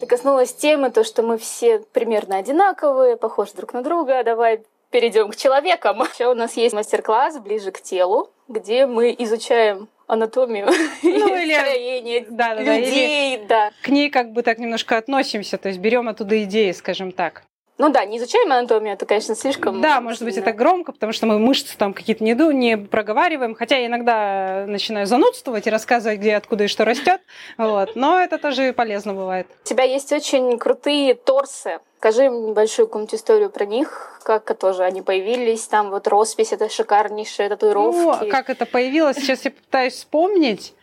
Ты 0.00 0.06
коснулась 0.06 0.54
темы, 0.54 0.90
то, 0.90 1.04
что 1.04 1.22
мы 1.22 1.38
все 1.38 1.80
примерно 1.92 2.36
одинаковые, 2.36 3.16
похожи 3.16 3.52
друг 3.54 3.72
на 3.72 3.82
друга, 3.82 4.22
давай 4.24 4.62
перейдем 4.90 5.30
к 5.30 5.36
человекам. 5.36 6.02
Еще 6.02 6.30
у 6.30 6.34
нас 6.34 6.56
есть 6.56 6.74
мастер-класс 6.74 7.38
ближе 7.38 7.70
к 7.70 7.80
телу, 7.80 8.30
где 8.48 8.86
мы 8.86 9.14
изучаем 9.18 9.88
анатомию 10.06 10.66
ну, 11.02 11.36
или 11.36 11.54
строение 11.54 12.26
да, 12.30 12.54
да, 12.54 12.78
людей, 12.78 13.38
да, 13.38 13.46
да. 13.48 13.70
К 13.82 13.88
ней 13.88 14.10
как 14.10 14.32
бы 14.32 14.42
так 14.42 14.58
немножко 14.58 14.96
относимся, 14.96 15.58
то 15.58 15.68
есть 15.68 15.80
берем 15.80 16.08
оттуда 16.08 16.42
идеи, 16.44 16.72
скажем 16.72 17.12
так. 17.12 17.44
Ну 17.78 17.90
да, 17.90 18.04
не 18.06 18.16
изучаем 18.16 18.50
анатомию, 18.52 18.94
это, 18.94 19.04
конечно, 19.04 19.34
слишком... 19.34 19.82
Да, 19.82 20.00
может 20.00 20.22
быть, 20.22 20.36
это 20.38 20.52
громко, 20.52 20.92
потому 20.92 21.12
что 21.12 21.26
мы 21.26 21.38
мышцы 21.38 21.76
там 21.76 21.92
какие-то 21.92 22.24
не, 22.24 22.32
не 22.54 22.78
проговариваем, 22.78 23.54
хотя 23.54 23.76
я 23.76 23.86
иногда 23.86 24.64
начинаю 24.66 25.06
занудствовать 25.06 25.66
и 25.66 25.70
рассказывать, 25.70 26.18
где, 26.18 26.36
откуда 26.36 26.64
и 26.64 26.68
что 26.68 26.86
растет, 26.86 27.20
вот. 27.58 27.94
но 27.94 28.18
это 28.18 28.38
тоже 28.38 28.72
полезно 28.72 29.12
бывает. 29.12 29.46
У 29.64 29.68
тебя 29.68 29.84
есть 29.84 30.10
очень 30.12 30.58
крутые 30.58 31.14
торсы. 31.14 31.80
Скажи 31.98 32.28
небольшую 32.28 32.86
какую-нибудь 32.86 33.14
историю 33.14 33.50
про 33.50 33.66
них, 33.66 34.20
как 34.22 34.56
тоже 34.58 34.84
они 34.84 35.02
появились, 35.02 35.66
там 35.66 35.90
вот 35.90 36.06
роспись, 36.08 36.52
это 36.52 36.68
шикарнейшая 36.68 37.48
татуировки. 37.48 38.24
Ну, 38.24 38.30
как 38.30 38.48
это 38.48 38.64
появилось, 38.64 39.16
сейчас 39.16 39.44
я 39.44 39.50
пытаюсь 39.50 39.94
вспомнить. 39.94 40.74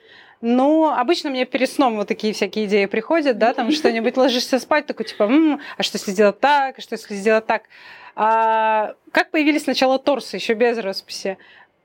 Ну, 0.46 0.90
обычно 0.90 1.30
мне 1.30 1.46
перед 1.46 1.70
сном 1.72 1.96
вот 1.96 2.10
такие 2.10 2.34
всякие 2.34 2.66
идеи 2.66 2.86
приходят, 2.86 3.38
да, 3.38 3.54
там 3.54 3.72
что-нибудь 3.72 4.18
ложишься 4.18 4.60
спать, 4.60 4.86
такой 4.86 5.06
типа, 5.06 5.24
М, 5.24 5.62
а 5.78 5.84
что 5.84 5.98
если 5.98 6.12
сделать 6.12 6.42
так, 6.42 6.78
а 6.78 6.82
что 6.82 6.96
если 6.96 7.16
сделать 7.16 7.46
так. 7.46 7.64
А, 8.14 8.94
как 9.14 9.32
появились 9.32 9.64
сначала 9.64 10.00
торсы, 10.00 10.36
еще 10.36 10.54
без 10.54 10.78
росписи? 10.80 11.38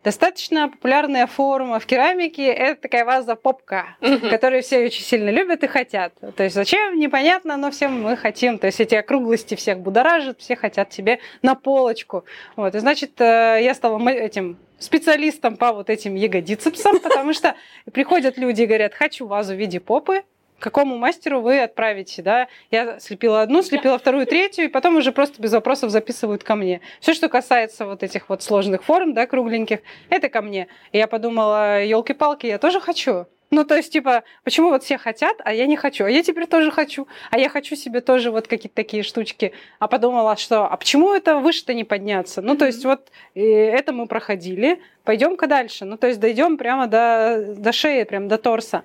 Достаточно 0.04 0.68
популярная 0.68 1.26
форма 1.26 1.80
в 1.80 1.87
керамике– 1.87 2.46
это 2.46 2.82
такая 2.82 3.04
ваза 3.04 3.34
попка, 3.34 3.96
которую 4.30 4.62
все 4.62 4.84
очень 4.84 5.02
сильно 5.02 5.28
любят 5.30 5.64
и 5.64 5.66
хотят. 5.66 6.14
То 6.37 6.44
есть 6.44 6.54
зачем, 6.54 6.98
непонятно, 6.98 7.56
но 7.56 7.70
всем 7.72 8.02
мы 8.02 8.16
хотим. 8.16 8.58
То 8.58 8.68
есть 8.68 8.80
эти 8.80 8.94
округлости 8.94 9.56
всех 9.56 9.80
будоражат, 9.80 10.40
все 10.40 10.54
хотят 10.54 10.92
себе 10.92 11.18
на 11.42 11.56
полочку. 11.56 12.24
Вот. 12.54 12.76
И 12.76 12.78
значит, 12.78 13.20
э, 13.20 13.58
я 13.61 13.74
стала 13.74 13.98
этим 14.08 14.56
специалистом 14.78 15.56
по 15.56 15.72
вот 15.72 15.90
этим 15.90 16.14
ягодицепсам, 16.14 17.00
потому 17.00 17.32
что 17.32 17.56
приходят 17.92 18.38
люди 18.38 18.62
и 18.62 18.66
говорят, 18.66 18.94
хочу 18.94 19.26
вазу 19.26 19.54
в 19.54 19.58
виде 19.58 19.80
попы, 19.80 20.22
какому 20.59 20.97
мастеру 20.99 21.40
вы 21.40 21.61
отправите, 21.61 22.23
да. 22.23 22.49
Я 22.71 23.01
слепила 23.01 23.42
одну, 23.42 23.62
слепила 23.62 23.99
вторую, 23.99 24.27
третью, 24.27 24.66
и 24.66 24.68
потом 24.68 24.97
уже 24.97 25.12
просто 25.12 25.40
без 25.40 25.53
вопросов 25.53 25.90
записывают 25.90 26.44
ко 26.44 26.55
мне. 26.55 26.81
Все, 27.01 27.14
что 27.14 27.29
касается 27.29 27.87
вот 27.87 28.03
этих 28.03 28.29
вот 28.29 28.42
сложных 28.42 28.85
форм, 28.85 29.14
да, 29.14 29.27
кругленьких, 29.27 29.81
это 30.11 30.29
ко 30.29 30.42
мне. 30.42 30.68
И 30.92 30.99
я 30.99 31.07
подумала, 31.07 31.83
елки-палки, 31.85 32.47
я 32.47 32.59
тоже 32.59 32.81
хочу. 32.81 33.27
Ну, 33.51 33.64
то 33.64 33.77
есть, 33.77 33.90
типа, 33.90 34.25
почему 34.44 34.68
вот 34.68 34.85
все 34.85 34.99
хотят, 34.99 35.37
а 35.42 35.55
я 35.55 35.66
не 35.66 35.77
хочу? 35.77 36.05
А 36.05 36.11
я 36.11 36.23
теперь 36.23 36.47
тоже 36.47 36.71
хочу. 36.71 37.09
А 37.31 37.38
я 37.38 37.49
хочу 37.49 37.77
себе 37.77 38.03
тоже 38.03 38.31
вот 38.31 38.47
какие-то 38.47 38.75
такие 38.75 39.03
штучки. 39.03 39.53
А 39.79 39.88
подумала, 39.88 40.37
что, 40.37 40.66
а 40.66 40.77
почему 40.77 41.14
это 41.14 41.37
выше-то 41.37 41.73
не 41.73 41.85
подняться? 41.85 42.42
Ну, 42.42 42.57
то 42.57 42.66
есть, 42.66 42.85
вот 42.85 43.09
это 43.35 43.92
мы 43.94 44.07
проходили. 44.07 44.83
Пойдем-ка 45.05 45.47
дальше. 45.47 45.87
Ну, 45.87 45.97
то 45.97 46.09
есть, 46.09 46.21
дойдем 46.21 46.59
прямо 46.59 46.88
до, 46.88 47.55
до 47.57 47.73
шеи, 47.73 48.03
прям 48.03 48.29
до 48.29 48.37
торса. 48.37 48.85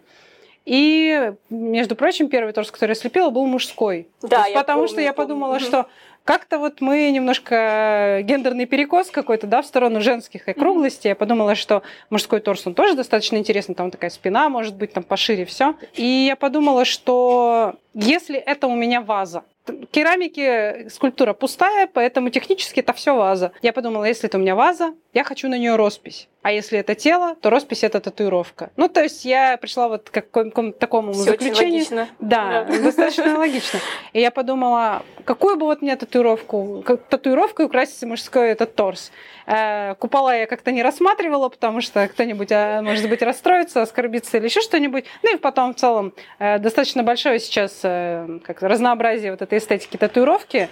И, 0.66 1.34
между 1.50 1.96
прочим, 1.96 2.30
первый 2.30 2.54
торс, 2.54 2.72
который 2.72 2.92
я 2.92 2.96
слепила, 2.96 3.30
был 3.30 3.46
мужской. 3.46 4.08
Да, 4.22 4.46
есть, 4.46 4.54
потому 4.54 4.80
помню, 4.80 4.92
что 4.92 5.02
я 5.02 5.14
подумала, 5.14 5.54
помню. 5.54 5.66
что 5.66 5.88
как-то 6.24 6.58
вот 6.58 6.80
мы 6.80 7.12
немножко 7.12 8.22
гендерный 8.24 8.66
перекос 8.66 9.12
какой-то, 9.12 9.46
да, 9.46 9.62
в 9.62 9.66
сторону 9.66 10.00
женских 10.00 10.48
округлостей. 10.48 11.10
Я 11.10 11.16
подумала, 11.16 11.56
что 11.56 11.84
мужской 12.10 12.40
торс, 12.40 12.66
он 12.66 12.76
тоже 12.76 12.96
достаточно 12.96 13.36
интересный. 13.36 13.76
Там 13.76 13.92
такая 13.92 14.10
спина, 14.10 14.48
может 14.48 14.76
быть, 14.76 14.94
там 14.94 15.04
пошире 15.04 15.44
все. 15.44 15.76
И 15.96 16.26
я 16.28 16.38
подумала, 16.38 16.86
что 16.86 17.76
если 17.94 18.38
это 18.38 18.68
у 18.68 18.76
меня 18.76 19.02
ваза, 19.02 19.44
керамики 19.92 20.88
скульптура 20.90 21.34
пустая, 21.34 21.90
поэтому 21.92 22.30
технически 22.30 22.80
это 22.80 22.94
все 22.94 23.16
ваза. 23.16 23.52
Я 23.62 23.74
подумала, 23.74 24.06
если 24.06 24.30
это 24.30 24.38
у 24.38 24.42
меня 24.42 24.56
ваза, 24.56 24.94
я 25.14 25.26
хочу 25.26 25.50
на 25.50 25.58
нее 25.58 25.76
роспись. 25.76 26.30
А 26.44 26.52
если 26.52 26.78
это 26.78 26.94
тело, 26.94 27.36
то 27.42 27.50
роспись 27.50 27.86
это 27.86 28.02
татуировка. 28.02 28.70
Ну, 28.76 28.90
то 28.90 29.02
есть 29.02 29.24
я 29.24 29.56
пришла 29.56 29.88
вот 29.88 30.10
к 30.10 30.30
какому-то 30.30 30.78
такому 30.78 31.14
Всё 31.14 31.24
заключению. 31.24 31.56
Очень 31.56 31.96
логично. 31.96 32.08
Да, 32.20 32.66
да, 32.66 32.80
достаточно 32.84 33.38
логично. 33.38 33.80
И 34.12 34.20
я 34.20 34.30
подумала, 34.30 35.04
какую 35.24 35.56
бы 35.56 35.66
вот 35.66 35.82
мне 35.82 35.96
татуировку, 35.96 36.84
татуировкой 37.10 37.66
украсить 37.68 38.04
мужской 38.04 38.50
этот 38.50 38.76
торс. 38.76 39.14
Э, 39.48 39.96
купола 39.96 40.36
я 40.36 40.46
как-то 40.46 40.74
не 40.74 40.84
рассматривала, 40.84 41.48
потому 41.48 41.80
что 41.80 42.06
кто-нибудь, 42.10 42.52
а, 42.52 42.82
может 42.82 43.08
быть, 43.08 43.22
расстроится, 43.22 43.82
оскорбится 43.82 44.38
или 44.38 44.46
еще 44.46 44.60
что-нибудь. 44.60 45.06
Ну 45.24 45.36
и 45.36 45.38
потом 45.38 45.74
в 45.74 45.78
целом 45.78 46.14
э, 46.40 46.60
достаточно 46.60 47.04
большое 47.04 47.40
сейчас 47.40 47.80
э, 47.84 48.40
как 48.44 48.62
разнообразие 48.62 49.32
вот 49.32 49.42
этой 49.42 49.60
эстетики 49.60 49.96
татуировки. 49.96 50.68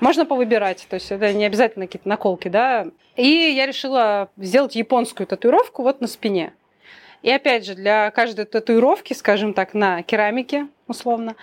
Можно 0.00 0.26
повыбирать, 0.26 0.86
то 0.88 0.94
есть 0.94 1.10
это 1.10 1.32
не 1.32 1.44
обязательно 1.44 1.86
какие-то 1.86 2.08
наколки, 2.08 2.48
да. 2.48 2.86
И 3.16 3.26
я 3.26 3.66
решила 3.66 4.28
сделать 4.36 4.74
японскую 4.74 5.26
татуировку 5.26 5.82
вот 5.82 6.00
на 6.00 6.06
спине. 6.06 6.52
И 7.22 7.30
опять 7.30 7.64
же, 7.64 7.74
для 7.74 8.10
каждой 8.10 8.44
татуировки, 8.44 9.14
скажем 9.14 9.54
так, 9.54 9.72
на 9.72 10.02
керамике, 10.02 10.66
условно, 10.88 11.36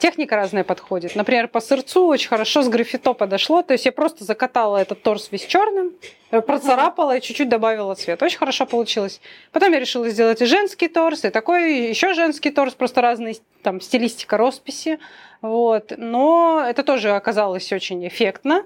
техника 0.00 0.34
разная 0.34 0.64
подходит. 0.64 1.14
Например, 1.14 1.46
по 1.46 1.60
сырцу 1.60 2.06
очень 2.06 2.28
хорошо 2.28 2.62
с 2.62 2.68
граффито 2.68 3.12
подошло. 3.12 3.62
То 3.62 3.74
есть 3.74 3.86
я 3.86 3.92
просто 3.92 4.24
закатала 4.24 4.78
этот 4.78 5.02
торс 5.02 5.28
весь 5.30 5.46
черным, 5.46 5.92
э, 6.30 6.40
процарапала 6.40 7.16
и 7.16 7.20
чуть-чуть 7.20 7.48
добавила 7.48 7.94
цвет. 7.94 8.20
Очень 8.22 8.38
хорошо 8.38 8.66
получилось. 8.66 9.20
Потом 9.52 9.72
я 9.72 9.78
решила 9.78 10.08
сделать 10.08 10.42
и 10.42 10.46
женский 10.46 10.88
торс, 10.88 11.24
и 11.24 11.30
такой 11.30 11.88
еще 11.88 12.14
женский 12.14 12.50
торс, 12.50 12.74
просто 12.74 13.00
разные 13.02 13.36
там 13.62 13.80
стилистика 13.80 14.36
росписи. 14.36 14.98
Вот. 15.42 15.92
Но 15.96 16.64
это 16.68 16.82
тоже 16.82 17.10
оказалось 17.10 17.72
очень 17.72 18.06
эффектно. 18.08 18.64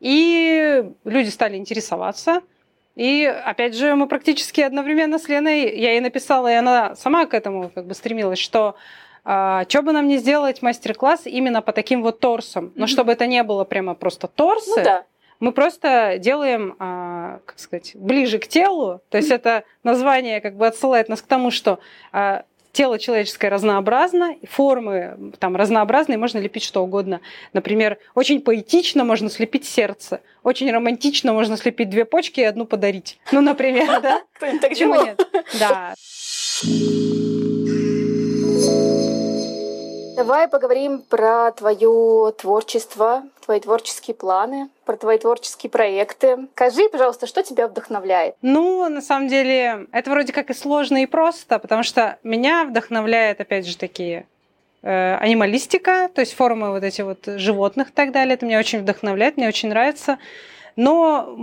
И 0.00 0.84
люди 1.04 1.28
стали 1.28 1.56
интересоваться. 1.56 2.40
И 2.96 3.24
опять 3.26 3.76
же, 3.76 3.94
мы 3.94 4.08
практически 4.08 4.60
одновременно 4.60 5.18
с 5.18 5.28
Леной, 5.28 5.78
я 5.78 5.92
ей 5.92 6.00
написала, 6.00 6.50
и 6.50 6.54
она 6.54 6.96
сама 6.96 7.26
к 7.26 7.34
этому 7.34 7.70
как 7.72 7.86
бы 7.86 7.94
стремилась, 7.94 8.40
что 8.40 8.76
а, 9.24 9.64
что 9.68 9.82
бы 9.82 9.92
нам 9.92 10.08
не 10.08 10.18
сделать 10.18 10.62
мастер-класс 10.62 11.22
именно 11.26 11.62
по 11.62 11.72
таким 11.72 12.02
вот 12.02 12.20
торсам, 12.20 12.72
но 12.74 12.84
mm-hmm. 12.84 12.88
чтобы 12.88 13.12
это 13.12 13.26
не 13.26 13.42
было 13.42 13.64
прямо 13.64 13.94
просто 13.94 14.28
торсы, 14.28 14.70
ну, 14.78 14.84
да. 14.84 15.04
мы 15.40 15.52
просто 15.52 16.16
делаем, 16.18 16.76
а, 16.78 17.40
как 17.44 17.58
сказать, 17.58 17.92
ближе 17.94 18.38
к 18.38 18.48
телу. 18.48 19.00
То 19.10 19.18
есть 19.18 19.30
mm-hmm. 19.30 19.34
это 19.36 19.64
название 19.82 20.40
как 20.40 20.56
бы 20.56 20.66
отсылает 20.66 21.08
нас 21.08 21.22
к 21.22 21.26
тому, 21.26 21.50
что 21.50 21.78
а, 22.12 22.44
тело 22.72 22.98
человеческое 22.98 23.48
разнообразно, 23.48 24.36
формы 24.48 25.32
там 25.38 25.56
разнообразные, 25.56 26.16
можно 26.16 26.38
лепить 26.38 26.62
что 26.62 26.82
угодно. 26.82 27.20
Например, 27.52 27.98
очень 28.14 28.40
поэтично 28.40 29.04
можно 29.04 29.30
слепить 29.30 29.66
сердце, 29.66 30.20
очень 30.42 30.70
романтично 30.70 31.32
можно 31.32 31.56
слепить 31.56 31.90
две 31.90 32.04
почки 32.04 32.40
и 32.40 32.44
одну 32.44 32.66
подарить. 32.66 33.18
Ну, 33.32 33.40
например, 33.40 34.00
да? 34.00 34.22
Почему 34.68 34.94
нет? 34.94 35.20
Да. 35.58 35.94
Давай 40.18 40.48
поговорим 40.48 41.02
про 41.02 41.52
твое 41.52 42.32
творчество, 42.36 43.22
твои 43.46 43.60
творческие 43.60 44.16
планы, 44.16 44.68
про 44.84 44.96
твои 44.96 45.16
творческие 45.16 45.70
проекты. 45.70 46.48
Скажи, 46.56 46.88
пожалуйста, 46.88 47.28
что 47.28 47.44
тебя 47.44 47.68
вдохновляет? 47.68 48.34
Ну, 48.42 48.88
на 48.88 49.00
самом 49.00 49.28
деле, 49.28 49.86
это 49.92 50.10
вроде 50.10 50.32
как 50.32 50.50
и 50.50 50.54
сложно, 50.54 51.00
и 51.04 51.06
просто, 51.06 51.60
потому 51.60 51.84
что 51.84 52.18
меня 52.24 52.64
вдохновляет, 52.64 53.40
опять 53.40 53.64
же, 53.64 53.78
такие 53.78 54.26
э, 54.82 55.14
анималистика, 55.14 56.10
то 56.12 56.20
есть 56.20 56.34
формы 56.34 56.72
вот 56.72 56.82
эти 56.82 57.02
вот 57.02 57.20
животных 57.24 57.90
и 57.90 57.92
так 57.92 58.10
далее. 58.10 58.34
Это 58.34 58.44
меня 58.44 58.58
очень 58.58 58.80
вдохновляет, 58.80 59.36
мне 59.36 59.46
очень 59.46 59.68
нравится 59.68 60.18
но 60.78 61.34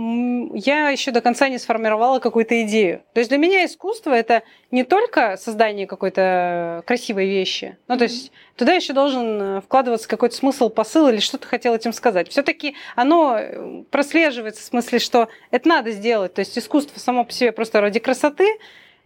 я 0.54 0.88
еще 0.88 1.10
до 1.10 1.20
конца 1.20 1.50
не 1.50 1.58
сформировала 1.58 2.20
какую-то 2.20 2.62
идею. 2.62 3.02
То 3.12 3.20
есть 3.20 3.28
для 3.28 3.36
меня 3.36 3.66
искусство 3.66 4.14
это 4.14 4.42
не 4.70 4.82
только 4.82 5.36
создание 5.36 5.86
какой-то 5.86 6.82
красивой 6.86 7.26
вещи, 7.28 7.76
ну 7.86 7.98
то 7.98 8.04
есть 8.04 8.32
туда 8.56 8.72
еще 8.72 8.94
должен 8.94 9.58
э, 9.58 9.60
вкладываться 9.60 10.08
какой-то 10.08 10.34
смысл, 10.34 10.70
посыл 10.70 11.08
или 11.08 11.18
что 11.18 11.36
ты 11.36 11.46
хотел 11.46 11.74
этим 11.74 11.92
сказать. 11.92 12.30
Все-таки 12.30 12.76
оно 12.94 13.36
э, 13.38 13.82
прослеживается 13.90 14.62
в 14.62 14.64
смысле, 14.64 15.00
что 15.00 15.28
это 15.50 15.68
надо 15.68 15.90
сделать. 15.90 16.32
То 16.32 16.40
есть 16.40 16.56
искусство 16.56 16.98
само 16.98 17.24
по 17.24 17.32
себе 17.32 17.52
просто 17.52 17.82
ради 17.82 18.00
красоты 18.00 18.46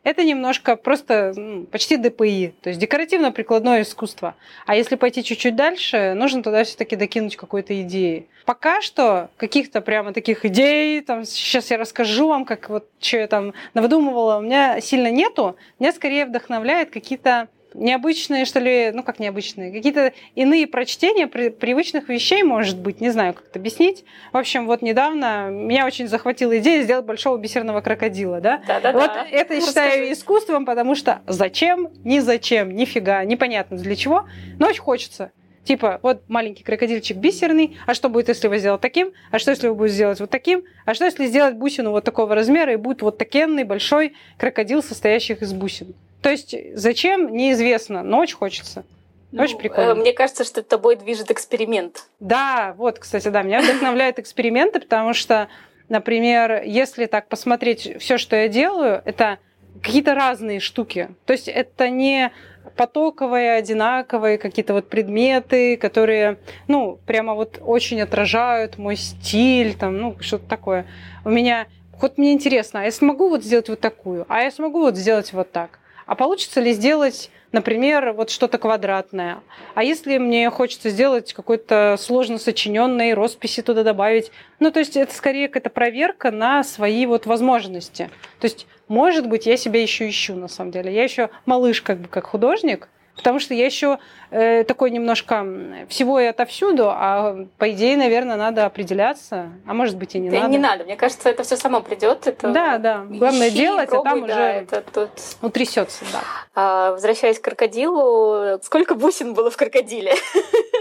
это 0.02 0.24
немножко 0.24 0.76
просто 0.76 1.32
ну, 1.36 1.64
почти 1.64 1.96
ДПИ, 1.96 2.54
то 2.60 2.70
есть 2.70 2.80
декоративно-прикладное 2.80 3.82
искусство. 3.82 4.34
А 4.66 4.74
если 4.74 4.96
пойти 4.96 5.22
чуть-чуть 5.22 5.56
дальше, 5.56 6.14
нужно 6.14 6.42
туда 6.42 6.64
все-таки 6.64 6.96
докинуть 6.96 7.36
какой-то 7.36 7.80
идеи. 7.82 8.26
Пока 8.46 8.80
что 8.80 9.28
каких-то 9.36 9.80
прямо 9.80 10.12
таких 10.12 10.44
идей, 10.44 11.00
там, 11.02 11.24
сейчас 11.24 11.70
я 11.70 11.76
расскажу 11.76 12.28
вам, 12.28 12.44
как 12.44 12.70
вот 12.70 12.88
что 12.98 13.18
я 13.18 13.26
там 13.26 13.52
навыдумывала, 13.74 14.38
у 14.38 14.42
меня 14.42 14.80
сильно 14.80 15.10
нету. 15.10 15.56
Меня 15.78 15.92
скорее 15.92 16.26
вдохновляет 16.26 16.90
какие-то 16.90 17.48
необычные, 17.74 18.44
что 18.44 18.60
ли, 18.60 18.90
ну 18.92 19.02
как 19.02 19.18
необычные, 19.18 19.72
какие-то 19.72 20.12
иные 20.34 20.66
прочтения 20.66 21.26
при, 21.26 21.48
привычных 21.48 22.08
вещей, 22.08 22.42
может 22.42 22.78
быть, 22.78 23.00
не 23.00 23.10
знаю, 23.10 23.34
как 23.34 23.46
это 23.46 23.58
объяснить. 23.58 24.04
В 24.32 24.36
общем, 24.36 24.66
вот 24.66 24.82
недавно 24.82 25.50
меня 25.50 25.86
очень 25.86 26.08
захватила 26.08 26.58
идея 26.58 26.82
сделать 26.82 27.04
большого 27.04 27.36
бисерного 27.38 27.80
крокодила, 27.80 28.40
да? 28.40 28.62
Да-да-да. 28.66 28.98
Вот 28.98 29.10
это 29.30 29.54
я 29.54 29.60
считаю 29.60 30.12
искусством, 30.12 30.66
потому 30.66 30.94
что 30.94 31.22
зачем, 31.26 31.88
ни 32.04 32.18
зачем, 32.18 32.74
нифига, 32.74 33.24
непонятно 33.24 33.76
для 33.76 33.96
чего, 33.96 34.26
но 34.58 34.68
очень 34.68 34.82
хочется. 34.82 35.32
Типа, 35.64 36.00
вот 36.02 36.22
маленький 36.28 36.64
крокодильчик 36.64 37.18
бисерный, 37.18 37.76
а 37.86 37.94
что 37.94 38.08
будет, 38.08 38.28
если 38.28 38.46
его 38.46 38.56
сделать 38.56 38.80
таким? 38.80 39.12
А 39.30 39.38
что, 39.38 39.50
если 39.50 39.66
его 39.66 39.76
будет 39.76 39.92
сделать 39.92 40.18
вот 40.18 40.30
таким? 40.30 40.64
А 40.86 40.94
что, 40.94 41.04
если 41.04 41.26
сделать 41.26 41.54
бусину 41.54 41.90
вот 41.90 42.02
такого 42.02 42.34
размера, 42.34 42.72
и 42.72 42.76
будет 42.76 43.02
вот 43.02 43.18
такенный 43.18 43.64
большой 43.64 44.14
крокодил, 44.38 44.82
состоящий 44.82 45.34
из 45.34 45.52
бусин? 45.52 45.94
То 46.22 46.30
есть 46.30 46.54
зачем, 46.74 47.32
неизвестно, 47.32 48.02
но 48.02 48.18
очень 48.18 48.36
хочется. 48.36 48.84
Ну, 49.32 49.42
очень 49.42 49.58
прикольно. 49.58 49.90
Э, 49.90 49.94
мне 49.94 50.12
кажется, 50.12 50.44
что 50.44 50.62
тобой 50.62 50.96
движет 50.96 51.30
эксперимент. 51.30 52.08
Да, 52.18 52.74
вот, 52.76 52.98
кстати, 52.98 53.28
да, 53.28 53.42
меня 53.42 53.62
вдохновляют 53.62 54.18
эксперименты, 54.18 54.80
потому 54.80 55.14
что, 55.14 55.48
например, 55.88 56.62
если 56.64 57.06
так 57.06 57.28
посмотреть 57.28 57.96
все, 58.00 58.18
что 58.18 58.36
я 58.36 58.48
делаю, 58.48 59.02
это 59.04 59.38
какие-то 59.82 60.14
разные 60.14 60.60
штуки. 60.60 61.10
То 61.26 61.32
есть 61.32 61.48
это 61.48 61.88
не 61.88 62.32
потоковые, 62.76 63.52
одинаковые 63.52 64.36
какие-то 64.36 64.74
вот 64.74 64.88
предметы, 64.88 65.76
которые, 65.76 66.38
ну, 66.68 66.98
прямо 67.06 67.34
вот 67.34 67.58
очень 67.60 68.00
отражают 68.00 68.78
мой 68.78 68.96
стиль, 68.96 69.74
там, 69.74 69.96
ну, 69.96 70.16
что-то 70.20 70.46
такое. 70.48 70.86
У 71.24 71.30
меня, 71.30 71.66
вот 72.00 72.18
мне 72.18 72.32
интересно, 72.32 72.80
а 72.80 72.84
я 72.84 72.92
смогу 72.92 73.28
вот 73.28 73.44
сделать 73.44 73.68
вот 73.68 73.80
такую, 73.80 74.26
а 74.28 74.42
я 74.42 74.50
смогу 74.50 74.80
вот 74.80 74.96
сделать 74.96 75.32
вот 75.32 75.50
так. 75.52 75.79
А 76.10 76.16
получится 76.16 76.60
ли 76.60 76.72
сделать, 76.72 77.30
например, 77.52 78.14
вот 78.14 78.30
что-то 78.30 78.58
квадратное? 78.58 79.42
А 79.76 79.84
если 79.84 80.18
мне 80.18 80.50
хочется 80.50 80.90
сделать 80.90 81.32
какой-то 81.32 81.94
сложно 82.00 82.38
сочиненный 82.38 83.14
росписи 83.14 83.62
туда 83.62 83.84
добавить? 83.84 84.32
Ну, 84.58 84.72
то 84.72 84.80
есть 84.80 84.96
это 84.96 85.14
скорее 85.14 85.46
какая-то 85.46 85.70
проверка 85.70 86.32
на 86.32 86.64
свои 86.64 87.06
вот 87.06 87.26
возможности. 87.26 88.10
То 88.40 88.46
есть, 88.46 88.66
может 88.88 89.28
быть, 89.28 89.46
я 89.46 89.56
себя 89.56 89.80
еще 89.80 90.08
ищу 90.08 90.34
на 90.34 90.48
самом 90.48 90.72
деле. 90.72 90.92
Я 90.92 91.04
еще 91.04 91.30
малыш 91.46 91.80
как 91.80 92.00
бы 92.00 92.08
как 92.08 92.26
художник, 92.26 92.88
Потому 93.20 93.38
что 93.38 93.52
я 93.52 93.66
еще 93.66 93.98
э, 94.30 94.64
такой 94.64 94.90
немножко 94.90 95.46
всего 95.90 96.18
и 96.18 96.24
отовсюду, 96.24 96.88
а 96.88 97.36
по 97.58 97.70
идее, 97.70 97.98
наверное, 97.98 98.36
надо 98.36 98.64
определяться. 98.64 99.50
А 99.66 99.74
может 99.74 99.98
быть 99.98 100.14
и 100.14 100.18
не 100.18 100.30
да 100.30 100.40
надо. 100.40 100.48
Не 100.48 100.58
надо. 100.58 100.84
Мне 100.84 100.96
кажется, 100.96 101.28
это 101.28 101.42
все 101.42 101.58
само 101.58 101.82
придет. 101.82 102.26
Это... 102.26 102.48
Да, 102.48 102.78
да. 102.78 103.04
Главное 103.06 103.48
Ищи, 103.48 103.58
делать, 103.58 103.90
пробуй, 103.90 104.10
а 104.10 104.14
там 104.14 104.26
да, 104.26 104.34
уже 104.34 104.42
это 104.42 104.84
тут... 104.90 105.10
утрясется. 105.42 106.06
Да. 106.10 106.20
А, 106.54 106.92
возвращаясь 106.92 107.38
к 107.38 107.44
крокодилу, 107.44 108.58
сколько 108.62 108.94
бусин 108.94 109.34
было 109.34 109.50
в 109.50 109.56
крокодиле? 109.58 110.14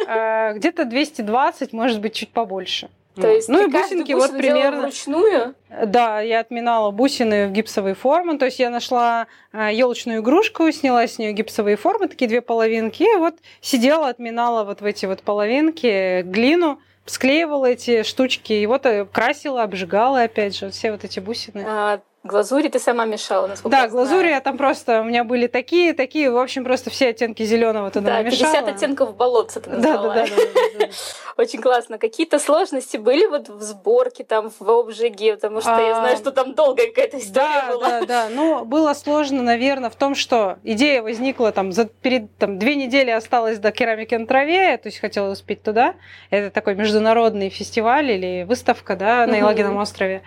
А, 0.07 0.53
где-то 0.53 0.85
220, 0.85 1.73
может 1.73 1.99
быть, 1.99 2.13
чуть 2.13 2.31
побольше. 2.31 2.89
То 3.21 3.27
есть 3.27 3.49
ну 3.49 3.63
и 3.63 3.67
бусинки 3.67 4.13
вот 4.13 4.31
примерно 4.35 4.81
вручную? 4.81 5.55
Да, 5.85 6.21
я 6.21 6.39
отминала 6.39 6.91
бусины 6.91 7.47
в 7.47 7.51
гипсовые 7.51 7.95
формы. 7.95 8.37
То 8.37 8.45
есть 8.45 8.59
я 8.59 8.69
нашла 8.69 9.27
елочную 9.53 10.21
игрушку, 10.21 10.71
сняла 10.71 11.07
с 11.07 11.17
нее 11.17 11.31
гипсовые 11.33 11.75
формы, 11.75 12.07
такие 12.07 12.27
две 12.27 12.41
половинки, 12.41 13.03
и 13.03 13.17
вот 13.17 13.35
сидела, 13.61 14.09
отминала 14.09 14.63
вот 14.63 14.81
в 14.81 14.85
эти 14.85 15.05
вот 15.05 15.21
половинки 15.21 16.21
глину, 16.23 16.79
склеивала 17.09 17.65
эти 17.65 18.03
штучки, 18.03 18.53
и 18.53 18.65
вот 18.65 18.85
э, 18.85 19.05
красила, 19.05 19.63
обжигала, 19.63 20.23
опять 20.23 20.55
же, 20.55 20.69
все 20.69 20.91
вот 20.91 21.03
эти 21.03 21.19
бусины. 21.19 21.63
А, 21.67 22.01
Глазури 22.23 22.67
ты 22.67 22.79
сама 22.79 23.05
мешала, 23.05 23.47
насколько 23.47 23.77
Да, 23.77 23.83
я 23.83 23.87
глазури 23.87 24.27
я 24.27 24.41
там 24.41 24.57
просто, 24.57 24.99
у 24.99 25.03
меня 25.05 25.23
были 25.23 25.47
такие, 25.47 25.93
такие, 25.93 26.29
в 26.29 26.37
общем, 26.37 26.65
просто 26.65 26.89
все 26.89 27.09
оттенки 27.09 27.43
зеленого 27.43 27.89
туда 27.91 28.07
да, 28.07 28.17
намешала. 28.17 28.51
50 28.51 28.67
оттенков 28.67 29.15
болотца 29.15 29.61
ты 29.61 29.69
назвала. 29.69 30.13
Да, 30.13 30.25
да, 30.25 30.27
да. 30.27 30.35
да, 30.35 30.79
да, 30.79 30.85
да. 30.87 30.93
Очень 31.37 31.61
классно. 31.61 31.97
Какие-то 31.97 32.37
сложности 32.37 32.97
были 32.97 33.25
вот 33.25 33.47
в 33.47 33.61
сборке, 33.61 34.25
там, 34.25 34.51
в 34.59 34.69
обжиге, 34.69 35.35
потому 35.35 35.61
что 35.61 35.77
а... 35.77 35.81
я 35.81 35.95
знаю, 35.95 36.17
что 36.17 36.31
там 36.31 36.53
долгая 36.55 36.87
какая-то 36.87 37.19
история 37.19 37.45
да, 37.45 37.71
была. 37.71 37.89
Да, 38.01 38.05
да, 38.05 38.27
Ну, 38.29 38.65
было 38.65 38.93
сложно, 38.93 39.41
наверное, 39.41 39.89
в 39.89 39.95
том, 39.95 40.13
что 40.13 40.57
идея 40.65 41.01
возникла 41.01 41.53
там 41.53 41.71
за 41.71 41.85
перед 41.85 42.35
там 42.35 42.59
две 42.59 42.75
недели 42.75 43.11
осталось 43.11 43.59
до 43.59 43.71
керамики 43.71 44.15
на 44.15 44.27
траве, 44.27 44.75
то 44.75 44.87
есть 44.87 44.99
хотела 44.99 45.31
успеть 45.31 45.63
туда. 45.63 45.95
Это 46.31 46.51
такой 46.51 46.75
международный 46.75 47.49
фестиваль 47.49 48.11
или 48.11 48.43
выставка, 48.43 48.97
да, 48.97 49.25
на 49.25 49.35
Елагином 49.35 49.77
острове. 49.77 50.23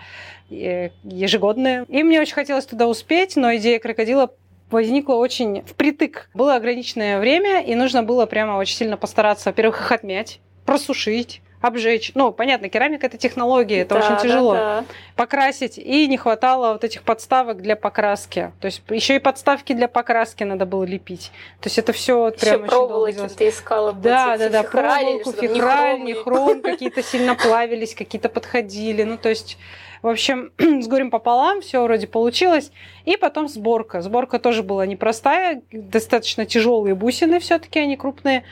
Э, 0.49 0.89
ежегодная. 1.03 1.85
И 1.89 2.03
мне 2.03 2.21
очень 2.21 2.33
хотелось 2.33 2.65
туда 2.65 2.87
успеть, 2.87 3.35
но 3.35 3.55
идея 3.55 3.79
крокодила 3.79 4.31
возникла 4.69 5.15
очень 5.15 5.63
впритык. 5.63 6.29
Было 6.33 6.55
ограниченное 6.55 7.19
время, 7.19 7.61
и 7.61 7.75
нужно 7.75 8.03
было 8.03 8.25
прямо 8.25 8.57
очень 8.57 8.75
сильно 8.75 8.97
постараться, 8.97 9.49
во-первых, 9.49 9.79
их 9.79 9.91
отмять, 9.91 10.39
просушить, 10.65 11.41
обжечь. 11.61 12.11
Ну, 12.15 12.31
понятно, 12.31 12.69
керамика 12.69 13.05
это 13.05 13.17
технология, 13.17 13.81
это 13.81 13.95
да, 13.95 14.01
очень 14.01 14.21
тяжело. 14.21 14.53
Да, 14.53 14.81
да. 14.81 14.85
покрасить, 15.15 15.77
и 15.77 16.07
не 16.07 16.17
хватало 16.17 16.73
вот 16.73 16.83
этих 16.83 17.03
подставок 17.03 17.61
для 17.61 17.75
покраски. 17.75 18.51
То 18.59 18.65
есть 18.65 18.81
еще 18.89 19.15
и 19.15 19.19
подставки 19.19 19.73
для 19.73 19.87
покраски 19.87 20.43
надо 20.43 20.65
было 20.65 20.83
лепить. 20.83 21.31
То 21.61 21.67
есть 21.67 21.77
это 21.77 21.93
все 21.93 22.17
вот 22.17 22.39
прям 22.39 22.61
еще 22.61 22.69
проволоки 22.69 23.27
ты 23.37 23.49
искала. 23.49 23.93
Да, 23.93 24.37
да, 24.37 24.49
да, 24.49 24.63
проволоку, 24.63 25.31
фихраль, 25.31 26.01
не 26.01 26.15
хром, 26.15 26.61
какие-то 26.63 27.01
сильно 27.01 27.35
плавились, 27.35 27.95
какие-то 27.95 28.27
подходили. 28.27 29.03
Ну, 29.03 29.17
то 29.17 29.29
есть 29.29 29.57
в 30.03 30.07
общем, 30.07 30.51
с 30.57 30.87
горем 30.87 31.09
пополам 31.09 31.61
все 31.61 31.81
вроде 31.81 32.07
получилось. 32.07 32.71
И 33.05 33.17
потом 33.17 33.47
сборка. 33.47 34.01
Сборка 34.01 34.37
тоже 34.37 34.61
была 34.61 34.85
непростая, 34.85 35.63
достаточно 35.71 36.45
тяжелые 36.45 36.93
бусины 36.93 37.39
все-таки, 37.39 37.79
они 37.79 37.95
крупные. 37.95 38.43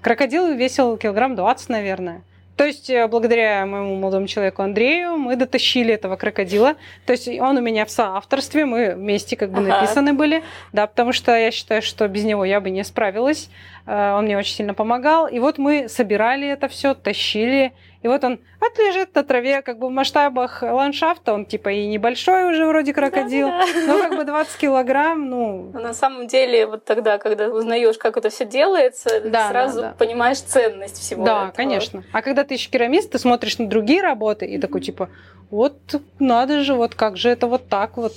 Крокодил 0.00 0.54
весил 0.54 0.96
килограмм 0.96 1.36
20, 1.36 1.68
наверное. 1.68 2.22
То 2.56 2.64
есть, 2.64 2.88
э, 2.90 3.06
благодаря 3.08 3.66
моему 3.66 3.96
молодому 3.96 4.26
человеку 4.26 4.62
Андрею, 4.62 5.16
мы 5.16 5.36
дотащили 5.36 5.92
этого 5.92 6.16
крокодила. 6.16 6.76
То 7.06 7.12
есть, 7.12 7.26
он 7.28 7.56
у 7.56 7.60
меня 7.60 7.84
в 7.84 7.90
соавторстве, 7.90 8.66
мы 8.66 8.94
вместе 8.94 9.36
как 9.36 9.50
бы 9.50 9.58
ага. 9.58 9.80
написаны 9.80 10.12
были. 10.12 10.42
Да, 10.72 10.86
потому 10.86 11.12
что 11.12 11.34
я 11.36 11.50
считаю, 11.50 11.82
что 11.82 12.06
без 12.08 12.24
него 12.24 12.44
я 12.44 12.60
бы 12.60 12.70
не 12.70 12.84
справилась. 12.84 13.50
Э, 13.86 14.14
он 14.16 14.24
мне 14.24 14.38
очень 14.38 14.54
сильно 14.54 14.74
помогал. 14.74 15.26
И 15.26 15.38
вот 15.38 15.58
мы 15.58 15.88
собирали 15.88 16.48
это 16.48 16.68
все, 16.68 16.94
тащили. 16.94 17.72
И 18.02 18.08
вот 18.08 18.24
он 18.24 18.40
вот 18.60 18.78
лежит 18.78 19.14
на 19.14 19.22
траве, 19.22 19.62
как 19.62 19.78
бы 19.78 19.86
в 19.88 19.90
масштабах 19.90 20.62
ландшафта, 20.62 21.32
он 21.32 21.46
типа 21.46 21.68
и 21.70 21.86
небольшой 21.86 22.50
уже 22.50 22.66
вроде 22.66 22.92
крокодил, 22.92 23.48
да, 23.48 23.64
да. 23.64 23.86
но 23.86 23.98
как 24.00 24.16
бы 24.16 24.24
20 24.24 24.56
килограмм, 24.56 25.30
ну... 25.30 25.70
Но 25.72 25.80
на 25.80 25.94
самом 25.94 26.26
деле 26.26 26.66
вот 26.66 26.84
тогда, 26.84 27.18
когда 27.18 27.48
узнаешь, 27.48 27.98
как 27.98 28.16
это 28.16 28.28
все 28.30 28.44
делается, 28.44 29.20
да, 29.20 29.50
сразу 29.50 29.80
да, 29.82 29.88
да. 29.90 29.94
понимаешь 29.96 30.40
ценность 30.40 30.98
всего 30.98 31.24
Да, 31.24 31.42
этого. 31.42 31.56
конечно. 31.56 32.04
А 32.12 32.22
когда 32.22 32.42
ты 32.42 32.54
еще 32.54 32.70
керамист, 32.70 33.12
ты 33.12 33.18
смотришь 33.18 33.58
на 33.58 33.68
другие 33.68 34.02
работы 34.02 34.46
и 34.46 34.58
такой 34.58 34.80
типа, 34.80 35.08
вот 35.50 35.76
надо 36.18 36.64
же, 36.64 36.74
вот 36.74 36.94
как 36.94 37.16
же 37.16 37.28
это 37.28 37.46
вот 37.46 37.68
так 37.68 37.96
вот. 37.96 38.14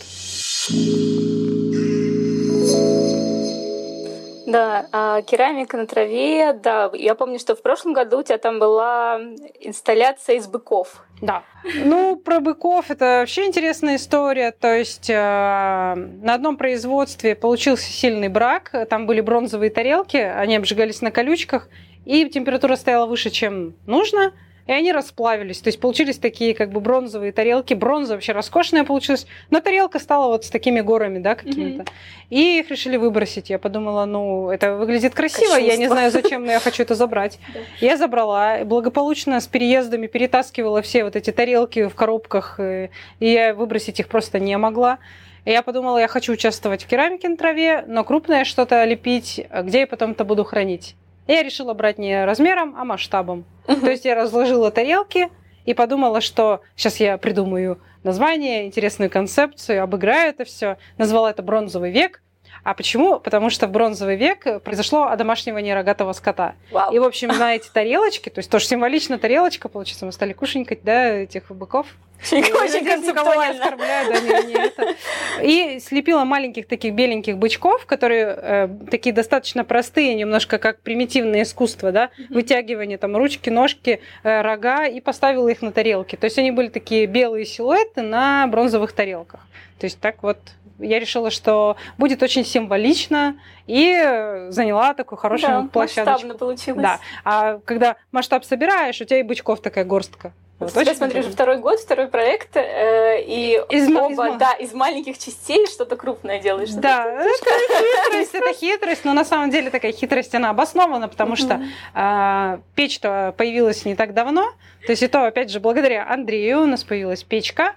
Да, 4.45 4.87
а 4.91 5.21
керамика 5.21 5.77
на 5.77 5.87
траве, 5.87 6.53
да. 6.53 6.91
Я 6.93 7.15
помню, 7.15 7.39
что 7.39 7.55
в 7.55 7.61
прошлом 7.61 7.93
году 7.93 8.19
у 8.19 8.23
тебя 8.23 8.37
там 8.37 8.59
была 8.59 9.19
инсталляция 9.59 10.37
из 10.37 10.47
быков. 10.47 11.03
Да. 11.21 11.43
Ну, 11.83 12.15
про 12.15 12.39
быков 12.39 12.91
это 12.91 13.19
вообще 13.19 13.45
интересная 13.45 13.95
история. 13.95 14.51
То 14.51 14.75
есть 14.75 15.09
э, 15.09 15.13
на 15.13 16.33
одном 16.33 16.57
производстве 16.57 17.35
получился 17.35 17.85
сильный 17.85 18.29
брак. 18.29 18.71
Там 18.89 19.07
были 19.07 19.21
бронзовые 19.21 19.71
тарелки, 19.71 20.17
они 20.17 20.55
обжигались 20.55 21.01
на 21.01 21.11
колючках, 21.11 21.69
и 22.05 22.29
температура 22.29 22.75
стояла 22.75 23.07
выше, 23.07 23.29
чем 23.29 23.75
нужно 23.87 24.33
и 24.68 24.72
они 24.72 24.91
расплавились. 24.91 25.61
То 25.61 25.68
есть 25.68 25.80
получились 25.80 26.18
такие 26.18 26.55
как 26.55 26.72
бы 26.72 26.80
бронзовые 26.80 27.32
тарелки. 27.32 27.74
Бронза 27.74 28.13
вообще 28.13 28.32
роскошная 28.32 28.84
получилась, 28.84 29.28
но 29.49 29.61
тарелка 29.61 29.99
стала 29.99 30.28
вот 30.28 30.45
с 30.45 30.49
такими 30.49 30.82
горами, 30.82 31.20
да, 31.20 31.36
какими-то. 31.36 31.84
Mm-hmm. 31.84 31.89
И 32.32 32.59
их 32.59 32.72
решили 32.72 32.97
выбросить. 32.97 33.49
Я 33.49 33.59
подумала, 33.59 34.05
ну, 34.05 34.49
это 34.49 34.76
выглядит 34.76 35.13
красиво, 35.13 35.53
Кощунство. 35.53 35.72
я 35.72 35.78
не 35.78 35.88
знаю 35.88 36.11
зачем, 36.11 36.45
но 36.45 36.51
я 36.51 36.59
хочу 36.59 36.82
это 36.84 36.95
забрать. 36.95 37.39
Я 37.80 37.97
забрала, 37.97 38.63
благополучно 38.66 39.39
с 39.39 39.47
переездами 39.47 40.07
перетаскивала 40.07 40.82
все 40.82 41.03
вот 41.03 41.16
эти 41.16 41.32
тарелки 41.32 41.88
в 41.88 41.95
коробках, 41.95 42.59
э, 42.59 42.89
и 43.20 43.30
я 43.30 43.53
выбросить 43.53 43.99
их 43.99 44.07
просто 44.07 44.39
не 44.39 44.57
могла. 44.57 44.97
И 45.45 45.51
я 45.51 45.61
подумала, 45.61 45.99
я 45.99 46.07
хочу 46.07 46.34
участвовать 46.34 46.84
в 46.84 46.88
керамике 46.88 47.30
на 47.30 47.38
траве, 47.38 47.84
но 47.86 48.03
крупное 48.03 48.45
что-то 48.45 48.84
лепить, 48.84 49.45
где 49.63 49.82
я 49.82 49.88
потом 49.88 50.11
это 50.11 50.26
буду 50.26 50.43
хранить. 50.43 50.95
Я 51.28 51.43
решила 51.43 51.73
брать 51.73 51.97
не 51.97 52.26
размером, 52.26 52.76
а 52.78 52.84
масштабом. 52.86 53.45
Uh-huh. 53.67 53.80
То 53.80 53.89
есть 53.89 54.05
я 54.05 54.15
разложила 54.15 54.71
тарелки 54.71 55.30
и 55.65 55.73
подумала, 55.73 56.21
что 56.21 56.61
сейчас 56.76 56.97
я 56.97 57.17
придумаю 57.17 57.82
название, 58.03 58.67
интересную 58.67 59.09
концепцию, 59.09 59.84
обыграю 59.84 60.30
это 60.30 60.45
все. 60.45 60.78
Назвала 60.97 61.32
это 61.32 61.41
«Бронзовый 61.41 61.91
век». 61.91 62.21
А 62.66 62.74
почему? 62.74 63.20
Потому 63.20 63.51
что 63.51 63.68
в 63.68 63.72
бронзовый 63.72 64.16
век 64.16 64.63
произошло 64.63 65.03
одомашнивание 65.03 65.76
рогатого 65.76 66.13
скота. 66.13 66.55
Вау. 66.72 66.91
И, 66.91 66.97
в 66.97 67.03
общем, 67.03 67.28
на 67.28 67.53
эти 67.55 67.70
тарелочки, 67.70 68.30
то 68.30 68.39
есть 68.39 68.49
тоже 68.49 68.66
символично 68.66 69.20
тарелочка, 69.20 69.70
получится, 69.70 70.03
мы 70.07 70.11
стали 70.11 70.34
кушенькать, 70.34 70.80
да, 70.82 71.09
этих 71.09 71.51
быков. 71.51 71.86
Очень 72.32 72.84
концептуально. 72.84 73.78
Да, 73.78 74.20
не, 74.20 74.47
не 74.47 74.53
это. 74.55 74.95
И 75.43 75.80
слепила 75.80 76.24
маленьких 76.24 76.68
таких 76.68 76.95
беленьких 76.95 77.38
бычков, 77.38 77.86
которые 77.86 78.36
э, 78.36 78.70
такие 78.89 79.13
достаточно 79.13 79.63
простые, 79.63 80.16
немножко 80.16 80.57
как 80.57 80.80
примитивное 80.80 81.43
искусство, 81.43 81.91
да, 81.91 82.09
вытягивание 82.30 82.97
там 82.97 83.16
ручки, 83.16 83.51
ножки, 83.51 84.01
э, 84.24 84.41
рога, 84.41 84.88
и 84.88 85.01
поставила 85.01 85.49
их 85.49 85.61
на 85.61 85.72
тарелки. 85.72 86.16
То 86.16 86.26
есть 86.26 86.39
они 86.39 86.49
были 86.49 86.70
такие 86.70 87.05
белые 87.05 87.45
силуэты 87.45 88.01
на 88.01 88.47
бронзовых 88.47 88.91
тарелках. 88.91 89.41
То 89.78 89.86
есть 89.86 89.99
так 89.99 90.24
вот 90.24 90.39
я 90.80 90.99
решила, 90.99 91.32
что 91.32 91.78
будет 91.97 92.21
очень 92.23 92.45
символично, 92.45 93.39
и 93.67 94.47
заняла 94.49 94.93
такую 94.93 95.17
хорошую 95.17 95.63
да, 95.63 95.69
площадочку. 95.71 96.11
масштабно 96.11 96.38
получилось. 96.38 96.82
Да. 96.82 96.99
А 97.23 97.59
когда 97.65 97.95
масштаб 98.11 98.45
собираешь, 98.45 98.99
у 99.01 99.05
тебя 99.05 99.19
и 99.19 99.23
бычков 99.23 99.61
такая 99.61 99.86
горстка. 99.86 100.34
Вот, 100.57 100.73
я 100.86 100.95
смотрю, 100.95 101.19
уже 101.19 101.32
второй 101.32 101.57
год, 101.57 101.82
второй 101.82 102.07
проект, 102.07 102.55
э, 102.55 103.21
и 103.21 103.61
из, 103.69 103.93
оба, 103.93 104.30
из, 104.30 104.36
да, 104.38 104.53
из 104.53 104.73
маленьких 104.73 105.17
частей 105.17 105.67
что-то 105.67 105.97
крупное 105.97 106.39
делаешь. 106.39 106.69
Да, 106.69 107.05
это 107.05 107.30
хитрость, 108.07 108.36
это 108.36 108.53
хитрость, 108.53 109.03
но 109.03 109.11
на 109.11 109.26
самом 109.26 109.49
деле 109.49 109.69
такая 109.69 109.91
хитрость, 109.91 110.34
она 110.34 110.51
обоснована, 110.51 111.09
потому 111.09 111.36
что 111.36 111.61
э, 111.93 112.59
печь-то 112.73 113.34
появилась 113.36 113.84
не 113.84 113.95
так 113.95 114.13
давно, 114.13 114.53
то 114.86 114.91
есть 114.91 115.03
это, 115.03 115.28
опять 115.28 115.49
же, 115.49 115.59
благодаря 115.59 116.07
Андрею 116.07 116.61
у 116.61 116.65
нас 116.67 116.86
появилась 116.86 117.23
печка, 117.23 117.76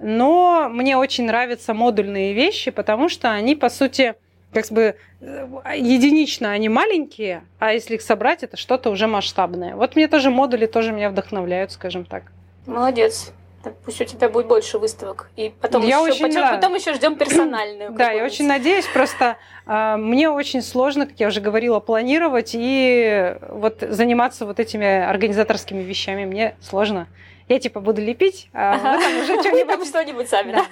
но 0.00 0.68
мне 0.70 0.96
очень 0.96 1.26
нравятся 1.26 1.74
модульные 1.74 2.32
вещи, 2.32 2.70
потому 2.70 3.08
что 3.08 3.30
они, 3.30 3.54
по 3.54 3.68
сути, 3.68 4.14
как 4.52 4.66
бы 4.70 4.96
э, 5.20 5.46
единично 5.76 6.50
они 6.50 6.68
маленькие, 6.68 7.44
а 7.58 7.72
если 7.72 7.94
их 7.96 8.02
собрать, 8.02 8.42
это 8.42 8.56
что-то 8.56 8.90
уже 8.90 9.06
масштабное. 9.06 9.76
Вот 9.76 9.96
мне 9.96 10.08
тоже 10.08 10.30
модули 10.30 10.66
тоже 10.66 10.92
меня 10.92 11.10
вдохновляют, 11.10 11.72
скажем 11.72 12.04
так. 12.04 12.24
Молодец. 12.66 13.32
Так, 13.62 13.74
пусть 13.84 14.00
у 14.00 14.04
тебя 14.04 14.30
будет 14.30 14.46
больше 14.46 14.78
выставок. 14.78 15.28
И 15.36 15.52
потом, 15.60 15.82
я 15.82 15.98
еще, 15.98 16.24
очень, 16.24 16.34
потом, 16.34 16.50
потом 16.50 16.74
еще 16.74 16.94
ждем 16.94 17.16
персональную. 17.16 17.92
Да, 17.96 18.10
я 18.10 18.24
очень 18.24 18.46
надеюсь. 18.46 18.86
Просто 18.86 19.36
э, 19.66 19.96
мне 19.96 20.30
очень 20.30 20.62
сложно, 20.62 21.06
как 21.06 21.20
я 21.20 21.28
уже 21.28 21.42
говорила, 21.42 21.78
планировать 21.78 22.52
и 22.54 23.36
вот 23.50 23.82
заниматься 23.86 24.46
вот 24.46 24.58
этими 24.58 25.04
организаторскими 25.04 25.82
вещами. 25.82 26.24
Мне 26.24 26.56
сложно 26.62 27.06
я 27.50 27.58
типа 27.58 27.80
буду 27.80 28.00
лепить, 28.00 28.48
а 28.52 28.74
ага. 28.74 28.96
вы 28.96 29.02
там 29.02 29.22
уже 29.22 29.40
что-нибудь... 29.40 29.88
что-нибудь 29.88 30.28
сами, 30.28 30.52
да. 30.52 30.66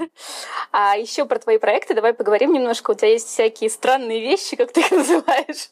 А 0.70 0.96
еще 0.96 1.24
про 1.24 1.40
твои 1.40 1.58
проекты 1.58 1.92
давай 1.92 2.14
поговорим 2.14 2.52
немножко. 2.52 2.92
У 2.92 2.94
тебя 2.94 3.08
есть 3.08 3.26
всякие 3.26 3.68
странные 3.68 4.20
вещи, 4.20 4.54
как 4.54 4.72
ты 4.72 4.80
их 4.80 4.92
называешь. 4.92 5.70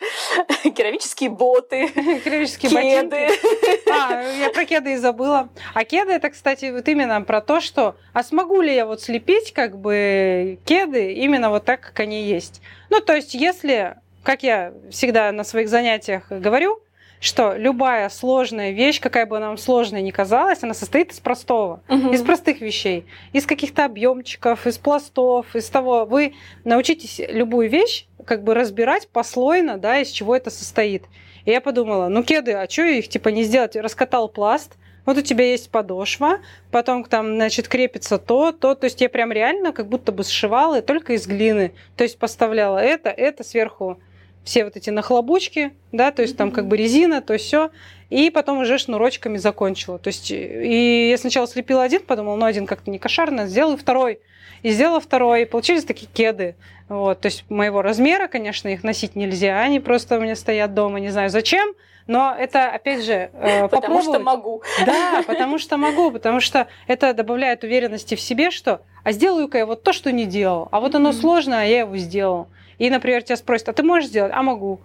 Керамические 0.75 1.31
боты. 1.31 1.89
Керамические 2.25 2.71
кеды. 2.73 3.29
ботинки. 3.29 3.89
А, 3.89 4.21
я 4.33 4.51
про 4.51 4.65
кеды 4.65 4.95
и 4.95 4.97
забыла. 4.97 5.49
А 5.75 5.85
кеды 5.85 6.11
это, 6.11 6.29
кстати, 6.31 6.73
вот 6.73 6.89
именно 6.89 7.23
про 7.23 7.41
то, 7.41 7.61
что 7.61 7.95
а 8.13 8.25
смогу 8.25 8.61
ли 8.61 8.75
я 8.75 8.85
вот 8.85 9.01
слепить 9.01 9.53
как 9.53 9.79
бы 9.79 10.59
кеды 10.65 11.13
именно 11.13 11.51
вот 11.51 11.65
так, 11.65 11.83
как 11.83 12.01
они 12.01 12.25
есть. 12.25 12.61
Ну, 12.91 13.01
то 13.01 13.15
есть, 13.15 13.33
если, 13.35 13.95
как 14.25 14.43
я 14.43 14.73
всегда 14.91 15.31
на 15.31 15.45
своих 15.45 15.69
занятиях 15.69 16.25
говорю, 16.31 16.81
что 17.21 17.55
любая 17.57 18.09
сложная 18.09 18.71
вещь, 18.71 19.01
какая 19.01 19.27
бы 19.27 19.37
она 19.37 19.49
вам 19.49 19.59
сложная 19.59 20.03
ни 20.03 20.11
казалась, 20.11 20.63
она 20.63 20.75
состоит 20.75 21.13
из 21.13 21.21
простого, 21.21 21.83
угу. 21.89 22.11
из 22.11 22.23
простых 22.23 22.61
вещей, 22.61 23.07
из 23.33 23.47
каких-то 23.47 23.85
объемчиков, 23.85 24.67
из 24.67 24.79
пластов, 24.79 25.55
из 25.55 25.69
того. 25.69 26.05
Вы 26.05 26.35
научитесь 26.65 27.21
любую 27.29 27.69
вещь 27.69 28.07
как 28.25 28.43
бы 28.43 28.55
разбирать 28.55 29.09
послойно, 29.09 29.79
да, 29.79 30.01
из 30.01 30.09
чего 30.09 30.37
это 30.37 30.51
состоит. 30.51 31.05
И 31.45 31.51
я 31.51 31.61
подумала, 31.61 32.09
ну 32.09 32.23
кеды, 32.23 32.53
а 32.53 32.69
что 32.69 32.83
их 32.83 33.09
типа 33.09 33.29
не 33.29 33.45
сделать? 33.45 33.77
Раскатал 33.77 34.29
пласт, 34.29 34.77
вот 35.07 35.17
у 35.19 35.23
тебя 35.23 35.45
есть 35.45 35.71
подошва, 35.71 36.41
потом 36.73 37.05
там, 37.05 37.37
значит, 37.37 37.69
крепится 37.69 38.19
то, 38.19 38.51
то. 38.51 38.75
То 38.75 38.85
есть 38.87 39.01
я 39.01 39.09
прям 39.09 39.31
реально 39.31 39.73
как 39.73 39.89
будто 39.89 40.11
бы 40.11 40.25
сшивала 40.25 40.83
только 40.83 41.13
из 41.13 41.27
глины. 41.29 41.73
То 41.97 42.03
есть 42.03 42.19
поставляла 42.19 42.79
это, 42.79 43.09
это 43.09 43.45
сверху 43.45 44.01
все 44.47 44.65
вот 44.65 44.77
эти 44.77 44.91
нахлобучки, 44.91 45.73
да, 45.91 46.13
то 46.13 46.23
есть 46.23 46.37
там 46.37 46.53
как 46.53 46.69
бы 46.69 46.77
резина, 46.77 47.21
то 47.21 47.37
все, 47.37 47.71
и 48.11 48.31
потом 48.31 48.61
уже 48.61 48.79
шнурочками 48.79 49.39
закончила. 49.39 49.99
То 49.99 50.07
есть, 50.09 50.31
и 50.31 51.09
я 51.11 51.19
сначала 51.19 51.49
слепила 51.49 51.83
один, 51.83 52.03
подумала, 52.03 52.37
ну 52.37 52.47
один 52.47 52.65
как-то 52.65 52.91
не 52.93 53.01
кошерно, 53.01 53.49
сделаю 53.49 53.77
второй. 53.77 54.21
И 54.63 54.71
сделала 54.71 55.01
второй, 55.01 55.43
и 55.43 55.45
получились 55.47 55.85
такие 55.85 56.07
кеды. 56.07 56.55
Вот, 56.89 57.21
то 57.21 57.27
есть 57.27 57.45
моего 57.51 57.83
размера, 57.83 58.29
конечно, 58.29 58.69
их 58.69 58.85
носить 58.85 59.17
нельзя, 59.17 59.61
они 59.61 59.81
просто 59.81 60.17
у 60.17 60.21
меня 60.21 60.37
стоят 60.37 60.75
дома, 60.75 61.01
не 61.01 61.11
знаю 61.11 61.29
зачем, 61.29 61.75
но 62.07 62.33
это, 62.39 62.71
опять 62.71 63.05
же, 63.05 63.31
э, 63.33 63.67
Потому 63.69 64.01
что 64.01 64.21
могу. 64.21 64.63
Да, 64.87 65.25
потому 65.27 65.59
что 65.59 65.77
могу, 65.77 66.13
потому 66.13 66.39
что 66.39 66.69
это 66.87 67.13
добавляет 67.15 67.65
уверенности 67.65 68.15
в 68.15 68.21
себе, 68.21 68.53
что 68.53 68.81
а 69.03 69.11
сделаю-ка 69.11 69.59
я 69.59 69.67
вот 69.67 69.83
то, 69.83 69.93
что 69.93 70.13
не 70.13 70.25
делал, 70.25 70.69
а 70.71 70.79
вот 70.79 70.95
оно 70.95 71.11
mm-hmm. 71.11 71.21
сложно, 71.21 71.61
а 71.61 71.65
я 71.65 71.81
его 71.81 71.97
сделал. 71.97 72.47
И, 72.79 72.91
например, 72.91 73.23
тебя 73.23 73.37
спросят, 73.37 73.69
а 73.69 73.73
ты 73.73 73.83
можешь 73.83 74.09
сделать? 74.09 74.33
А 74.35 74.43
могу. 74.43 74.81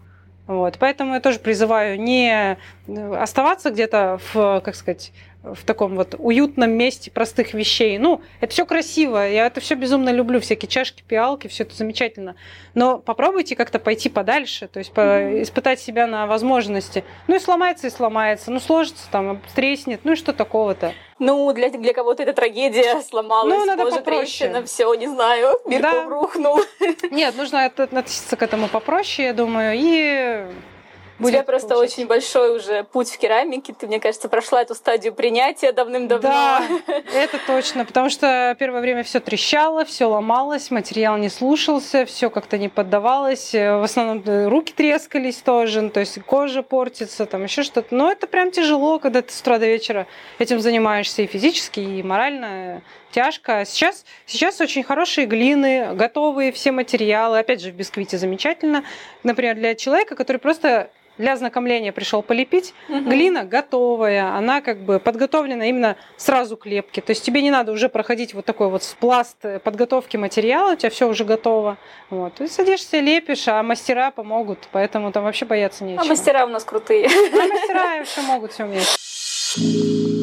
Вот. 0.47 0.77
Поэтому 0.79 1.13
я 1.13 1.19
тоже 1.19 1.39
призываю 1.39 1.99
не 1.99 2.57
оставаться 2.87 3.69
где-то 3.69 4.19
в, 4.33 4.61
как 4.63 4.75
сказать, 4.75 5.11
в 5.43 5.63
таком 5.65 5.95
вот 5.95 6.15
уютном 6.17 6.71
месте 6.71 7.09
простых 7.09 7.53
вещей. 7.53 7.97
Ну, 7.97 8.21
это 8.39 8.51
все 8.51 8.65
красиво, 8.65 9.27
я 9.27 9.47
это 9.47 9.59
все 9.59 9.75
безумно 9.75 10.09
люблю, 10.09 10.39
всякие 10.39 10.69
чашки, 10.69 11.03
пиалки, 11.07 11.47
все 11.47 11.63
это 11.63 11.75
замечательно. 11.75 12.35
Но 12.75 12.99
попробуйте 12.99 13.55
как-то 13.55 13.79
пойти 13.79 14.09
подальше, 14.09 14.67
то 14.67 14.79
есть 14.79 14.91
mm-hmm. 14.93 15.41
испытать 15.41 15.79
себя 15.79 16.05
на 16.05 16.27
возможности. 16.27 17.03
Ну 17.27 17.35
и 17.35 17.39
сломается, 17.39 17.87
и 17.87 17.89
сломается, 17.89 18.51
ну 18.51 18.59
сложится 18.59 19.09
там, 19.11 19.41
треснет, 19.55 20.01
ну 20.03 20.13
и 20.13 20.15
что 20.15 20.31
такого-то. 20.33 20.93
Ну, 21.17 21.51
для, 21.53 21.69
для 21.69 21.93
кого-то 21.93 22.23
это 22.23 22.33
трагедия 22.33 23.01
сломалась, 23.09 23.53
ну, 23.53 23.65
надо 23.65 23.83
кожа 23.83 24.01
трещина, 24.01 24.63
все, 24.63 24.93
не 24.93 25.07
знаю, 25.07 25.57
мир 25.65 25.81
да. 25.81 26.03
рухнул. 26.03 26.59
Нет, 27.11 27.35
нужно 27.35 27.65
относиться 27.65 28.35
к 28.35 28.43
этому 28.43 28.67
попроще, 28.67 29.27
я 29.27 29.33
думаю, 29.33 29.73
и 29.75 30.45
у 31.27 31.29
тебя 31.29 31.43
просто 31.43 31.69
получать. 31.69 31.93
очень 31.93 32.07
большой 32.07 32.55
уже 32.55 32.83
путь 32.83 33.09
в 33.09 33.17
керамике. 33.17 33.73
Ты, 33.73 33.87
мне 33.87 33.99
кажется, 33.99 34.29
прошла 34.29 34.61
эту 34.61 34.75
стадию 34.75 35.13
принятия 35.13 35.71
давным-давно. 35.71 36.29
Да, 36.29 36.61
это 37.13 37.39
точно. 37.45 37.85
Потому 37.85 38.09
что 38.09 38.55
первое 38.59 38.81
время 38.81 39.03
все 39.03 39.19
трещало, 39.19 39.85
все 39.85 40.05
ломалось, 40.05 40.71
материал 40.71 41.17
не 41.17 41.29
слушался, 41.29 42.05
все 42.05 42.29
как-то 42.29 42.57
не 42.57 42.69
поддавалось. 42.69 43.53
В 43.53 43.83
основном 43.83 44.23
э, 44.25 44.47
руки 44.47 44.73
трескались 44.73 45.37
тоже, 45.37 45.81
ну, 45.81 45.89
то 45.89 45.99
есть 45.99 46.21
кожа 46.23 46.63
портится, 46.63 47.25
там 47.25 47.43
еще 47.43 47.63
что-то. 47.63 47.93
Но 47.95 48.11
это 48.11 48.27
прям 48.27 48.51
тяжело, 48.51 48.99
когда 48.99 49.21
ты 49.21 49.33
с 49.33 49.41
утра 49.41 49.59
до 49.59 49.67
вечера 49.67 50.07
этим 50.39 50.59
занимаешься 50.59 51.21
и 51.21 51.27
физически, 51.27 51.79
и 51.79 52.03
морально 52.03 52.81
тяжко. 53.11 53.63
Сейчас, 53.65 54.05
сейчас 54.25 54.61
очень 54.61 54.83
хорошие 54.83 55.27
глины, 55.27 55.93
готовые 55.93 56.51
все 56.51 56.71
материалы. 56.71 57.39
Опять 57.39 57.61
же, 57.61 57.71
в 57.71 57.75
бисквите 57.75 58.17
замечательно. 58.17 58.83
Например, 59.23 59.55
для 59.55 59.75
человека, 59.75 60.15
который 60.15 60.37
просто 60.37 60.89
для 61.17 61.33
ознакомления 61.33 61.91
пришел 61.91 62.21
полепить. 62.21 62.73
Угу. 62.89 63.01
Глина 63.01 63.43
готовая, 63.43 64.33
она 64.35 64.61
как 64.61 64.79
бы 64.79 64.99
подготовлена 64.99 65.65
именно 65.65 65.95
сразу 66.17 66.57
к 66.57 66.65
лепке. 66.65 67.01
То 67.01 67.11
есть 67.11 67.23
тебе 67.23 67.41
не 67.41 67.51
надо 67.51 67.71
уже 67.71 67.89
проходить 67.89 68.33
вот 68.33 68.45
такой 68.45 68.69
вот 68.69 68.95
пласт 68.99 69.37
подготовки 69.63 70.17
материала, 70.17 70.73
у 70.73 70.75
тебя 70.75 70.89
все 70.89 71.07
уже 71.07 71.23
готово. 71.23 71.77
Вот. 72.09 72.35
Ты 72.35 72.47
садишься, 72.47 72.99
лепишь, 72.99 73.47
а 73.47 73.61
мастера 73.61 74.11
помогут, 74.11 74.67
поэтому 74.71 75.11
там 75.11 75.23
вообще 75.23 75.45
бояться 75.45 75.83
нечего. 75.83 76.03
А 76.03 76.05
мастера 76.05 76.45
у 76.45 76.49
нас 76.49 76.63
крутые. 76.63 77.07
А 77.07 77.47
мастера 77.47 78.03
все 78.03 78.21
могут, 78.21 78.53
все 78.53 78.63
умеют. 78.63 80.20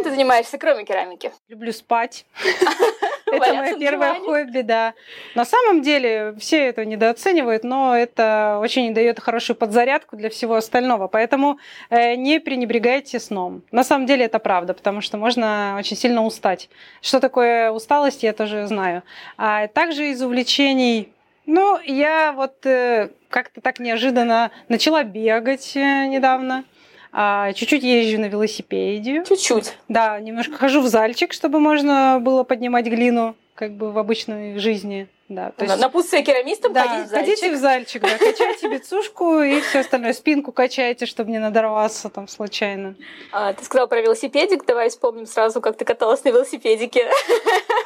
Чем 0.00 0.04
ты 0.04 0.16
занимаешься, 0.16 0.56
кроме 0.56 0.86
керамики? 0.86 1.30
Люблю 1.48 1.72
спать. 1.72 2.24
Это 3.26 3.52
мое 3.52 3.78
первое 3.78 4.14
хобби, 4.14 4.62
да. 4.62 4.94
На 5.34 5.44
самом 5.44 5.82
деле 5.82 6.34
все 6.38 6.68
это 6.68 6.86
недооценивают, 6.86 7.64
но 7.64 7.94
это 7.94 8.58
очень 8.62 8.94
дает 8.94 9.20
хорошую 9.20 9.56
подзарядку 9.56 10.16
для 10.16 10.30
всего 10.30 10.54
остального. 10.54 11.06
Поэтому 11.06 11.58
э, 11.90 12.14
не 12.16 12.40
пренебрегайте 12.40 13.20
сном. 13.20 13.62
На 13.70 13.84
самом 13.84 14.06
деле 14.06 14.24
это 14.24 14.38
правда, 14.38 14.72
потому 14.72 15.02
что 15.02 15.18
можно 15.18 15.76
очень 15.78 15.98
сильно 15.98 16.24
устать. 16.24 16.70
Что 17.02 17.20
такое 17.20 17.70
усталость, 17.70 18.22
я 18.22 18.32
тоже 18.32 18.66
знаю. 18.66 19.02
А 19.36 19.68
также 19.68 20.08
из 20.08 20.22
увлечений 20.22 21.12
ну, 21.52 21.80
я 21.80 22.32
вот 22.32 22.64
э, 22.64 23.10
как-то 23.28 23.60
так 23.60 23.80
неожиданно 23.80 24.52
начала 24.68 25.02
бегать 25.02 25.72
э, 25.74 26.06
недавно. 26.06 26.64
А, 27.12 27.52
чуть-чуть 27.52 27.82
езжу 27.82 28.20
на 28.20 28.26
велосипеде. 28.26 29.24
Чуть-чуть. 29.28 29.76
Да, 29.88 30.18
немножко 30.20 30.56
хожу 30.56 30.80
в 30.80 30.86
зальчик, 30.86 31.32
чтобы 31.32 31.60
можно 31.60 32.18
было 32.20 32.44
поднимать 32.44 32.86
глину, 32.86 33.34
как 33.54 33.72
бы 33.72 33.90
в 33.90 33.98
обычной 33.98 34.58
жизни. 34.58 35.08
Да, 35.30 35.52
то 35.56 35.64
есть... 35.64 35.78
Напутствие 35.78 36.24
керамистам 36.24 36.72
да, 36.72 36.82
ходить 36.82 37.06
в 37.06 37.10
зальчик. 37.10 37.28
ходите 37.28 37.52
в 37.52 37.56
зальчик, 37.56 38.02
да, 38.02 38.18
качайте 38.18 38.68
бицушку 38.68 39.40
и 39.40 39.60
все 39.60 39.78
остальное. 39.78 40.12
Спинку 40.12 40.50
качайте, 40.50 41.06
чтобы 41.06 41.30
не 41.30 41.38
надорваться 41.38 42.08
там 42.08 42.26
случайно. 42.26 42.96
А, 43.30 43.52
ты 43.52 43.64
сказала 43.64 43.86
про 43.86 44.00
велосипедик, 44.00 44.66
давай 44.66 44.90
вспомним 44.90 45.26
сразу, 45.26 45.60
как 45.60 45.76
ты 45.76 45.84
каталась 45.84 46.24
на 46.24 46.30
велосипедике. 46.30 47.08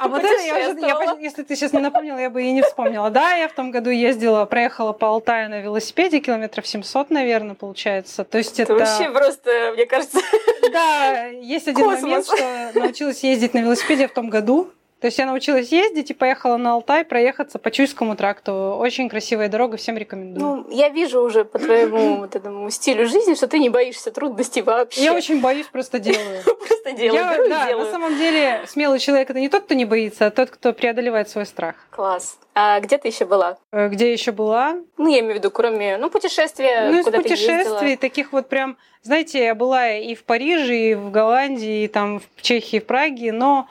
А 0.00 0.08
вот 0.08 0.24
это, 0.24 0.42
я 0.42 0.70
уже, 0.70 0.80
я, 0.80 1.16
если 1.20 1.44
ты 1.44 1.54
сейчас 1.54 1.72
не 1.72 1.78
напомнила, 1.78 2.18
я 2.18 2.28
бы 2.28 2.42
и 2.42 2.50
не 2.50 2.62
вспомнила. 2.62 3.10
Да, 3.10 3.34
я 3.34 3.48
в 3.48 3.52
том 3.52 3.70
году 3.70 3.90
ездила, 3.90 4.44
проехала 4.44 4.92
по 4.92 5.06
Алтаю 5.06 5.48
на 5.48 5.60
велосипеде, 5.60 6.18
километров 6.18 6.66
700, 6.66 7.10
наверное, 7.10 7.54
получается. 7.54 8.24
То 8.24 8.38
есть 8.38 8.58
это... 8.58 8.74
это... 8.74 8.84
вообще 8.84 9.10
просто, 9.10 9.72
мне 9.74 9.86
кажется... 9.86 10.18
Да, 10.72 11.26
есть 11.26 11.68
один 11.68 11.84
Космос. 11.84 12.02
момент, 12.02 12.26
что 12.26 12.80
научилась 12.80 13.22
ездить 13.22 13.54
на 13.54 13.58
велосипеде 13.58 14.08
в 14.08 14.12
том 14.12 14.28
году. 14.28 14.72
То 15.00 15.08
есть 15.08 15.18
я 15.18 15.26
научилась 15.26 15.70
ездить 15.70 16.10
и 16.10 16.14
поехала 16.14 16.56
на 16.56 16.72
Алтай 16.72 17.04
проехаться 17.04 17.58
по 17.58 17.70
Чуйскому 17.70 18.16
тракту. 18.16 18.76
Очень 18.78 19.08
красивая 19.08 19.48
дорога, 19.48 19.76
всем 19.76 19.98
рекомендую. 19.98 20.46
Ну, 20.46 20.70
я 20.70 20.88
вижу 20.88 21.20
уже 21.20 21.44
по 21.44 21.58
твоему 21.58 22.16
вот 22.20 22.34
этому 22.36 22.70
стилю 22.70 23.06
жизни, 23.06 23.34
что 23.34 23.46
ты 23.46 23.58
не 23.58 23.68
боишься 23.68 24.10
трудностей 24.10 24.62
вообще. 24.62 25.04
Я 25.04 25.14
очень 25.14 25.40
боюсь, 25.40 25.66
просто 25.66 25.98
делаю. 25.98 26.42
Просто 26.44 26.92
делаю. 26.92 27.48
Да, 27.48 27.76
на 27.76 27.90
самом 27.90 28.16
деле 28.16 28.62
смелый 28.66 28.98
человек 28.98 29.30
это 29.30 29.40
не 29.40 29.48
тот, 29.48 29.64
кто 29.64 29.74
не 29.74 29.84
боится, 29.84 30.26
а 30.26 30.30
тот, 30.30 30.50
кто 30.50 30.72
преодолевает 30.72 31.28
свой 31.28 31.46
страх. 31.46 31.74
Класс. 31.90 32.38
А 32.54 32.78
где 32.80 32.98
ты 32.98 33.08
еще 33.08 33.24
была? 33.24 33.58
Э, 33.72 33.88
где 33.88 34.12
еще 34.12 34.32
была? 34.32 34.76
Ну, 34.96 35.08
я 35.08 35.20
имею 35.20 35.32
в 35.32 35.36
виду, 35.36 35.50
кроме, 35.50 35.96
ну, 35.96 36.08
путешествия, 36.08 36.88
Ну, 36.90 37.00
из 37.00 37.04
путешествий, 37.04 37.96
таких 37.96 38.32
вот 38.32 38.48
прям, 38.48 38.76
знаете, 39.02 39.44
я 39.44 39.54
была 39.54 39.92
и 39.92 40.14
в 40.14 40.24
Париже, 40.24 40.76
и 40.76 40.94
в 40.94 41.10
Голландии, 41.10 41.84
и 41.84 41.88
там 41.88 42.20
в 42.20 42.42
Чехии, 42.42 42.78
в 42.78 42.86
Праге, 42.86 43.32
но 43.32 43.66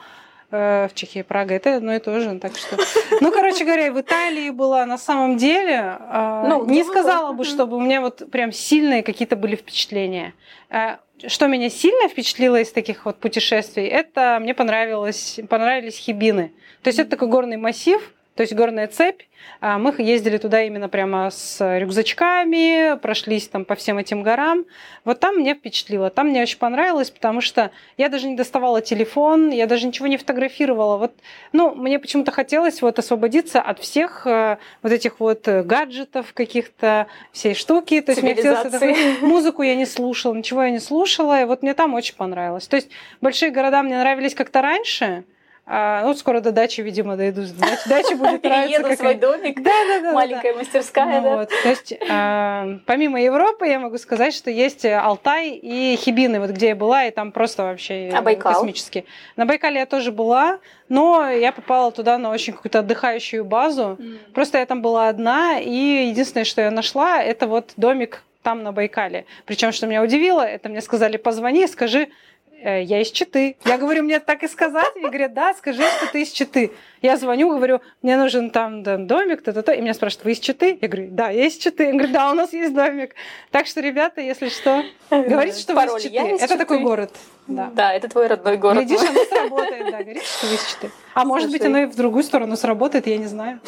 в 0.54 0.90
Чехии, 0.94 1.22
Прага, 1.22 1.54
это 1.54 1.76
одно 1.76 1.94
и 1.94 1.98
то 1.98 2.18
же. 2.20 2.38
Так 2.38 2.56
что, 2.56 2.76
ну, 3.20 3.32
короче 3.32 3.64
говоря, 3.64 3.92
в 3.92 4.00
Италии 4.00 4.50
была 4.50 4.86
на 4.86 4.98
самом 4.98 5.36
деле, 5.36 5.98
э, 5.98 6.44
ну, 6.48 6.64
не 6.66 6.84
сказала 6.84 7.32
бы, 7.32 7.44
чтобы 7.44 7.76
у 7.76 7.80
меня 7.80 8.00
вот 8.00 8.30
прям 8.30 8.52
сильные 8.52 9.02
какие-то 9.02 9.36
были 9.36 9.56
впечатления. 9.56 10.34
Э, 10.70 10.96
что 11.26 11.46
меня 11.46 11.70
сильно 11.70 12.08
впечатлило 12.08 12.60
из 12.60 12.72
таких 12.72 13.04
вот 13.04 13.18
путешествий, 13.18 13.86
это 13.86 14.38
мне 14.40 14.54
понравилось, 14.54 15.40
понравились 15.48 15.96
хибины. 15.96 16.52
То 16.82 16.88
есть 16.88 16.98
это 16.98 17.10
такой 17.10 17.28
горный 17.28 17.56
массив, 17.56 18.00
то 18.34 18.42
есть 18.42 18.54
горная 18.54 18.88
цепь. 18.88 19.22
А, 19.60 19.78
мы 19.78 19.94
ездили 19.98 20.38
туда 20.38 20.62
именно 20.62 20.88
прямо 20.88 21.30
с 21.30 21.78
рюкзачками, 21.78 22.98
прошлись 22.98 23.48
там 23.48 23.64
по 23.64 23.74
всем 23.74 23.98
этим 23.98 24.22
горам. 24.22 24.64
Вот 25.04 25.20
там 25.20 25.36
мне 25.36 25.54
впечатлило, 25.54 26.10
там 26.10 26.28
мне 26.28 26.42
очень 26.42 26.58
понравилось, 26.58 27.10
потому 27.10 27.40
что 27.40 27.70
я 27.96 28.08
даже 28.08 28.26
не 28.26 28.36
доставала 28.36 28.80
телефон, 28.80 29.50
я 29.50 29.66
даже 29.66 29.86
ничего 29.86 30.06
не 30.08 30.16
фотографировала. 30.16 30.96
Вот, 30.96 31.12
ну, 31.52 31.74
мне 31.74 31.98
почему-то 31.98 32.32
хотелось 32.32 32.82
вот 32.82 32.98
освободиться 32.98 33.60
от 33.60 33.78
всех 33.78 34.26
э, 34.26 34.56
вот 34.82 34.92
этих 34.92 35.20
вот 35.20 35.46
гаджетов 35.46 36.32
каких-то, 36.32 37.06
всей 37.32 37.54
штуки. 37.54 38.00
То 38.00 38.12
есть 38.12 38.22
мне 38.22 38.34
хотелось 38.34 39.20
музыку 39.20 39.62
я 39.62 39.76
не 39.76 39.86
слушала, 39.86 40.34
ничего 40.34 40.64
я 40.64 40.70
не 40.70 40.80
слушала, 40.80 41.40
и 41.40 41.44
вот 41.44 41.62
мне 41.62 41.74
там 41.74 41.94
очень 41.94 42.16
понравилось. 42.16 42.66
То 42.66 42.76
есть 42.76 42.88
большие 43.20 43.50
города 43.50 43.82
мне 43.82 43.98
нравились 43.98 44.34
как-то 44.34 44.62
раньше, 44.62 45.24
а, 45.66 46.02
ну, 46.04 46.14
скоро 46.14 46.40
до 46.40 46.52
дачи, 46.52 46.82
видимо, 46.82 47.16
дойду. 47.16 47.42
Дача, 47.58 47.88
дача 47.88 48.16
будет 48.16 48.42
нравиться. 48.44 48.80
Еду 48.80 48.88
в 48.90 48.98
свой 48.98 49.14
домик. 49.14 49.62
Да, 49.62 49.70
да, 49.88 50.00
да. 50.00 50.12
Маленькая 50.12 50.52
да. 50.52 50.58
мастерская, 50.58 51.20
ну, 51.20 51.22
да. 51.22 51.36
Вот. 51.36 51.48
То 51.62 51.68
есть, 51.68 51.92
э, 51.92 52.78
помимо 52.84 53.22
Европы, 53.22 53.66
я 53.66 53.80
могу 53.80 53.96
сказать, 53.96 54.34
что 54.34 54.50
есть 54.50 54.84
Алтай 54.84 55.50
и 55.52 55.96
Хибины, 55.96 56.38
вот 56.38 56.50
где 56.50 56.68
я 56.68 56.76
была, 56.76 57.06
и 57.06 57.10
там 57.10 57.32
просто 57.32 57.62
вообще 57.62 58.10
а 58.14 58.20
Байкал? 58.20 58.52
космически. 58.52 59.06
На 59.36 59.46
Байкале 59.46 59.80
я 59.80 59.86
тоже 59.86 60.12
была, 60.12 60.58
но 60.90 61.30
я 61.30 61.50
попала 61.50 61.90
туда 61.92 62.18
на 62.18 62.30
очень 62.30 62.52
какую-то 62.52 62.80
отдыхающую 62.80 63.42
базу. 63.42 63.96
Mm. 63.98 64.18
Просто 64.34 64.58
я 64.58 64.66
там 64.66 64.82
была 64.82 65.08
одна, 65.08 65.60
и 65.60 66.08
единственное, 66.08 66.44
что 66.44 66.60
я 66.60 66.70
нашла, 66.70 67.22
это 67.22 67.46
вот 67.46 67.72
домик 67.78 68.22
там 68.42 68.62
на 68.62 68.72
Байкале. 68.72 69.24
Причем, 69.46 69.72
что 69.72 69.86
меня 69.86 70.02
удивило, 70.02 70.42
это 70.42 70.68
мне 70.68 70.82
сказали, 70.82 71.16
позвони, 71.16 71.66
скажи, 71.66 72.08
Э, 72.08 72.33
я 72.70 73.02
из 73.02 73.10
Читы. 73.10 73.56
Я 73.64 73.78
говорю, 73.78 74.02
мне 74.02 74.20
так 74.20 74.42
и 74.42 74.48
сказать? 74.48 74.96
И 74.96 75.00
говорят, 75.00 75.34
да, 75.34 75.54
скажи, 75.54 75.82
что 75.82 76.10
ты 76.10 76.22
из 76.22 76.30
Читы. 76.30 76.72
Я 77.04 77.18
звоню, 77.18 77.50
говорю, 77.50 77.82
мне 78.00 78.16
нужен 78.16 78.48
там, 78.48 78.82
там 78.82 79.06
домик, 79.06 79.42
то-то-то. 79.42 79.72
И 79.72 79.82
меня 79.82 79.92
спрашивают, 79.92 80.24
вы 80.24 80.32
из 80.32 80.38
Читы? 80.38 80.78
Я 80.80 80.88
говорю, 80.88 81.08
да, 81.10 81.28
я 81.28 81.44
из 81.44 81.58
Читы. 81.58 81.84
Я 81.84 81.92
говорю, 81.92 82.08
да, 82.08 82.30
у 82.30 82.34
нас 82.34 82.54
есть 82.54 82.74
домик. 82.74 83.14
Так 83.50 83.66
что, 83.66 83.82
ребята, 83.82 84.22
если 84.22 84.48
что, 84.48 84.82
говорите, 85.10 85.58
что 85.58 85.74
вы 85.74 85.82
из 85.82 86.02
Читы. 86.02 86.16
Это 86.16 86.56
такой 86.56 86.80
город. 86.80 87.10
Да. 87.46 87.70
да, 87.74 87.92
это 87.92 88.08
твой 88.08 88.26
родной 88.26 88.56
город. 88.56 88.86
Глядишь, 88.86 89.06
оно 89.06 89.22
сработает, 89.26 89.90
да, 89.90 90.02
говорите, 90.02 90.24
что 90.24 90.46
вы 90.46 90.54
из 90.54 90.64
Читы. 90.64 90.90
А 91.12 91.26
может 91.26 91.50
быть, 91.50 91.62
оно 91.62 91.76
и 91.80 91.84
в 91.84 91.94
другую 91.94 92.24
сторону 92.24 92.56
сработает, 92.56 93.06
я 93.06 93.18
не 93.18 93.26
знаю. 93.26 93.60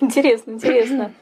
Интересно, 0.00 0.52
интересно. 0.52 1.12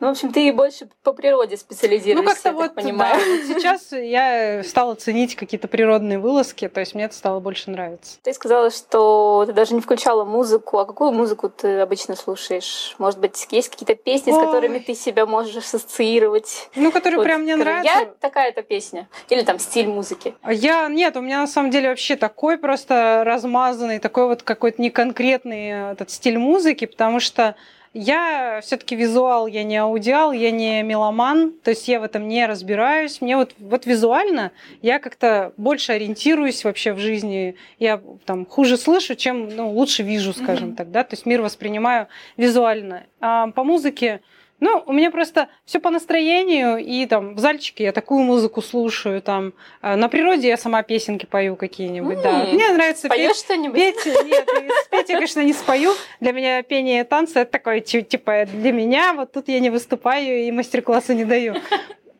Ну, 0.00 0.06
в 0.06 0.10
общем, 0.10 0.32
ты 0.32 0.52
больше 0.52 0.88
по 1.02 1.12
природе 1.12 1.56
специализируешься, 1.56 2.22
Ну, 2.22 2.34
как-то 2.34 2.52
вот, 2.52 2.74
понимаю. 2.74 3.20
Сейчас 3.46 3.92
я 3.92 4.62
стала 4.64 4.94
ценить 4.94 5.34
какие-то 5.36 5.68
природные 5.68 6.18
вылазки, 6.18 6.68
то 6.68 6.80
есть 6.80 6.94
мне 6.94 7.04
это 7.04 7.14
стало 7.14 7.40
больше 7.40 7.70
нравиться. 7.70 8.18
Ты 8.22 8.32
сказала, 8.32 8.70
что 8.70 9.44
ты 9.46 9.52
даже 9.52 9.74
не 9.74 9.80
включала 9.80 10.24
музыку. 10.24 10.67
А 10.72 10.84
какую 10.84 11.12
музыку 11.12 11.48
ты 11.48 11.80
обычно 11.80 12.16
слушаешь? 12.16 12.94
Может 12.98 13.18
быть, 13.20 13.46
есть 13.50 13.70
какие-то 13.70 13.94
песни, 13.94 14.32
с 14.32 14.36
которыми 14.36 14.78
ты 14.78 14.94
себя 14.94 15.24
можешь 15.26 15.56
ассоциировать? 15.56 16.68
Ну, 16.74 16.92
которые 16.92 17.22
прям 17.22 17.42
мне 17.42 17.56
нравятся. 17.56 18.00
Я 18.00 18.06
такая-то 18.20 18.62
песня. 18.62 19.08
Или 19.28 19.42
там 19.42 19.58
стиль 19.58 19.86
музыки. 19.86 20.34
Я, 20.46 20.88
нет, 20.88 21.16
у 21.16 21.20
меня 21.20 21.40
на 21.40 21.46
самом 21.46 21.70
деле 21.70 21.88
вообще 21.88 22.16
такой 22.16 22.58
просто 22.58 23.22
размазанный, 23.24 23.98
такой 23.98 24.26
вот 24.26 24.42
какой-то 24.42 24.82
неконкретный 24.82 25.92
этот 25.92 26.10
стиль 26.10 26.38
музыки, 26.38 26.84
потому 26.86 27.20
что 27.20 27.56
Я 27.94 28.60
все-таки 28.62 28.94
визуал, 28.94 29.46
я 29.46 29.64
не 29.64 29.76
аудиал, 29.76 30.32
я 30.32 30.50
не 30.50 30.82
меломан, 30.82 31.52
то 31.62 31.70
есть 31.70 31.88
я 31.88 32.00
в 32.00 32.02
этом 32.02 32.28
не 32.28 32.46
разбираюсь. 32.46 33.20
Мне 33.20 33.36
вот, 33.36 33.54
вот 33.58 33.86
визуально 33.86 34.52
я 34.82 34.98
как-то 34.98 35.52
больше 35.56 35.92
ориентируюсь 35.92 36.64
вообще 36.64 36.92
в 36.92 36.98
жизни. 36.98 37.56
Я 37.78 38.00
там 38.24 38.46
хуже 38.46 38.76
слышу, 38.76 39.14
чем 39.14 39.48
ну, 39.48 39.70
лучше 39.70 40.02
вижу, 40.02 40.32
скажем 40.32 40.70
mm-hmm. 40.70 40.76
так, 40.76 40.90
да. 40.90 41.04
То 41.04 41.14
есть 41.14 41.26
мир 41.26 41.40
воспринимаю 41.42 42.08
визуально. 42.36 43.04
А 43.20 43.48
по 43.48 43.64
музыке 43.64 44.20
ну, 44.60 44.82
у 44.86 44.92
меня 44.92 45.10
просто 45.10 45.48
все 45.64 45.78
по 45.78 45.90
настроению, 45.90 46.78
и 46.78 47.06
там 47.06 47.34
в 47.34 47.38
зальчике 47.38 47.84
я 47.84 47.92
такую 47.92 48.22
музыку 48.22 48.60
слушаю, 48.60 49.22
там 49.22 49.52
э, 49.82 49.94
на 49.94 50.08
природе 50.08 50.48
я 50.48 50.56
сама 50.56 50.82
песенки 50.82 51.26
пою 51.26 51.56
какие-нибудь, 51.56 52.18
mm. 52.18 52.22
да. 52.22 52.44
Мне 52.52 52.68
нравится 52.70 53.08
петь. 53.08 53.36
что-нибудь? 53.36 53.76
Петь, 53.76 54.04
нет, 54.04 54.48
спеть 54.84 55.08
я, 55.08 55.14
конечно, 55.14 55.40
не 55.44 55.52
спою. 55.52 55.92
Для 56.20 56.32
меня 56.32 56.62
пение 56.62 57.02
и 57.02 57.04
танцы 57.04 57.40
это 57.40 57.52
такое, 57.52 57.80
типа, 57.80 58.46
для 58.52 58.72
меня, 58.72 59.14
вот 59.14 59.32
тут 59.32 59.48
я 59.48 59.60
не 59.60 59.70
выступаю 59.70 60.46
и 60.46 60.50
мастер-классы 60.50 61.14
не 61.14 61.24
даю. 61.24 61.54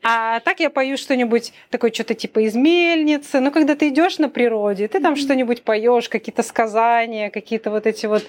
А 0.03 0.41
так 0.41 0.61
я 0.61 0.71
пою 0.71 0.97
что-нибудь 0.97 1.53
такое, 1.71 1.93
что-то 1.93 2.15
типа 2.15 2.41
из 2.41 2.55
мельницы. 2.55 3.41
Ну, 3.41 3.51
когда 3.51 3.75
ты 3.75 3.89
идешь 3.89 4.19
на 4.19 4.29
природе, 4.29 4.87
ты 4.87 5.01
там 5.01 5.15
mm-hmm. 5.15 5.17
что-нибудь 5.17 5.63
поешь, 5.63 6.09
какие-то 6.09 6.43
сказания, 6.43 7.31
какие-то 7.31 7.71
вот 7.71 7.87
эти 7.87 8.07
вот 8.07 8.25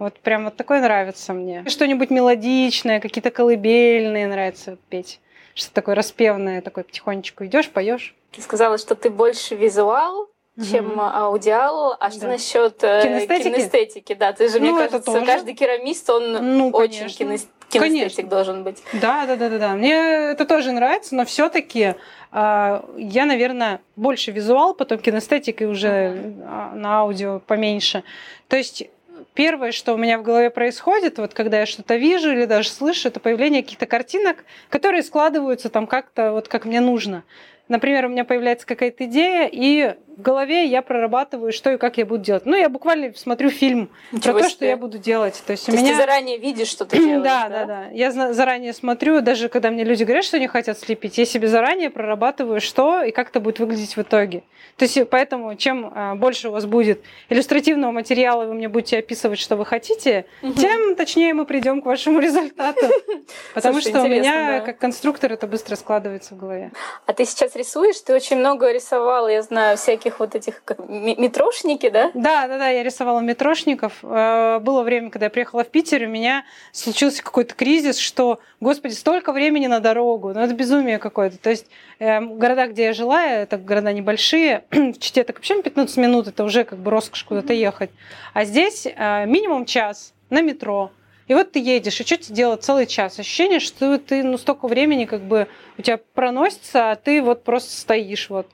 вот 0.00 0.18
прям 0.18 0.44
вот 0.46 0.56
такое 0.56 0.80
нравится 0.80 1.34
мне. 1.34 1.62
Что-нибудь 1.68 2.08
мелодичное, 2.08 3.00
какие-то 3.00 3.30
колыбельные 3.30 4.26
нравится 4.26 4.78
петь. 4.88 5.20
Что-то 5.54 5.74
такое 5.74 5.94
распевное, 5.94 6.62
такое 6.62 6.84
потихонечку 6.84 7.44
идешь, 7.44 7.68
поешь. 7.68 8.16
Ты 8.32 8.40
сказала, 8.40 8.78
что 8.78 8.94
ты 8.94 9.10
больше 9.10 9.56
визуал, 9.56 10.30
чем 10.70 10.92
угу. 10.92 11.00
аудиал. 11.02 11.96
А 12.00 12.10
что 12.10 12.22
да. 12.22 12.28
насчет 12.28 12.82
э, 12.82 13.02
кинестетики? 13.02 13.48
кинестетики? 13.48 14.14
Да, 14.14 14.32
ты 14.32 14.48
же, 14.48 14.58
ну, 14.58 14.72
мне 14.72 14.88
кажется, 14.88 15.12
тоже. 15.12 15.26
каждый 15.26 15.52
керамист, 15.52 16.08
он 16.08 16.56
ну, 16.56 16.70
очень 16.70 17.08
кинестетик 17.08 17.50
конечно. 17.72 18.22
должен 18.22 18.64
быть. 18.64 18.82
Да, 18.94 19.26
да, 19.26 19.36
да, 19.36 19.50
да, 19.50 19.58
да. 19.58 19.74
Мне 19.74 19.92
это 19.92 20.46
тоже 20.46 20.72
нравится, 20.72 21.14
но 21.14 21.26
все-таки 21.26 21.94
э, 22.32 22.82
я, 22.96 23.26
наверное, 23.26 23.82
больше 23.96 24.30
визуал, 24.30 24.72
потом 24.72 24.98
кинестетик 24.98 25.60
и 25.60 25.66
уже 25.66 25.88
uh 25.88 26.74
на 26.74 27.00
аудио 27.00 27.40
поменьше. 27.40 28.02
То 28.48 28.56
есть 28.56 28.88
первое, 29.34 29.72
что 29.72 29.94
у 29.94 29.96
меня 29.96 30.18
в 30.18 30.22
голове 30.22 30.50
происходит, 30.50 31.18
вот 31.18 31.34
когда 31.34 31.60
я 31.60 31.66
что-то 31.66 31.96
вижу 31.96 32.32
или 32.32 32.44
даже 32.44 32.68
слышу, 32.68 33.08
это 33.08 33.20
появление 33.20 33.62
каких-то 33.62 33.86
картинок, 33.86 34.44
которые 34.68 35.02
складываются 35.02 35.68
там 35.68 35.86
как-то 35.86 36.32
вот 36.32 36.48
как 36.48 36.64
мне 36.64 36.80
нужно. 36.80 37.24
Например, 37.68 38.06
у 38.06 38.08
меня 38.08 38.24
появляется 38.24 38.66
какая-то 38.66 39.04
идея, 39.04 39.48
и 39.50 39.94
в 40.16 40.22
голове 40.22 40.66
я 40.66 40.82
прорабатываю, 40.82 41.52
что 41.52 41.72
и 41.72 41.78
как 41.78 41.98
я 41.98 42.06
буду 42.06 42.22
делать. 42.22 42.46
Ну, 42.46 42.56
я 42.56 42.68
буквально 42.68 43.12
смотрю 43.14 43.50
фильм 43.50 43.90
Ничего 44.12 44.34
про 44.34 44.42
то, 44.42 44.50
что 44.50 44.64
я 44.64 44.76
буду 44.76 44.98
делать. 44.98 45.42
То 45.46 45.52
есть, 45.52 45.66
то 45.66 45.72
у 45.72 45.74
меня... 45.74 45.90
ты 45.90 45.96
заранее 45.96 46.38
видишь, 46.38 46.68
что 46.68 46.84
ты 46.84 46.98
делаешь, 46.98 47.22
да, 47.24 47.48
да, 47.48 47.64
да, 47.64 47.66
да. 47.66 47.84
Я 47.92 48.10
заранее 48.10 48.72
смотрю, 48.72 49.20
даже 49.20 49.48
когда 49.48 49.70
мне 49.70 49.84
люди 49.84 50.04
говорят, 50.04 50.24
что 50.24 50.36
они 50.36 50.46
хотят 50.46 50.78
слепить, 50.78 51.18
я 51.18 51.24
себе 51.24 51.48
заранее 51.48 51.90
прорабатываю, 51.90 52.60
что 52.60 53.02
и 53.02 53.10
как 53.10 53.30
это 53.30 53.40
будет 53.40 53.58
выглядеть 53.58 53.96
в 53.96 54.02
итоге. 54.02 54.42
То 54.76 54.84
есть, 54.84 54.98
поэтому, 55.10 55.54
чем 55.56 55.92
а, 55.94 56.14
больше 56.14 56.48
у 56.48 56.52
вас 56.52 56.64
будет 56.64 57.02
иллюстративного 57.28 57.90
материала, 57.90 58.46
вы 58.46 58.54
мне 58.54 58.68
будете 58.68 58.98
описывать, 58.98 59.38
что 59.38 59.56
вы 59.56 59.66
хотите, 59.66 60.24
угу. 60.42 60.54
тем 60.54 60.96
точнее 60.96 61.34
мы 61.34 61.44
придем 61.44 61.82
к 61.82 61.86
вашему 61.86 62.18
результату. 62.20 62.86
Потому 63.54 63.80
что 63.80 64.02
у 64.02 64.08
меня, 64.08 64.60
как 64.60 64.78
конструктор, 64.78 65.32
это 65.32 65.46
быстро 65.46 65.76
складывается 65.76 66.34
в 66.34 66.38
голове. 66.38 66.72
А 67.06 67.12
ты 67.12 67.24
сейчас 67.24 67.54
рисуешь? 67.56 68.00
Ты 68.00 68.14
очень 68.14 68.38
много 68.38 68.72
рисовала, 68.72 69.28
я 69.28 69.42
знаю, 69.42 69.76
всяких 70.00 70.20
вот 70.20 70.34
этих 70.34 70.62
как, 70.64 70.78
метрошники, 70.88 71.90
да? 71.90 72.10
Да, 72.14 72.48
да, 72.48 72.58
да, 72.58 72.68
я 72.68 72.82
рисовала 72.82 73.20
метрошников. 73.20 73.98
Э, 74.02 74.58
было 74.60 74.82
время, 74.82 75.10
когда 75.10 75.26
я 75.26 75.30
приехала 75.30 75.64
в 75.64 75.68
Питер, 75.68 76.02
у 76.04 76.08
меня 76.08 76.44
случился 76.72 77.22
какой-то 77.22 77.54
кризис, 77.54 77.98
что, 77.98 78.40
господи, 78.60 78.94
столько 78.94 79.32
времени 79.32 79.66
на 79.66 79.80
дорогу, 79.80 80.32
ну 80.32 80.40
это 80.40 80.54
безумие 80.54 80.98
какое-то. 80.98 81.38
То 81.38 81.50
есть 81.50 81.66
э, 81.98 82.20
города, 82.20 82.66
где 82.66 82.84
я 82.84 82.92
жила, 82.92 83.24
это 83.26 83.58
города 83.58 83.92
небольшие, 83.92 84.64
в 84.70 84.98
Чите 84.98 85.24
так 85.24 85.36
вообще 85.36 85.62
15 85.62 85.96
минут, 85.98 86.28
это 86.28 86.44
уже 86.44 86.64
как 86.64 86.78
бы 86.78 86.90
роскошь 86.90 87.24
куда-то 87.24 87.52
ехать. 87.52 87.90
А 88.32 88.44
здесь 88.44 88.86
э, 88.86 89.26
минимум 89.26 89.66
час 89.66 90.14
на 90.30 90.40
метро. 90.40 90.90
И 91.28 91.34
вот 91.34 91.52
ты 91.52 91.60
едешь, 91.60 92.00
и 92.00 92.04
что 92.04 92.16
тебе 92.16 92.34
делать 92.34 92.64
целый 92.64 92.86
час? 92.86 93.20
Ощущение, 93.20 93.60
что 93.60 93.98
ты 93.98 94.24
ну, 94.24 94.36
столько 94.36 94.66
времени 94.66 95.04
как 95.04 95.22
бы 95.22 95.46
у 95.78 95.82
тебя 95.82 96.00
проносится, 96.14 96.90
а 96.90 96.96
ты 96.96 97.22
вот 97.22 97.44
просто 97.44 97.70
стоишь 97.70 98.30
вот. 98.30 98.48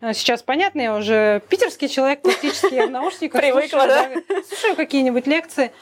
А 0.00 0.14
сейчас 0.14 0.42
понятно, 0.42 0.80
я 0.80 0.96
уже 0.96 1.42
питерский 1.48 1.88
человек, 1.88 2.22
практически 2.22 2.74
я 2.74 2.86
в 2.86 2.90
наушниках. 2.90 3.40
Привыкла, 3.40 3.86
да? 3.86 4.10
Слушаю 4.48 4.74
какие-нибудь 4.74 5.26
лекции. 5.26 5.72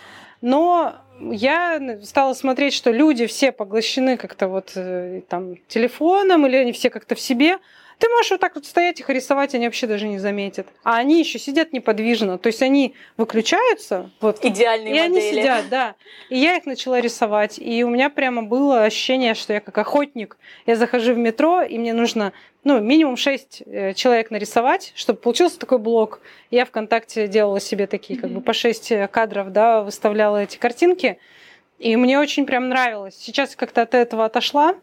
Но 0.41 0.97
я 1.21 1.99
стала 2.03 2.35
смотреть, 2.35 2.75
что 2.75 2.91
люди 2.91 3.27
все 3.27 3.53
поглощены 3.53 4.17
как-то 4.17 4.49
вот 4.49 4.73
э, 4.75 5.23
там 5.29 5.57
телефоном, 5.69 6.47
или 6.47 6.57
они 6.57 6.73
все 6.73 6.91
как-то 6.91 7.15
в 7.15 7.21
себе. 7.21 7.59
Ты 7.99 8.09
можешь 8.11 8.31
вот 8.31 8.41
так 8.41 8.55
вот 8.55 8.65
стоять 8.65 9.01
их 9.01 9.11
рисовать, 9.11 9.55
они 9.55 9.67
вообще 9.67 9.89
даже 9.89 10.07
не 10.07 10.19
заметят. 10.19 10.69
А 10.85 10.99
они 10.99 11.19
еще 11.19 11.39
сидят 11.39 11.73
неподвижно. 11.73 12.39
То 12.39 12.47
есть 12.47 12.63
они 12.63 12.95
выключаются. 13.17 14.11
Вот, 14.21 14.45
Идеальные 14.45 14.95
и 14.95 15.01
модели. 15.01 15.19
они 15.19 15.31
сидят, 15.33 15.69
да. 15.69 15.95
И 16.29 16.39
я 16.39 16.57
их 16.57 16.67
начала 16.67 17.01
рисовать. 17.01 17.59
И 17.59 17.83
у 17.83 17.91
меня 17.91 18.09
прямо 18.09 18.45
было 18.45 18.85
ощущение, 18.85 19.35
что 19.35 19.53
я 19.53 19.61
как 19.61 19.77
охотник. 19.79 20.37
Я 20.67 20.77
захожу 20.77 21.13
в 21.15 21.19
метро, 21.19 21.63
и 21.63 21.77
мне 21.77 21.93
нужно 21.93 22.33
ну, 22.63 22.81
минимум 22.81 23.17
6 23.17 23.63
э, 23.67 23.95
человек 23.95 24.31
нарисовать, 24.31 24.93
чтобы 24.95 25.19
получился 25.19 25.59
такой 25.59 25.79
блок. 25.79 26.21
Я 26.51 26.67
ВКонтакте 26.67 27.27
делала 27.27 27.61
себе 27.61 27.89
такие, 27.89 28.19
как 28.21 28.31
бы 28.31 28.41
по 28.41 28.53
6 28.53 28.93
э, 28.93 29.09
кадров, 29.09 29.51
да, 29.53 29.83
выставляла 29.83 30.43
эти 30.45 30.57
картинки. 30.57 31.19
И 31.79 31.97
мне 31.97 32.19
очень 32.19 32.47
прям 32.47 32.69
нравилось. 32.69 33.17
Сейчас 33.17 33.57
как-то 33.57 33.83
от 33.83 33.95
этого 33.95 34.25
отошла 34.25 34.75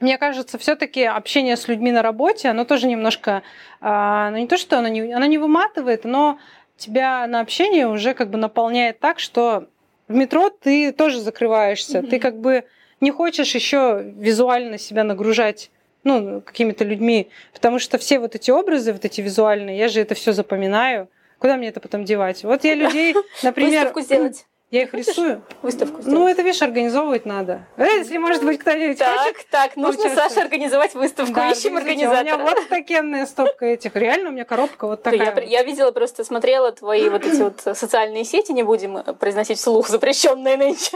мне 0.00 0.18
кажется, 0.18 0.58
все-таки 0.58 1.04
общение 1.04 1.56
с 1.56 1.68
людьми 1.68 1.92
на 1.92 2.02
работе, 2.02 2.48
оно 2.48 2.64
тоже 2.64 2.86
немножко, 2.86 3.42
а, 3.80 4.30
ну 4.30 4.38
не 4.38 4.46
то, 4.46 4.56
что 4.56 4.78
оно 4.78 4.88
не, 4.88 5.12
оно 5.12 5.26
не 5.26 5.38
выматывает, 5.38 6.04
но 6.04 6.38
тебя 6.76 7.26
на 7.26 7.40
общение 7.40 7.88
уже 7.88 8.14
как 8.14 8.30
бы 8.30 8.38
наполняет 8.38 8.98
так, 9.00 9.18
что 9.18 9.68
в 10.08 10.14
метро 10.14 10.50
ты 10.50 10.92
тоже 10.92 11.20
закрываешься, 11.20 11.98
mm-hmm. 11.98 12.10
ты 12.10 12.18
как 12.18 12.40
бы 12.40 12.64
не 13.00 13.10
хочешь 13.10 13.54
еще 13.54 14.02
визуально 14.16 14.78
себя 14.78 15.04
нагружать 15.04 15.70
ну, 16.02 16.42
какими-то 16.42 16.84
людьми, 16.84 17.30
потому 17.52 17.78
что 17.78 17.98
все 17.98 18.18
вот 18.18 18.34
эти 18.34 18.50
образы, 18.50 18.92
вот 18.92 19.04
эти 19.04 19.20
визуальные, 19.20 19.78
я 19.78 19.88
же 19.88 20.00
это 20.00 20.14
все 20.14 20.32
запоминаю. 20.32 21.08
Куда 21.38 21.56
мне 21.56 21.68
это 21.68 21.80
потом 21.80 22.04
девать? 22.04 22.44
Вот 22.44 22.64
я 22.64 22.74
людей, 22.74 23.14
например... 23.42 23.80
Выставку 23.80 24.00
сделать. 24.00 24.46
Я 24.74 24.82
их 24.82 24.92
рисую. 24.92 25.40
Выставку 25.62 26.02
сделать. 26.02 26.18
Ну, 26.18 26.26
это, 26.26 26.42
видишь, 26.42 26.60
организовывать 26.60 27.26
надо. 27.26 27.64
Э, 27.76 27.98
если, 27.98 28.18
может 28.18 28.42
быть, 28.42 28.58
кто-нибудь 28.58 28.98
Так, 28.98 29.20
хочет 29.20 29.48
так, 29.48 29.76
нужно 29.76 30.12
Саше 30.12 30.40
организовать 30.40 30.94
выставку. 30.94 31.32
Да, 31.32 31.52
Ищем 31.52 31.76
организатора. 31.76 32.34
У 32.34 32.38
меня 32.38 32.38
вот 32.38 32.68
такенная 32.68 33.24
стопка 33.26 33.66
этих. 33.66 33.94
Реально, 33.94 34.30
у 34.30 34.32
меня 34.32 34.44
коробка 34.44 34.88
вот 34.88 35.04
такая. 35.04 35.42
Я, 35.42 35.60
я 35.60 35.62
видела, 35.62 35.92
просто 35.92 36.24
смотрела 36.24 36.72
твои 36.72 37.08
вот 37.08 37.24
эти 37.24 37.40
вот 37.40 37.60
социальные 37.60 38.24
сети, 38.24 38.50
не 38.50 38.64
будем 38.64 39.00
произносить 39.20 39.58
вслух, 39.58 39.88
запрещенные 39.88 40.56
нынче. 40.56 40.90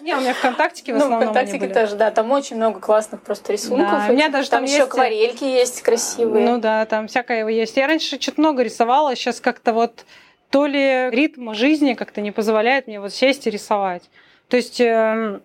Не, 0.00 0.14
у 0.14 0.20
меня 0.20 0.34
ВКонтактике 0.34 0.92
в 0.92 0.98
основном 0.98 1.18
Ну, 1.18 1.24
ВКонтактике 1.24 1.66
тоже, 1.74 1.96
да. 1.96 2.12
Там 2.12 2.30
очень 2.30 2.54
много 2.54 2.78
классных 2.78 3.22
просто 3.22 3.52
рисунков. 3.52 3.90
Да, 3.90 4.06
у 4.10 4.12
меня 4.12 4.28
даже 4.28 4.48
там, 4.48 4.64
там 4.64 4.72
еще 4.72 4.84
акварельки 4.84 5.42
есть 5.42 5.82
красивые. 5.82 6.46
Ну 6.46 6.58
да, 6.58 6.86
там 6.86 7.08
всякое 7.08 7.48
есть. 7.48 7.76
Я 7.76 7.88
раньше 7.88 8.20
что-то 8.20 8.40
много 8.40 8.62
рисовала, 8.62 9.16
сейчас 9.16 9.40
как-то 9.40 9.72
вот 9.72 10.04
то 10.52 10.66
ли 10.66 11.08
ритм 11.10 11.54
жизни 11.54 11.94
как-то 11.94 12.20
не 12.20 12.30
позволяет 12.30 12.86
мне 12.86 13.00
вот 13.00 13.12
сесть 13.12 13.46
и 13.46 13.50
рисовать. 13.50 14.08
То 14.48 14.58
есть, 14.58 14.80
эм, 14.82 15.42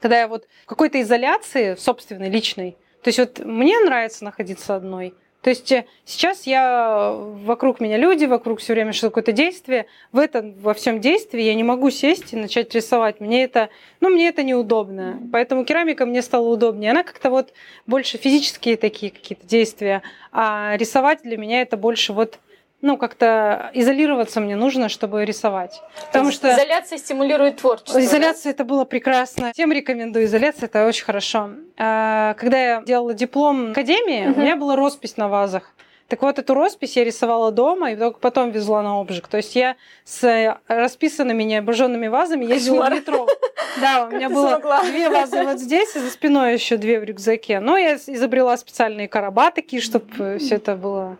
когда 0.00 0.18
я 0.18 0.28
вот 0.28 0.48
в 0.64 0.66
какой-то 0.66 1.00
изоляции 1.02 1.74
собственной, 1.74 2.30
личной, 2.30 2.72
то 3.02 3.08
есть 3.08 3.18
вот 3.18 3.38
мне 3.40 3.78
нравится 3.80 4.24
находиться 4.24 4.74
одной, 4.74 5.14
то 5.42 5.50
есть 5.50 5.70
э, 5.72 5.84
сейчас 6.06 6.46
я 6.46 7.12
вокруг 7.14 7.80
меня 7.80 7.98
люди, 7.98 8.24
вокруг 8.24 8.60
все 8.60 8.72
время 8.72 8.92
что 8.92 9.08
какое-то 9.08 9.32
действие. 9.32 9.86
В 10.12 10.18
этом 10.18 10.54
во 10.54 10.74
всем 10.74 11.00
действии 11.00 11.42
я 11.42 11.54
не 11.54 11.62
могу 11.62 11.90
сесть 11.90 12.32
и 12.32 12.36
начать 12.36 12.74
рисовать. 12.74 13.20
Мне 13.20 13.44
это, 13.44 13.68
ну 14.00 14.10
мне 14.10 14.28
это 14.28 14.42
неудобно. 14.42 15.20
Поэтому 15.32 15.64
керамика 15.64 16.04
мне 16.04 16.20
стала 16.22 16.46
удобнее. 16.48 16.90
Она 16.90 17.04
как-то 17.04 17.30
вот 17.30 17.52
больше 17.86 18.18
физические 18.18 18.76
такие 18.76 19.12
какие-то 19.12 19.46
действия, 19.46 20.02
а 20.32 20.76
рисовать 20.76 21.22
для 21.22 21.38
меня 21.38 21.62
это 21.62 21.76
больше 21.76 22.12
вот 22.12 22.38
ну, 22.82 22.96
как-то 22.96 23.70
изолироваться 23.74 24.40
мне 24.40 24.56
нужно, 24.56 24.88
чтобы 24.88 25.24
рисовать. 25.24 25.82
Потому 26.06 26.32
что 26.32 26.52
изоляция 26.52 26.98
стимулирует 26.98 27.56
творчество. 27.56 28.00
Изоляция 28.00 28.52
да? 28.52 28.54
это 28.54 28.64
было 28.64 28.84
прекрасно. 28.84 29.52
Всем 29.52 29.72
рекомендую 29.72 30.24
изоляция, 30.24 30.66
это 30.66 30.86
очень 30.86 31.04
хорошо. 31.04 31.50
А, 31.76 32.34
когда 32.34 32.58
я 32.58 32.82
делала 32.82 33.12
диплом 33.12 33.68
в 33.68 33.70
академии, 33.72 34.30
угу. 34.30 34.40
у 34.40 34.42
меня 34.42 34.56
была 34.56 34.76
роспись 34.76 35.16
на 35.16 35.28
вазах. 35.28 35.74
Так 36.08 36.22
вот, 36.22 36.40
эту 36.40 36.54
роспись 36.54 36.96
я 36.96 37.04
рисовала 37.04 37.52
дома 37.52 37.92
и 37.92 37.96
только 37.96 38.18
потом 38.18 38.50
везла 38.50 38.82
на 38.82 39.00
обжиг. 39.00 39.28
То 39.28 39.36
есть 39.36 39.54
я 39.54 39.76
с 40.04 40.58
расписанными 40.66 41.44
необожженными 41.44 42.08
вазами 42.08 42.46
ездила 42.46 42.86
в 42.86 42.92
метро. 42.92 43.28
Да, 43.80 44.06
у 44.06 44.10
меня 44.10 44.28
было 44.28 44.60
две 44.82 45.08
вазы 45.08 45.44
вот 45.44 45.60
здесь, 45.60 45.94
и 45.94 46.00
за 46.00 46.10
спиной 46.10 46.54
еще 46.54 46.76
две 46.76 46.98
в 46.98 47.04
рюкзаке. 47.04 47.60
Но 47.60 47.76
я 47.76 47.94
изобрела 47.94 48.56
специальные 48.56 49.06
короба 49.06 49.52
такие, 49.52 49.80
чтобы 49.80 50.38
все 50.38 50.56
это 50.56 50.74
было 50.74 51.16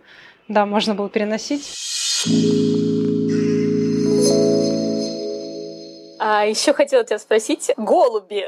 да, 0.51 0.67
можно 0.67 0.97
было 0.97 1.09
переносить. 1.09 1.65
А 6.19 6.45
еще 6.45 6.73
хотела 6.75 7.05
тебя 7.05 7.19
спросить, 7.19 7.71
голуби. 7.77 8.45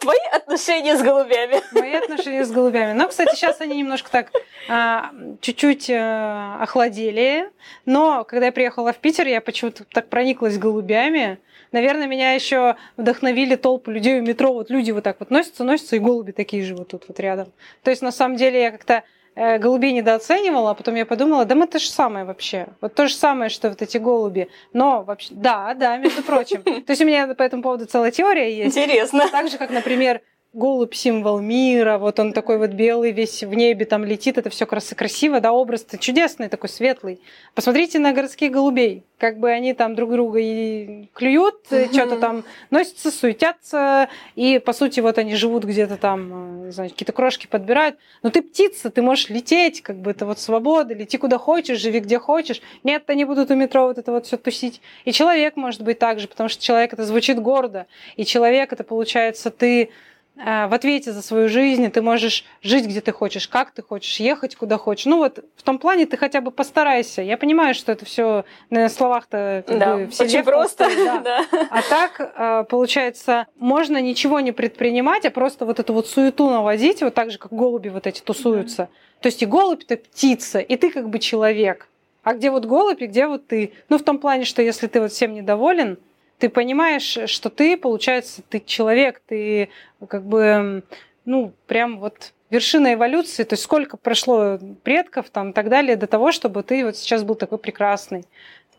Твои 0.00 0.26
отношения 0.32 0.96
с 0.96 1.02
голубями? 1.02 1.60
Мои 1.72 1.94
отношения 1.94 2.44
с 2.44 2.50
голубями. 2.50 2.92
Но, 2.92 3.08
кстати, 3.08 3.36
сейчас 3.36 3.60
они 3.60 3.76
немножко 3.76 4.10
так 4.10 4.32
а, 4.68 5.12
чуть-чуть 5.42 5.90
а, 5.90 6.58
охладели. 6.60 7.50
Но 7.84 8.24
когда 8.24 8.46
я 8.46 8.52
приехала 8.52 8.92
в 8.92 8.98
Питер, 8.98 9.26
я 9.26 9.40
почему-то 9.42 9.84
так 9.84 10.08
прониклась 10.08 10.56
голубями. 10.58 11.38
Наверное, 11.72 12.06
меня 12.06 12.32
еще 12.32 12.76
вдохновили 12.96 13.54
толпы 13.56 13.92
людей 13.92 14.18
у 14.18 14.22
метро. 14.22 14.52
Вот 14.52 14.70
люди 14.70 14.90
вот 14.90 15.04
так 15.04 15.20
вот 15.20 15.30
носятся, 15.30 15.62
носятся, 15.62 15.96
и 15.96 15.98
голуби 15.98 16.32
такие 16.32 16.64
же 16.64 16.74
вот 16.74 16.88
тут 16.88 17.04
вот 17.06 17.20
рядом. 17.20 17.52
То 17.82 17.90
есть, 17.90 18.00
на 18.00 18.12
самом 18.12 18.36
деле, 18.36 18.62
я 18.62 18.70
как-то 18.70 19.04
голубей 19.34 19.92
недооценивала, 19.92 20.70
а 20.70 20.74
потом 20.74 20.94
я 20.94 21.06
подумала, 21.06 21.44
да 21.44 21.54
мы 21.54 21.66
то 21.66 21.78
же 21.78 21.88
самое 21.88 22.24
вообще. 22.24 22.68
Вот 22.80 22.94
то 22.94 23.08
же 23.08 23.14
самое, 23.14 23.48
что 23.48 23.68
вот 23.68 23.80
эти 23.82 23.98
голуби. 23.98 24.48
Но 24.72 25.02
вообще, 25.02 25.34
да, 25.34 25.74
да, 25.74 25.96
между 25.96 26.22
прочим. 26.22 26.62
То 26.62 26.90
есть 26.90 27.00
у 27.02 27.04
меня 27.04 27.34
по 27.34 27.42
этому 27.42 27.62
поводу 27.62 27.86
целая 27.86 28.10
теория 28.10 28.56
есть. 28.56 28.76
Интересно. 28.76 29.28
Так 29.30 29.48
же, 29.48 29.58
как, 29.58 29.70
например, 29.70 30.20
голубь 30.52 30.94
символ 30.94 31.40
мира, 31.40 31.96
вот 31.96 32.18
он 32.18 32.34
такой 32.34 32.58
вот 32.58 32.70
белый, 32.70 33.10
весь 33.12 33.42
в 33.42 33.54
небе 33.54 33.86
там 33.86 34.04
летит, 34.04 34.36
это 34.36 34.50
все 34.50 34.66
красиво, 34.66 35.40
да, 35.40 35.52
образ-то 35.52 35.96
чудесный, 35.96 36.48
такой 36.48 36.68
светлый. 36.68 37.20
Посмотрите 37.54 37.98
на 37.98 38.12
городских 38.12 38.52
голубей, 38.52 39.04
как 39.16 39.38
бы 39.38 39.50
они 39.50 39.72
там 39.72 39.94
друг 39.94 40.10
друга 40.10 40.40
и 40.40 41.08
клюют, 41.14 41.56
mm-hmm. 41.70 41.92
что-то 41.94 42.16
там 42.18 42.44
носятся, 42.70 43.10
суетятся, 43.10 44.10
и, 44.34 44.58
по 44.58 44.74
сути, 44.74 45.00
вот 45.00 45.16
они 45.16 45.36
живут 45.36 45.64
где-то 45.64 45.96
там, 45.96 46.64
э, 46.64 46.66
не 46.66 46.72
знаю, 46.72 46.90
какие-то 46.90 47.12
крошки 47.12 47.46
подбирают. 47.46 47.96
Но 48.22 48.28
ты 48.28 48.42
птица, 48.42 48.90
ты 48.90 49.00
можешь 49.00 49.30
лететь, 49.30 49.80
как 49.80 49.96
бы 49.96 50.10
это 50.10 50.26
вот 50.26 50.38
свобода, 50.38 50.92
лети 50.92 51.16
куда 51.16 51.38
хочешь, 51.38 51.80
живи 51.80 52.00
где 52.00 52.18
хочешь. 52.18 52.60
Нет, 52.84 53.08
они 53.08 53.24
будут 53.24 53.50
у 53.50 53.54
метро 53.54 53.86
вот 53.86 53.96
это 53.96 54.12
вот 54.12 54.26
все 54.26 54.36
тусить. 54.36 54.82
И 55.06 55.12
человек 55.12 55.56
может 55.56 55.80
быть 55.82 55.98
так 55.98 56.20
же, 56.20 56.28
потому 56.28 56.50
что 56.50 56.62
человек 56.62 56.92
это 56.92 57.04
звучит 57.04 57.40
гордо, 57.40 57.86
и 58.16 58.26
человек 58.26 58.72
это, 58.72 58.84
получается, 58.84 59.50
ты 59.50 59.84
Э, 59.84 59.88
в 60.34 60.74
ответе 60.74 61.12
за 61.12 61.22
свою 61.22 61.48
жизнь, 61.48 61.84
и 61.84 61.88
ты 61.88 62.00
можешь 62.00 62.44
жить 62.62 62.86
где 62.86 63.00
ты 63.00 63.12
хочешь, 63.12 63.48
как 63.48 63.70
ты 63.72 63.82
хочешь, 63.82 64.18
ехать 64.18 64.56
куда 64.56 64.78
хочешь. 64.78 65.06
Ну 65.06 65.18
вот 65.18 65.44
в 65.56 65.62
том 65.62 65.78
плане 65.78 66.06
ты 66.06 66.16
хотя 66.16 66.40
бы 66.40 66.50
постарайся. 66.50 67.22
Я 67.22 67.36
понимаю, 67.36 67.74
что 67.74 67.92
это 67.92 68.04
все 68.04 68.44
на 68.70 68.88
словах-то 68.88 69.64
да, 69.68 69.96
бы, 69.96 70.06
все 70.08 70.24
очень 70.24 70.42
просто. 70.42 70.88
да. 70.96 71.18
да. 71.18 71.46
А 71.70 71.82
так, 71.82 72.20
э, 72.20 72.64
получается, 72.68 73.46
можно 73.58 74.00
ничего 74.00 74.40
не 74.40 74.52
предпринимать, 74.52 75.26
а 75.26 75.30
просто 75.30 75.66
вот 75.66 75.78
эту 75.78 75.92
вот 75.92 76.08
суету 76.08 76.48
наводить, 76.48 77.02
вот 77.02 77.14
так 77.14 77.30
же, 77.30 77.38
как 77.38 77.52
голуби 77.52 77.88
вот 77.88 78.06
эти 78.06 78.20
тусуются. 78.20 78.76
Да. 78.76 78.88
То 79.20 79.26
есть 79.26 79.42
и 79.42 79.46
голубь 79.46 79.84
это 79.86 79.96
птица, 79.96 80.58
и 80.58 80.76
ты 80.76 80.90
как 80.90 81.08
бы 81.08 81.18
человек. 81.18 81.88
А 82.22 82.34
где 82.34 82.50
вот 82.50 82.66
голубь, 82.66 83.02
и 83.02 83.06
где 83.06 83.26
вот 83.26 83.46
ты? 83.46 83.72
Ну, 83.88 83.98
в 83.98 84.02
том 84.02 84.18
плане, 84.18 84.44
что 84.44 84.62
если 84.62 84.86
ты 84.86 85.00
вот 85.00 85.12
всем 85.12 85.34
недоволен, 85.34 85.98
ты 86.42 86.48
понимаешь, 86.48 87.18
что 87.26 87.50
ты, 87.50 87.76
получается, 87.76 88.42
ты 88.42 88.58
человек, 88.58 89.22
ты 89.28 89.68
как 90.08 90.24
бы, 90.24 90.82
ну, 91.24 91.52
прям 91.68 92.00
вот 92.00 92.32
вершина 92.50 92.94
эволюции, 92.94 93.44
то 93.44 93.52
есть 93.52 93.62
сколько 93.62 93.96
прошло 93.96 94.58
предков 94.82 95.30
там 95.30 95.50
и 95.50 95.52
так 95.52 95.68
далее 95.68 95.94
до 95.94 96.08
того, 96.08 96.32
чтобы 96.32 96.64
ты 96.64 96.84
вот 96.84 96.96
сейчас 96.96 97.22
был 97.22 97.36
такой 97.36 97.58
прекрасный. 97.58 98.24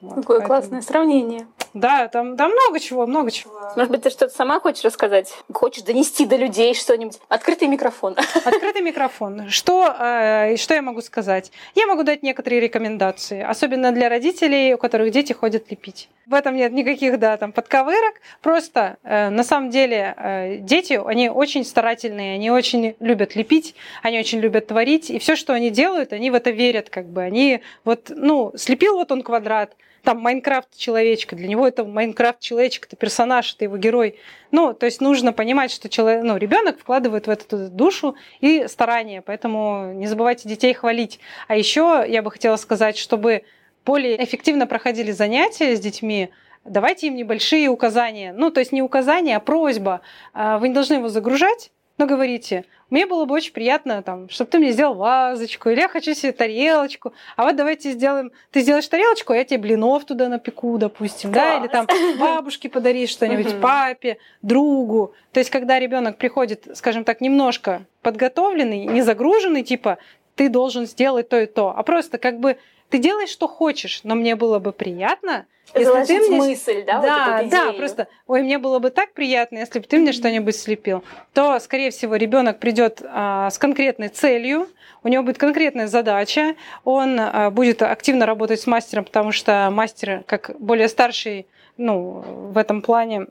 Вот, 0.03 0.15
Какое 0.15 0.39
поэтому... 0.39 0.47
классное 0.47 0.81
сравнение. 0.81 1.47
Да, 1.73 2.09
там, 2.09 2.35
там 2.35 2.51
много 2.51 2.79
чего, 2.81 3.07
много 3.07 3.31
чего. 3.31 3.53
Может 3.77 3.89
быть, 3.89 4.03
ты 4.03 4.09
что-то 4.09 4.35
сама 4.35 4.59
хочешь 4.59 4.83
рассказать? 4.83 5.33
Хочешь 5.53 5.83
донести 5.83 6.25
до 6.25 6.35
людей 6.35 6.75
что-нибудь? 6.75 7.19
Открытый 7.29 7.69
микрофон. 7.69 8.17
Открытый 8.45 8.81
микрофон. 8.81 9.49
Что, 9.49 9.95
э, 9.97 10.57
что 10.57 10.73
я 10.73 10.81
могу 10.81 10.99
сказать? 11.01 11.53
Я 11.73 11.87
могу 11.87 12.03
дать 12.03 12.21
некоторые 12.21 12.59
рекомендации, 12.59 13.41
особенно 13.41 13.93
для 13.93 14.09
родителей, 14.09 14.73
у 14.73 14.77
которых 14.77 15.11
дети 15.11 15.31
ходят 15.31 15.71
лепить. 15.71 16.09
В 16.27 16.33
этом 16.33 16.57
нет 16.57 16.73
никаких, 16.73 17.17
да, 17.17 17.37
там, 17.37 17.53
подковырок. 17.53 18.15
Просто, 18.41 18.97
э, 19.03 19.29
на 19.29 19.45
самом 19.45 19.69
деле, 19.69 20.15
э, 20.17 20.57
дети, 20.57 20.99
они 21.03 21.29
очень 21.29 21.63
старательные, 21.63 22.35
они 22.35 22.51
очень 22.51 22.95
любят 22.99 23.35
лепить, 23.35 23.73
они 24.01 24.19
очень 24.19 24.41
любят 24.41 24.67
творить, 24.67 25.09
и 25.09 25.17
все, 25.17 25.37
что 25.37 25.53
они 25.53 25.69
делают, 25.69 26.11
они 26.11 26.29
в 26.29 26.33
это 26.33 26.49
верят, 26.49 26.89
как 26.89 27.05
бы. 27.05 27.21
Они 27.21 27.61
вот, 27.85 28.11
ну, 28.13 28.51
слепил 28.57 28.95
вот 28.97 29.09
он 29.13 29.21
квадрат, 29.21 29.73
там 30.03 30.19
Майнкрафт 30.19 30.77
человечка, 30.77 31.35
для 31.35 31.47
него 31.47 31.67
это 31.67 31.85
Майнкрафт 31.85 32.39
человечек, 32.39 32.85
это 32.87 32.95
персонаж, 32.95 33.53
это 33.55 33.65
его 33.65 33.77
герой. 33.77 34.19
Ну, 34.51 34.73
то 34.73 34.85
есть 34.85 35.01
нужно 35.01 35.33
понимать, 35.33 35.71
что 35.71 35.89
человек, 35.89 36.23
ну, 36.23 36.37
ребенок 36.37 36.79
вкладывает 36.79 37.27
в 37.27 37.29
эту 37.29 37.69
душу 37.69 38.15
и 38.41 38.67
старание, 38.67 39.21
поэтому 39.21 39.93
не 39.93 40.07
забывайте 40.07 40.49
детей 40.49 40.73
хвалить. 40.73 41.19
А 41.47 41.55
еще 41.55 42.05
я 42.07 42.21
бы 42.21 42.31
хотела 42.31 42.57
сказать, 42.57 42.97
чтобы 42.97 43.43
более 43.85 44.21
эффективно 44.23 44.67
проходили 44.67 45.11
занятия 45.11 45.75
с 45.75 45.79
детьми, 45.79 46.29
давайте 46.65 47.07
им 47.07 47.15
небольшие 47.15 47.69
указания. 47.69 48.33
Ну, 48.33 48.51
то 48.51 48.59
есть 48.59 48.71
не 48.71 48.81
указания, 48.81 49.37
а 49.37 49.39
просьба. 49.39 50.01
А, 50.33 50.57
вы 50.59 50.69
не 50.69 50.73
должны 50.73 50.95
его 50.95 51.09
загружать, 51.09 51.71
но 52.03 52.07
говорите, 52.07 52.65
мне 52.89 53.05
было 53.05 53.23
бы 53.23 53.33
очень 53.33 53.53
приятно, 53.53 54.03
там, 54.03 54.27
чтобы 54.27 54.51
ты 54.51 54.59
мне 54.59 54.73
сделал 54.73 54.93
вазочку, 54.93 55.69
или 55.69 55.79
я 55.79 55.87
хочу 55.87 56.13
себе 56.13 56.33
тарелочку, 56.33 57.13
а 57.37 57.45
вот 57.45 57.55
давайте 57.55 57.91
сделаем, 57.93 58.33
ты 58.51 58.59
сделаешь 58.59 58.87
тарелочку, 58.89 59.31
а 59.31 59.37
я 59.37 59.45
тебе 59.45 59.59
блинов 59.59 60.03
туда 60.03 60.27
напеку, 60.27 60.77
допустим, 60.77 61.31
Класс. 61.31 61.45
да, 61.45 61.59
или 61.59 61.67
там 61.69 61.87
бабушке 62.19 62.67
подаришь 62.67 63.09
что-нибудь, 63.09 63.61
папе, 63.61 64.17
другу. 64.41 65.13
То 65.31 65.39
есть, 65.39 65.49
когда 65.49 65.79
ребенок 65.79 66.17
приходит, 66.17 66.67
скажем 66.73 67.05
так, 67.05 67.21
немножко 67.21 67.85
подготовленный, 68.01 68.85
не 68.85 69.01
загруженный, 69.01 69.63
типа, 69.63 69.97
ты 70.35 70.49
должен 70.49 70.85
сделать 70.85 71.29
то 71.29 71.39
и 71.39 71.45
то, 71.45 71.73
а 71.73 71.83
просто 71.83 72.17
как 72.17 72.41
бы 72.41 72.57
ты 72.93 72.99
делаешь, 72.99 73.29
что 73.29 73.47
хочешь, 73.47 74.01
но 74.03 74.13
мне 74.13 74.35
было 74.35 74.59
бы 74.59 74.71
приятно, 74.71 75.47
если 75.73 76.05
ты 76.05 76.19
мне... 76.19 76.37
мысль, 76.37 76.83
да, 76.85 77.01
да, 77.01 77.41
вот 77.41 77.49
да, 77.49 77.73
просто, 77.73 78.07
ой, 78.27 78.43
мне 78.43 78.59
было 78.59 78.77
бы 78.77 78.91
так 78.91 79.13
приятно, 79.13 79.57
если 79.57 79.79
бы 79.79 79.87
ты 79.87 79.97
мне 79.97 80.11
что-нибудь 80.11 80.55
слепил, 80.55 81.03
то, 81.33 81.57
скорее 81.59 81.89
всего, 81.89 82.15
ребенок 82.17 82.59
придет 82.59 83.01
а, 83.03 83.49
с 83.49 83.57
конкретной 83.57 84.09
целью, 84.09 84.69
у 85.01 85.07
него 85.07 85.23
будет 85.23 85.39
конкретная 85.39 85.87
задача, 85.87 86.55
он 86.83 87.19
а, 87.19 87.49
будет 87.49 87.81
активно 87.81 88.27
работать 88.27 88.61
с 88.61 88.67
мастером, 88.67 89.05
потому 89.05 89.31
что 89.31 89.71
мастер, 89.71 90.21
как 90.27 90.51
более 90.59 90.87
старший, 90.87 91.47
ну, 91.77 92.23
в 92.51 92.59
этом 92.59 92.83
плане 92.83 93.25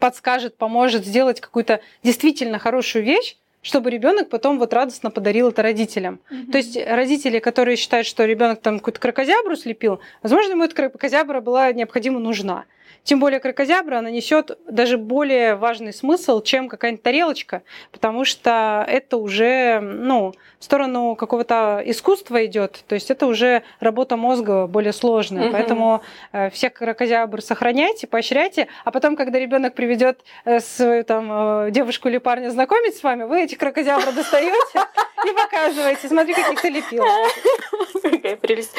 подскажет, 0.00 0.56
поможет 0.56 1.06
сделать 1.06 1.40
какую-то 1.40 1.80
действительно 2.02 2.58
хорошую 2.58 3.04
вещь, 3.04 3.36
чтобы 3.62 3.90
ребенок 3.90 4.28
потом 4.28 4.58
вот 4.58 4.72
радостно 4.72 5.10
подарил 5.10 5.48
это 5.48 5.62
родителям. 5.62 6.20
Mm-hmm. 6.30 6.50
То 6.50 6.58
есть 6.58 6.78
родители, 6.86 7.38
которые 7.38 7.76
считают, 7.76 8.06
что 8.06 8.24
ребенок 8.24 8.60
там 8.60 8.78
какую-то 8.78 9.00
крокозябру 9.00 9.56
слепил, 9.56 10.00
возможно, 10.22 10.52
ему 10.52 10.64
эта 10.64 10.74
крокозябра 10.74 11.40
была 11.40 11.72
необходимо 11.72 12.18
нужна. 12.18 12.64
Тем 13.04 13.18
более 13.18 13.40
крокозябра, 13.40 13.98
она 13.98 14.10
несет 14.10 14.58
даже 14.68 14.98
более 14.98 15.54
важный 15.54 15.92
смысл, 15.92 16.42
чем 16.42 16.68
какая-нибудь 16.68 17.02
тарелочка, 17.02 17.62
потому 17.92 18.24
что 18.24 18.84
это 18.86 19.16
уже 19.16 19.80
ну, 19.80 20.34
в 20.58 20.64
сторону 20.64 21.16
какого-то 21.16 21.82
искусства 21.86 22.44
идет, 22.44 22.84
то 22.86 22.94
есть 22.94 23.10
это 23.10 23.26
уже 23.26 23.62
работа 23.80 24.16
мозга 24.16 24.66
более 24.66 24.92
сложная. 24.92 25.46
Угу. 25.46 25.52
Поэтому 25.52 26.02
э, 26.32 26.50
всех 26.50 26.74
крокозябр 26.74 27.40
сохраняйте, 27.40 28.06
поощряйте, 28.06 28.68
а 28.84 28.90
потом, 28.90 29.16
когда 29.16 29.38
ребенок 29.38 29.74
приведет 29.74 30.20
э, 30.44 30.60
свою 30.60 31.02
там, 31.04 31.66
э, 31.66 31.70
девушку 31.70 32.08
или 32.08 32.18
парня 32.18 32.50
знакомить 32.50 32.96
с 32.96 33.02
вами, 33.02 33.24
вы 33.24 33.44
эти 33.44 33.54
крокозябры 33.54 34.12
достаете 34.12 34.54
и 35.26 35.32
показываете. 35.32 36.08
Смотри, 36.08 36.34
каких 36.34 36.60
ты 36.60 36.68
лепил. 36.68 37.04
Какая 38.02 38.36
прелесть. 38.36 38.74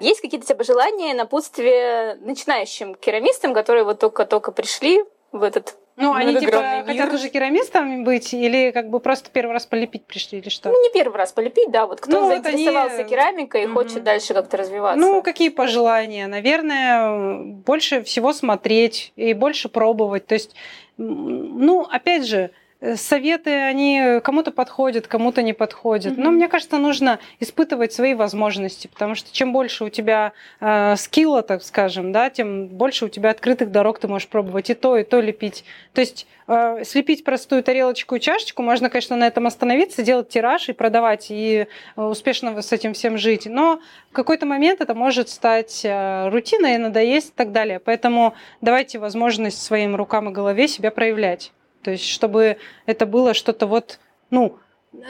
Есть 0.00 0.20
какие-то 0.20 0.54
пожелания, 0.54 1.14
напутствие 1.14 2.16
начинающим 2.20 2.94
керамистам, 2.94 3.53
которые 3.54 3.84
вот 3.84 3.98
только-только 3.98 4.52
пришли 4.52 5.02
в 5.32 5.42
этот 5.42 5.76
ну, 5.96 6.12
они 6.12 6.36
типа 6.36 6.56
мир. 6.56 6.86
хотят 6.86 7.12
уже 7.12 7.28
керамистами 7.28 8.02
быть 8.02 8.34
или 8.34 8.72
как 8.72 8.90
бы 8.90 8.98
просто 8.98 9.30
первый 9.30 9.52
раз 9.52 9.64
полепить 9.64 10.04
пришли 10.06 10.40
или 10.40 10.48
что? 10.48 10.70
Ну, 10.70 10.82
не 10.82 10.90
первый 10.90 11.16
раз 11.16 11.32
полепить, 11.32 11.70
да. 11.70 11.86
Вот 11.86 12.00
кто 12.00 12.22
ну, 12.22 12.28
заинтересовался 12.28 12.96
они... 12.96 13.08
керамикой 13.08 13.62
и 13.62 13.66
угу. 13.66 13.74
хочет 13.74 14.02
дальше 14.02 14.34
как-то 14.34 14.56
развиваться. 14.56 15.00
Ну, 15.00 15.22
какие 15.22 15.50
пожелания? 15.50 16.26
Наверное, 16.26 17.44
больше 17.44 18.02
всего 18.02 18.32
смотреть 18.32 19.12
и 19.14 19.34
больше 19.34 19.68
пробовать. 19.68 20.26
То 20.26 20.34
есть, 20.34 20.56
ну, 20.96 21.82
опять 21.88 22.26
же, 22.26 22.50
советы, 22.96 23.50
они 23.50 24.20
кому-то 24.22 24.50
подходят, 24.50 25.06
кому-то 25.06 25.42
не 25.42 25.52
подходят. 25.52 26.14
Mm-hmm. 26.14 26.22
Но 26.22 26.30
мне 26.30 26.48
кажется, 26.48 26.78
нужно 26.78 27.18
испытывать 27.40 27.92
свои 27.92 28.14
возможности, 28.14 28.86
потому 28.88 29.14
что 29.14 29.32
чем 29.32 29.52
больше 29.52 29.84
у 29.84 29.88
тебя 29.88 30.32
э, 30.60 30.96
скилла, 30.96 31.42
так 31.42 31.62
скажем, 31.62 32.12
да, 32.12 32.30
тем 32.30 32.68
больше 32.68 33.06
у 33.06 33.08
тебя 33.08 33.30
открытых 33.30 33.70
дорог 33.70 33.98
ты 33.98 34.08
можешь 34.08 34.28
пробовать 34.28 34.70
и 34.70 34.74
то, 34.74 34.96
и 34.96 35.04
то 35.04 35.20
лепить. 35.20 35.64
То 35.92 36.00
есть 36.00 36.26
э, 36.46 36.84
слепить 36.84 37.24
простую 37.24 37.62
тарелочку 37.62 38.16
и 38.16 38.20
чашечку, 38.20 38.62
можно, 38.62 38.90
конечно, 38.90 39.16
на 39.16 39.26
этом 39.26 39.46
остановиться, 39.46 40.02
делать 40.02 40.28
тираж 40.28 40.68
и 40.68 40.72
продавать, 40.72 41.28
и 41.30 41.66
э, 41.96 42.02
успешно 42.02 42.60
с 42.60 42.72
этим 42.72 42.92
всем 42.92 43.18
жить. 43.18 43.46
Но 43.46 43.80
в 44.10 44.12
какой-то 44.12 44.46
момент 44.46 44.80
это 44.80 44.94
может 44.94 45.28
стать 45.28 45.82
э, 45.84 46.28
рутиной, 46.28 46.78
надоесть 46.78 47.30
и 47.30 47.34
так 47.34 47.52
далее. 47.52 47.80
Поэтому 47.80 48.34
давайте 48.60 48.98
возможность 48.98 49.62
своим 49.62 49.96
рукам 49.96 50.28
и 50.28 50.32
голове 50.32 50.68
себя 50.68 50.90
проявлять. 50.90 51.52
То 51.84 51.90
есть, 51.90 52.08
чтобы 52.08 52.56
это 52.86 53.04
было 53.04 53.34
что-то 53.34 53.66
вот, 53.66 54.00
ну, 54.30 54.56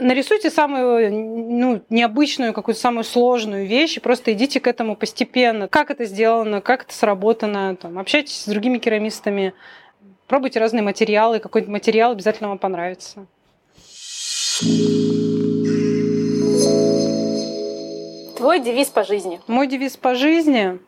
нарисуйте 0.00 0.50
самую 0.50 1.12
ну, 1.12 1.82
необычную, 1.88 2.52
какую-то 2.52 2.80
самую 2.80 3.04
сложную 3.04 3.66
вещь, 3.66 3.96
и 3.96 4.00
просто 4.00 4.32
идите 4.32 4.58
к 4.58 4.66
этому 4.66 4.96
постепенно. 4.96 5.68
Как 5.68 5.90
это 5.90 6.04
сделано, 6.04 6.60
как 6.60 6.82
это 6.82 6.92
сработано, 6.92 7.76
там, 7.76 7.98
общайтесь 7.98 8.42
с 8.42 8.46
другими 8.46 8.78
керамистами, 8.78 9.54
пробуйте 10.26 10.58
разные 10.58 10.82
материалы, 10.82 11.38
какой-то 11.38 11.70
материал 11.70 12.12
обязательно 12.12 12.48
вам 12.48 12.58
понравится. 12.58 13.26
Твой 18.36 18.60
девиз 18.60 18.88
по 18.88 19.04
жизни? 19.04 19.40
Мой 19.46 19.68
девиз 19.68 19.96
по 19.96 20.14
жизни 20.16 20.80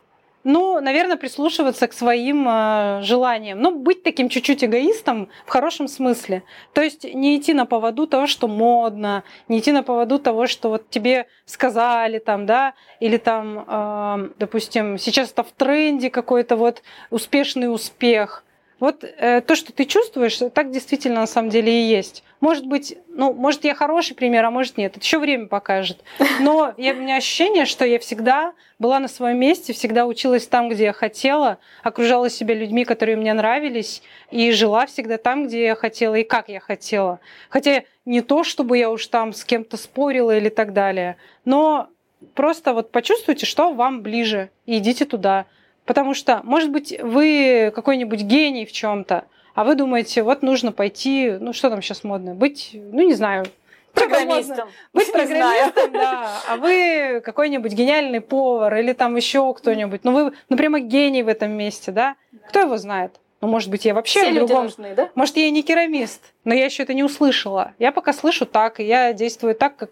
ну, 0.46 0.80
наверное, 0.80 1.16
прислушиваться 1.16 1.88
к 1.88 1.92
своим 1.92 2.46
э, 2.48 3.00
желаниям. 3.02 3.60
Ну, 3.60 3.76
быть 3.76 4.04
таким 4.04 4.28
чуть-чуть 4.28 4.62
эгоистом 4.62 5.28
в 5.44 5.50
хорошем 5.50 5.88
смысле. 5.88 6.44
То 6.72 6.82
есть 6.82 7.02
не 7.02 7.36
идти 7.36 7.52
на 7.52 7.66
поводу 7.66 8.06
того, 8.06 8.28
что 8.28 8.46
модно, 8.46 9.24
не 9.48 9.58
идти 9.58 9.72
на 9.72 9.82
поводу 9.82 10.20
того, 10.20 10.46
что 10.46 10.68
вот 10.68 10.88
тебе 10.88 11.26
сказали 11.46 12.20
там, 12.20 12.46
да, 12.46 12.74
или 13.00 13.16
там, 13.16 13.64
э, 13.66 14.28
допустим, 14.38 14.98
сейчас 14.98 15.32
это 15.32 15.42
в 15.42 15.50
тренде 15.50 16.10
какой-то 16.10 16.54
вот 16.54 16.82
успешный 17.10 17.66
успех. 17.66 18.44
Вот 18.78 19.04
э, 19.04 19.40
то, 19.40 19.56
что 19.56 19.72
ты 19.72 19.86
чувствуешь, 19.86 20.38
так 20.52 20.70
действительно 20.70 21.20
на 21.20 21.26
самом 21.26 21.48
деле 21.48 21.72
и 21.72 21.88
есть. 21.88 22.22
Может 22.40 22.66
быть, 22.66 22.98
ну, 23.08 23.32
может, 23.32 23.64
я 23.64 23.74
хороший 23.74 24.14
пример, 24.14 24.44
а 24.44 24.50
может 24.50 24.76
нет. 24.76 24.92
Это 24.92 25.04
еще 25.04 25.18
время 25.18 25.46
покажет. 25.46 25.98
Но 26.40 26.74
я, 26.76 26.92
у 26.92 26.96
меня 26.96 27.16
ощущение, 27.16 27.64
что 27.64 27.86
я 27.86 27.98
всегда 27.98 28.52
была 28.78 28.98
на 28.98 29.08
своем 29.08 29.38
месте, 29.38 29.72
всегда 29.72 30.04
училась 30.04 30.46
там, 30.46 30.68
где 30.68 30.84
я 30.84 30.92
хотела, 30.92 31.58
окружала 31.82 32.28
себя 32.28 32.54
людьми, 32.54 32.84
которые 32.84 33.16
мне 33.16 33.32
нравились, 33.32 34.02
и 34.30 34.52
жила 34.52 34.84
всегда 34.84 35.16
там, 35.16 35.46
где 35.46 35.64
я 35.64 35.74
хотела 35.74 36.16
и 36.16 36.24
как 36.24 36.50
я 36.50 36.60
хотела. 36.60 37.20
Хотя 37.48 37.84
не 38.04 38.20
то, 38.20 38.44
чтобы 38.44 38.76
я 38.76 38.90
уж 38.90 39.06
там 39.06 39.32
с 39.32 39.44
кем-то 39.44 39.78
спорила 39.78 40.36
или 40.36 40.50
так 40.50 40.74
далее, 40.74 41.16
но 41.46 41.88
просто 42.34 42.74
вот 42.74 42.92
почувствуйте, 42.92 43.46
что 43.46 43.72
вам 43.72 44.02
ближе, 44.02 44.50
и 44.66 44.76
идите 44.78 45.06
туда. 45.06 45.46
Потому 45.86 46.14
что, 46.14 46.40
может 46.42 46.70
быть, 46.70 46.94
вы 47.00 47.72
какой-нибудь 47.74 48.20
гений 48.22 48.66
в 48.66 48.72
чем-то, 48.72 49.24
а 49.54 49.64
вы 49.64 49.76
думаете, 49.76 50.22
вот 50.22 50.42
нужно 50.42 50.72
пойти, 50.72 51.30
ну 51.40 51.52
что 51.52 51.70
там 51.70 51.80
сейчас 51.80 52.04
модно, 52.04 52.34
быть, 52.34 52.70
ну 52.74 53.06
не 53.06 53.14
знаю, 53.14 53.46
программистом. 53.94 54.68
Быть 54.92 55.10
программистом, 55.10 55.92
да. 55.92 56.42
А 56.48 56.56
вы 56.56 57.22
какой-нибудь 57.24 57.72
гениальный 57.72 58.20
повар 58.20 58.76
или 58.76 58.92
там 58.92 59.16
еще 59.16 59.54
кто-нибудь. 59.54 60.02
Ну 60.04 60.12
вы, 60.12 60.32
ну 60.48 60.56
прямо 60.56 60.80
гений 60.80 61.22
в 61.22 61.28
этом 61.28 61.52
месте, 61.52 61.92
да? 61.92 62.16
Кто 62.48 62.60
его 62.60 62.76
знает? 62.76 63.12
Ну, 63.40 63.48
может 63.48 63.70
быть, 63.70 63.84
я 63.84 63.94
вообще 63.94 64.22
Все 64.22 64.32
в 64.32 64.34
другом... 64.34 64.64
нужны, 64.64 64.94
да? 64.94 65.10
Может, 65.14 65.36
я 65.36 65.46
и 65.46 65.50
не 65.50 65.62
керамист, 65.62 66.32
но 66.44 66.54
я 66.54 66.64
еще 66.64 66.82
это 66.82 66.94
не 66.94 67.04
услышала. 67.04 67.74
Я 67.78 67.92
пока 67.92 68.12
слышу 68.12 68.46
так, 68.46 68.80
и 68.80 68.84
я 68.84 69.12
действую 69.12 69.54
так, 69.54 69.76
как 69.76 69.90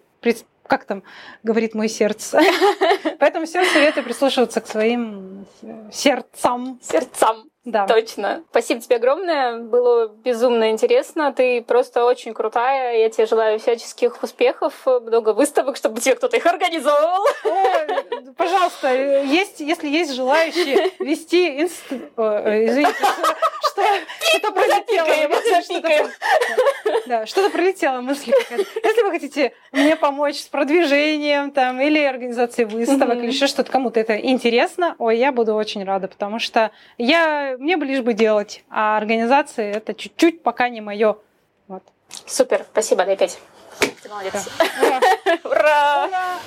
как 0.66 0.84
там 0.84 1.02
говорит 1.42 1.74
мое 1.74 1.88
сердце. 1.88 2.40
Поэтому 3.18 3.46
всем 3.46 3.64
советую 3.66 4.04
прислушиваться 4.04 4.60
к 4.60 4.66
своим 4.66 5.46
сердцам. 5.92 6.80
Сердцам. 6.82 7.48
Да. 7.64 7.86
Точно. 7.86 8.44
Спасибо 8.50 8.80
тебе 8.80 8.96
огромное. 8.96 9.58
Было 9.58 10.08
безумно 10.08 10.70
интересно. 10.70 11.32
Ты 11.32 11.62
просто 11.62 12.04
очень 12.04 12.34
крутая. 12.34 12.98
Я 12.98 13.08
тебе 13.08 13.24
желаю 13.26 13.58
всяческих 13.58 14.22
успехов, 14.22 14.84
много 14.84 15.32
выставок, 15.32 15.76
чтобы 15.76 16.00
тебе 16.00 16.14
кто-то 16.14 16.36
их 16.36 16.44
организовал. 16.44 17.24
О, 17.44 18.32
пожалуйста, 18.36 18.94
есть, 18.94 19.60
если 19.60 19.88
есть 19.88 20.12
желающие 20.12 20.90
вести 20.98 21.62
инст... 21.62 21.84
Извините, 21.90 22.94
что, 23.62 23.82
что-то 24.20 24.52
пролетело. 24.52 25.08
Да, 27.06 27.26
что-то 27.26 27.50
пролетело 27.50 28.00
мысли 28.00 28.32
какая-то. 28.32 28.70
Если 28.82 29.02
вы 29.02 29.10
хотите 29.10 29.52
мне 29.72 29.96
помочь 29.96 30.40
с 30.40 30.46
продвижением 30.48 31.50
там, 31.50 31.80
или 31.80 31.98
организацией 31.98 32.66
выставок, 32.66 33.18
или 33.18 33.28
еще 33.28 33.46
что-то, 33.46 33.72
кому-то 33.72 34.00
это 34.00 34.18
интересно, 34.18 34.96
ой, 34.98 35.16
я 35.16 35.32
буду 35.32 35.54
очень 35.54 35.82
рада, 35.84 36.08
потому 36.08 36.38
что 36.38 36.70
я 36.98 37.53
мне 37.58 37.76
бы 37.76 37.84
лишь 37.84 38.02
бы 38.02 38.14
делать, 38.14 38.64
а 38.70 38.96
организации 38.96 39.70
это 39.70 39.94
чуть-чуть 39.94 40.42
пока 40.42 40.68
не 40.68 40.80
мое. 40.80 41.16
Вот. 41.68 41.82
Супер, 42.26 42.64
спасибо, 42.70 43.04
дай 43.04 43.16
пять. 43.16 43.38
Ты 43.78 44.08
молодец. 44.08 44.48
Да. 44.80 45.00
Ура! 45.44 46.04
Ура! 46.04 46.06
Ура! 46.06 46.38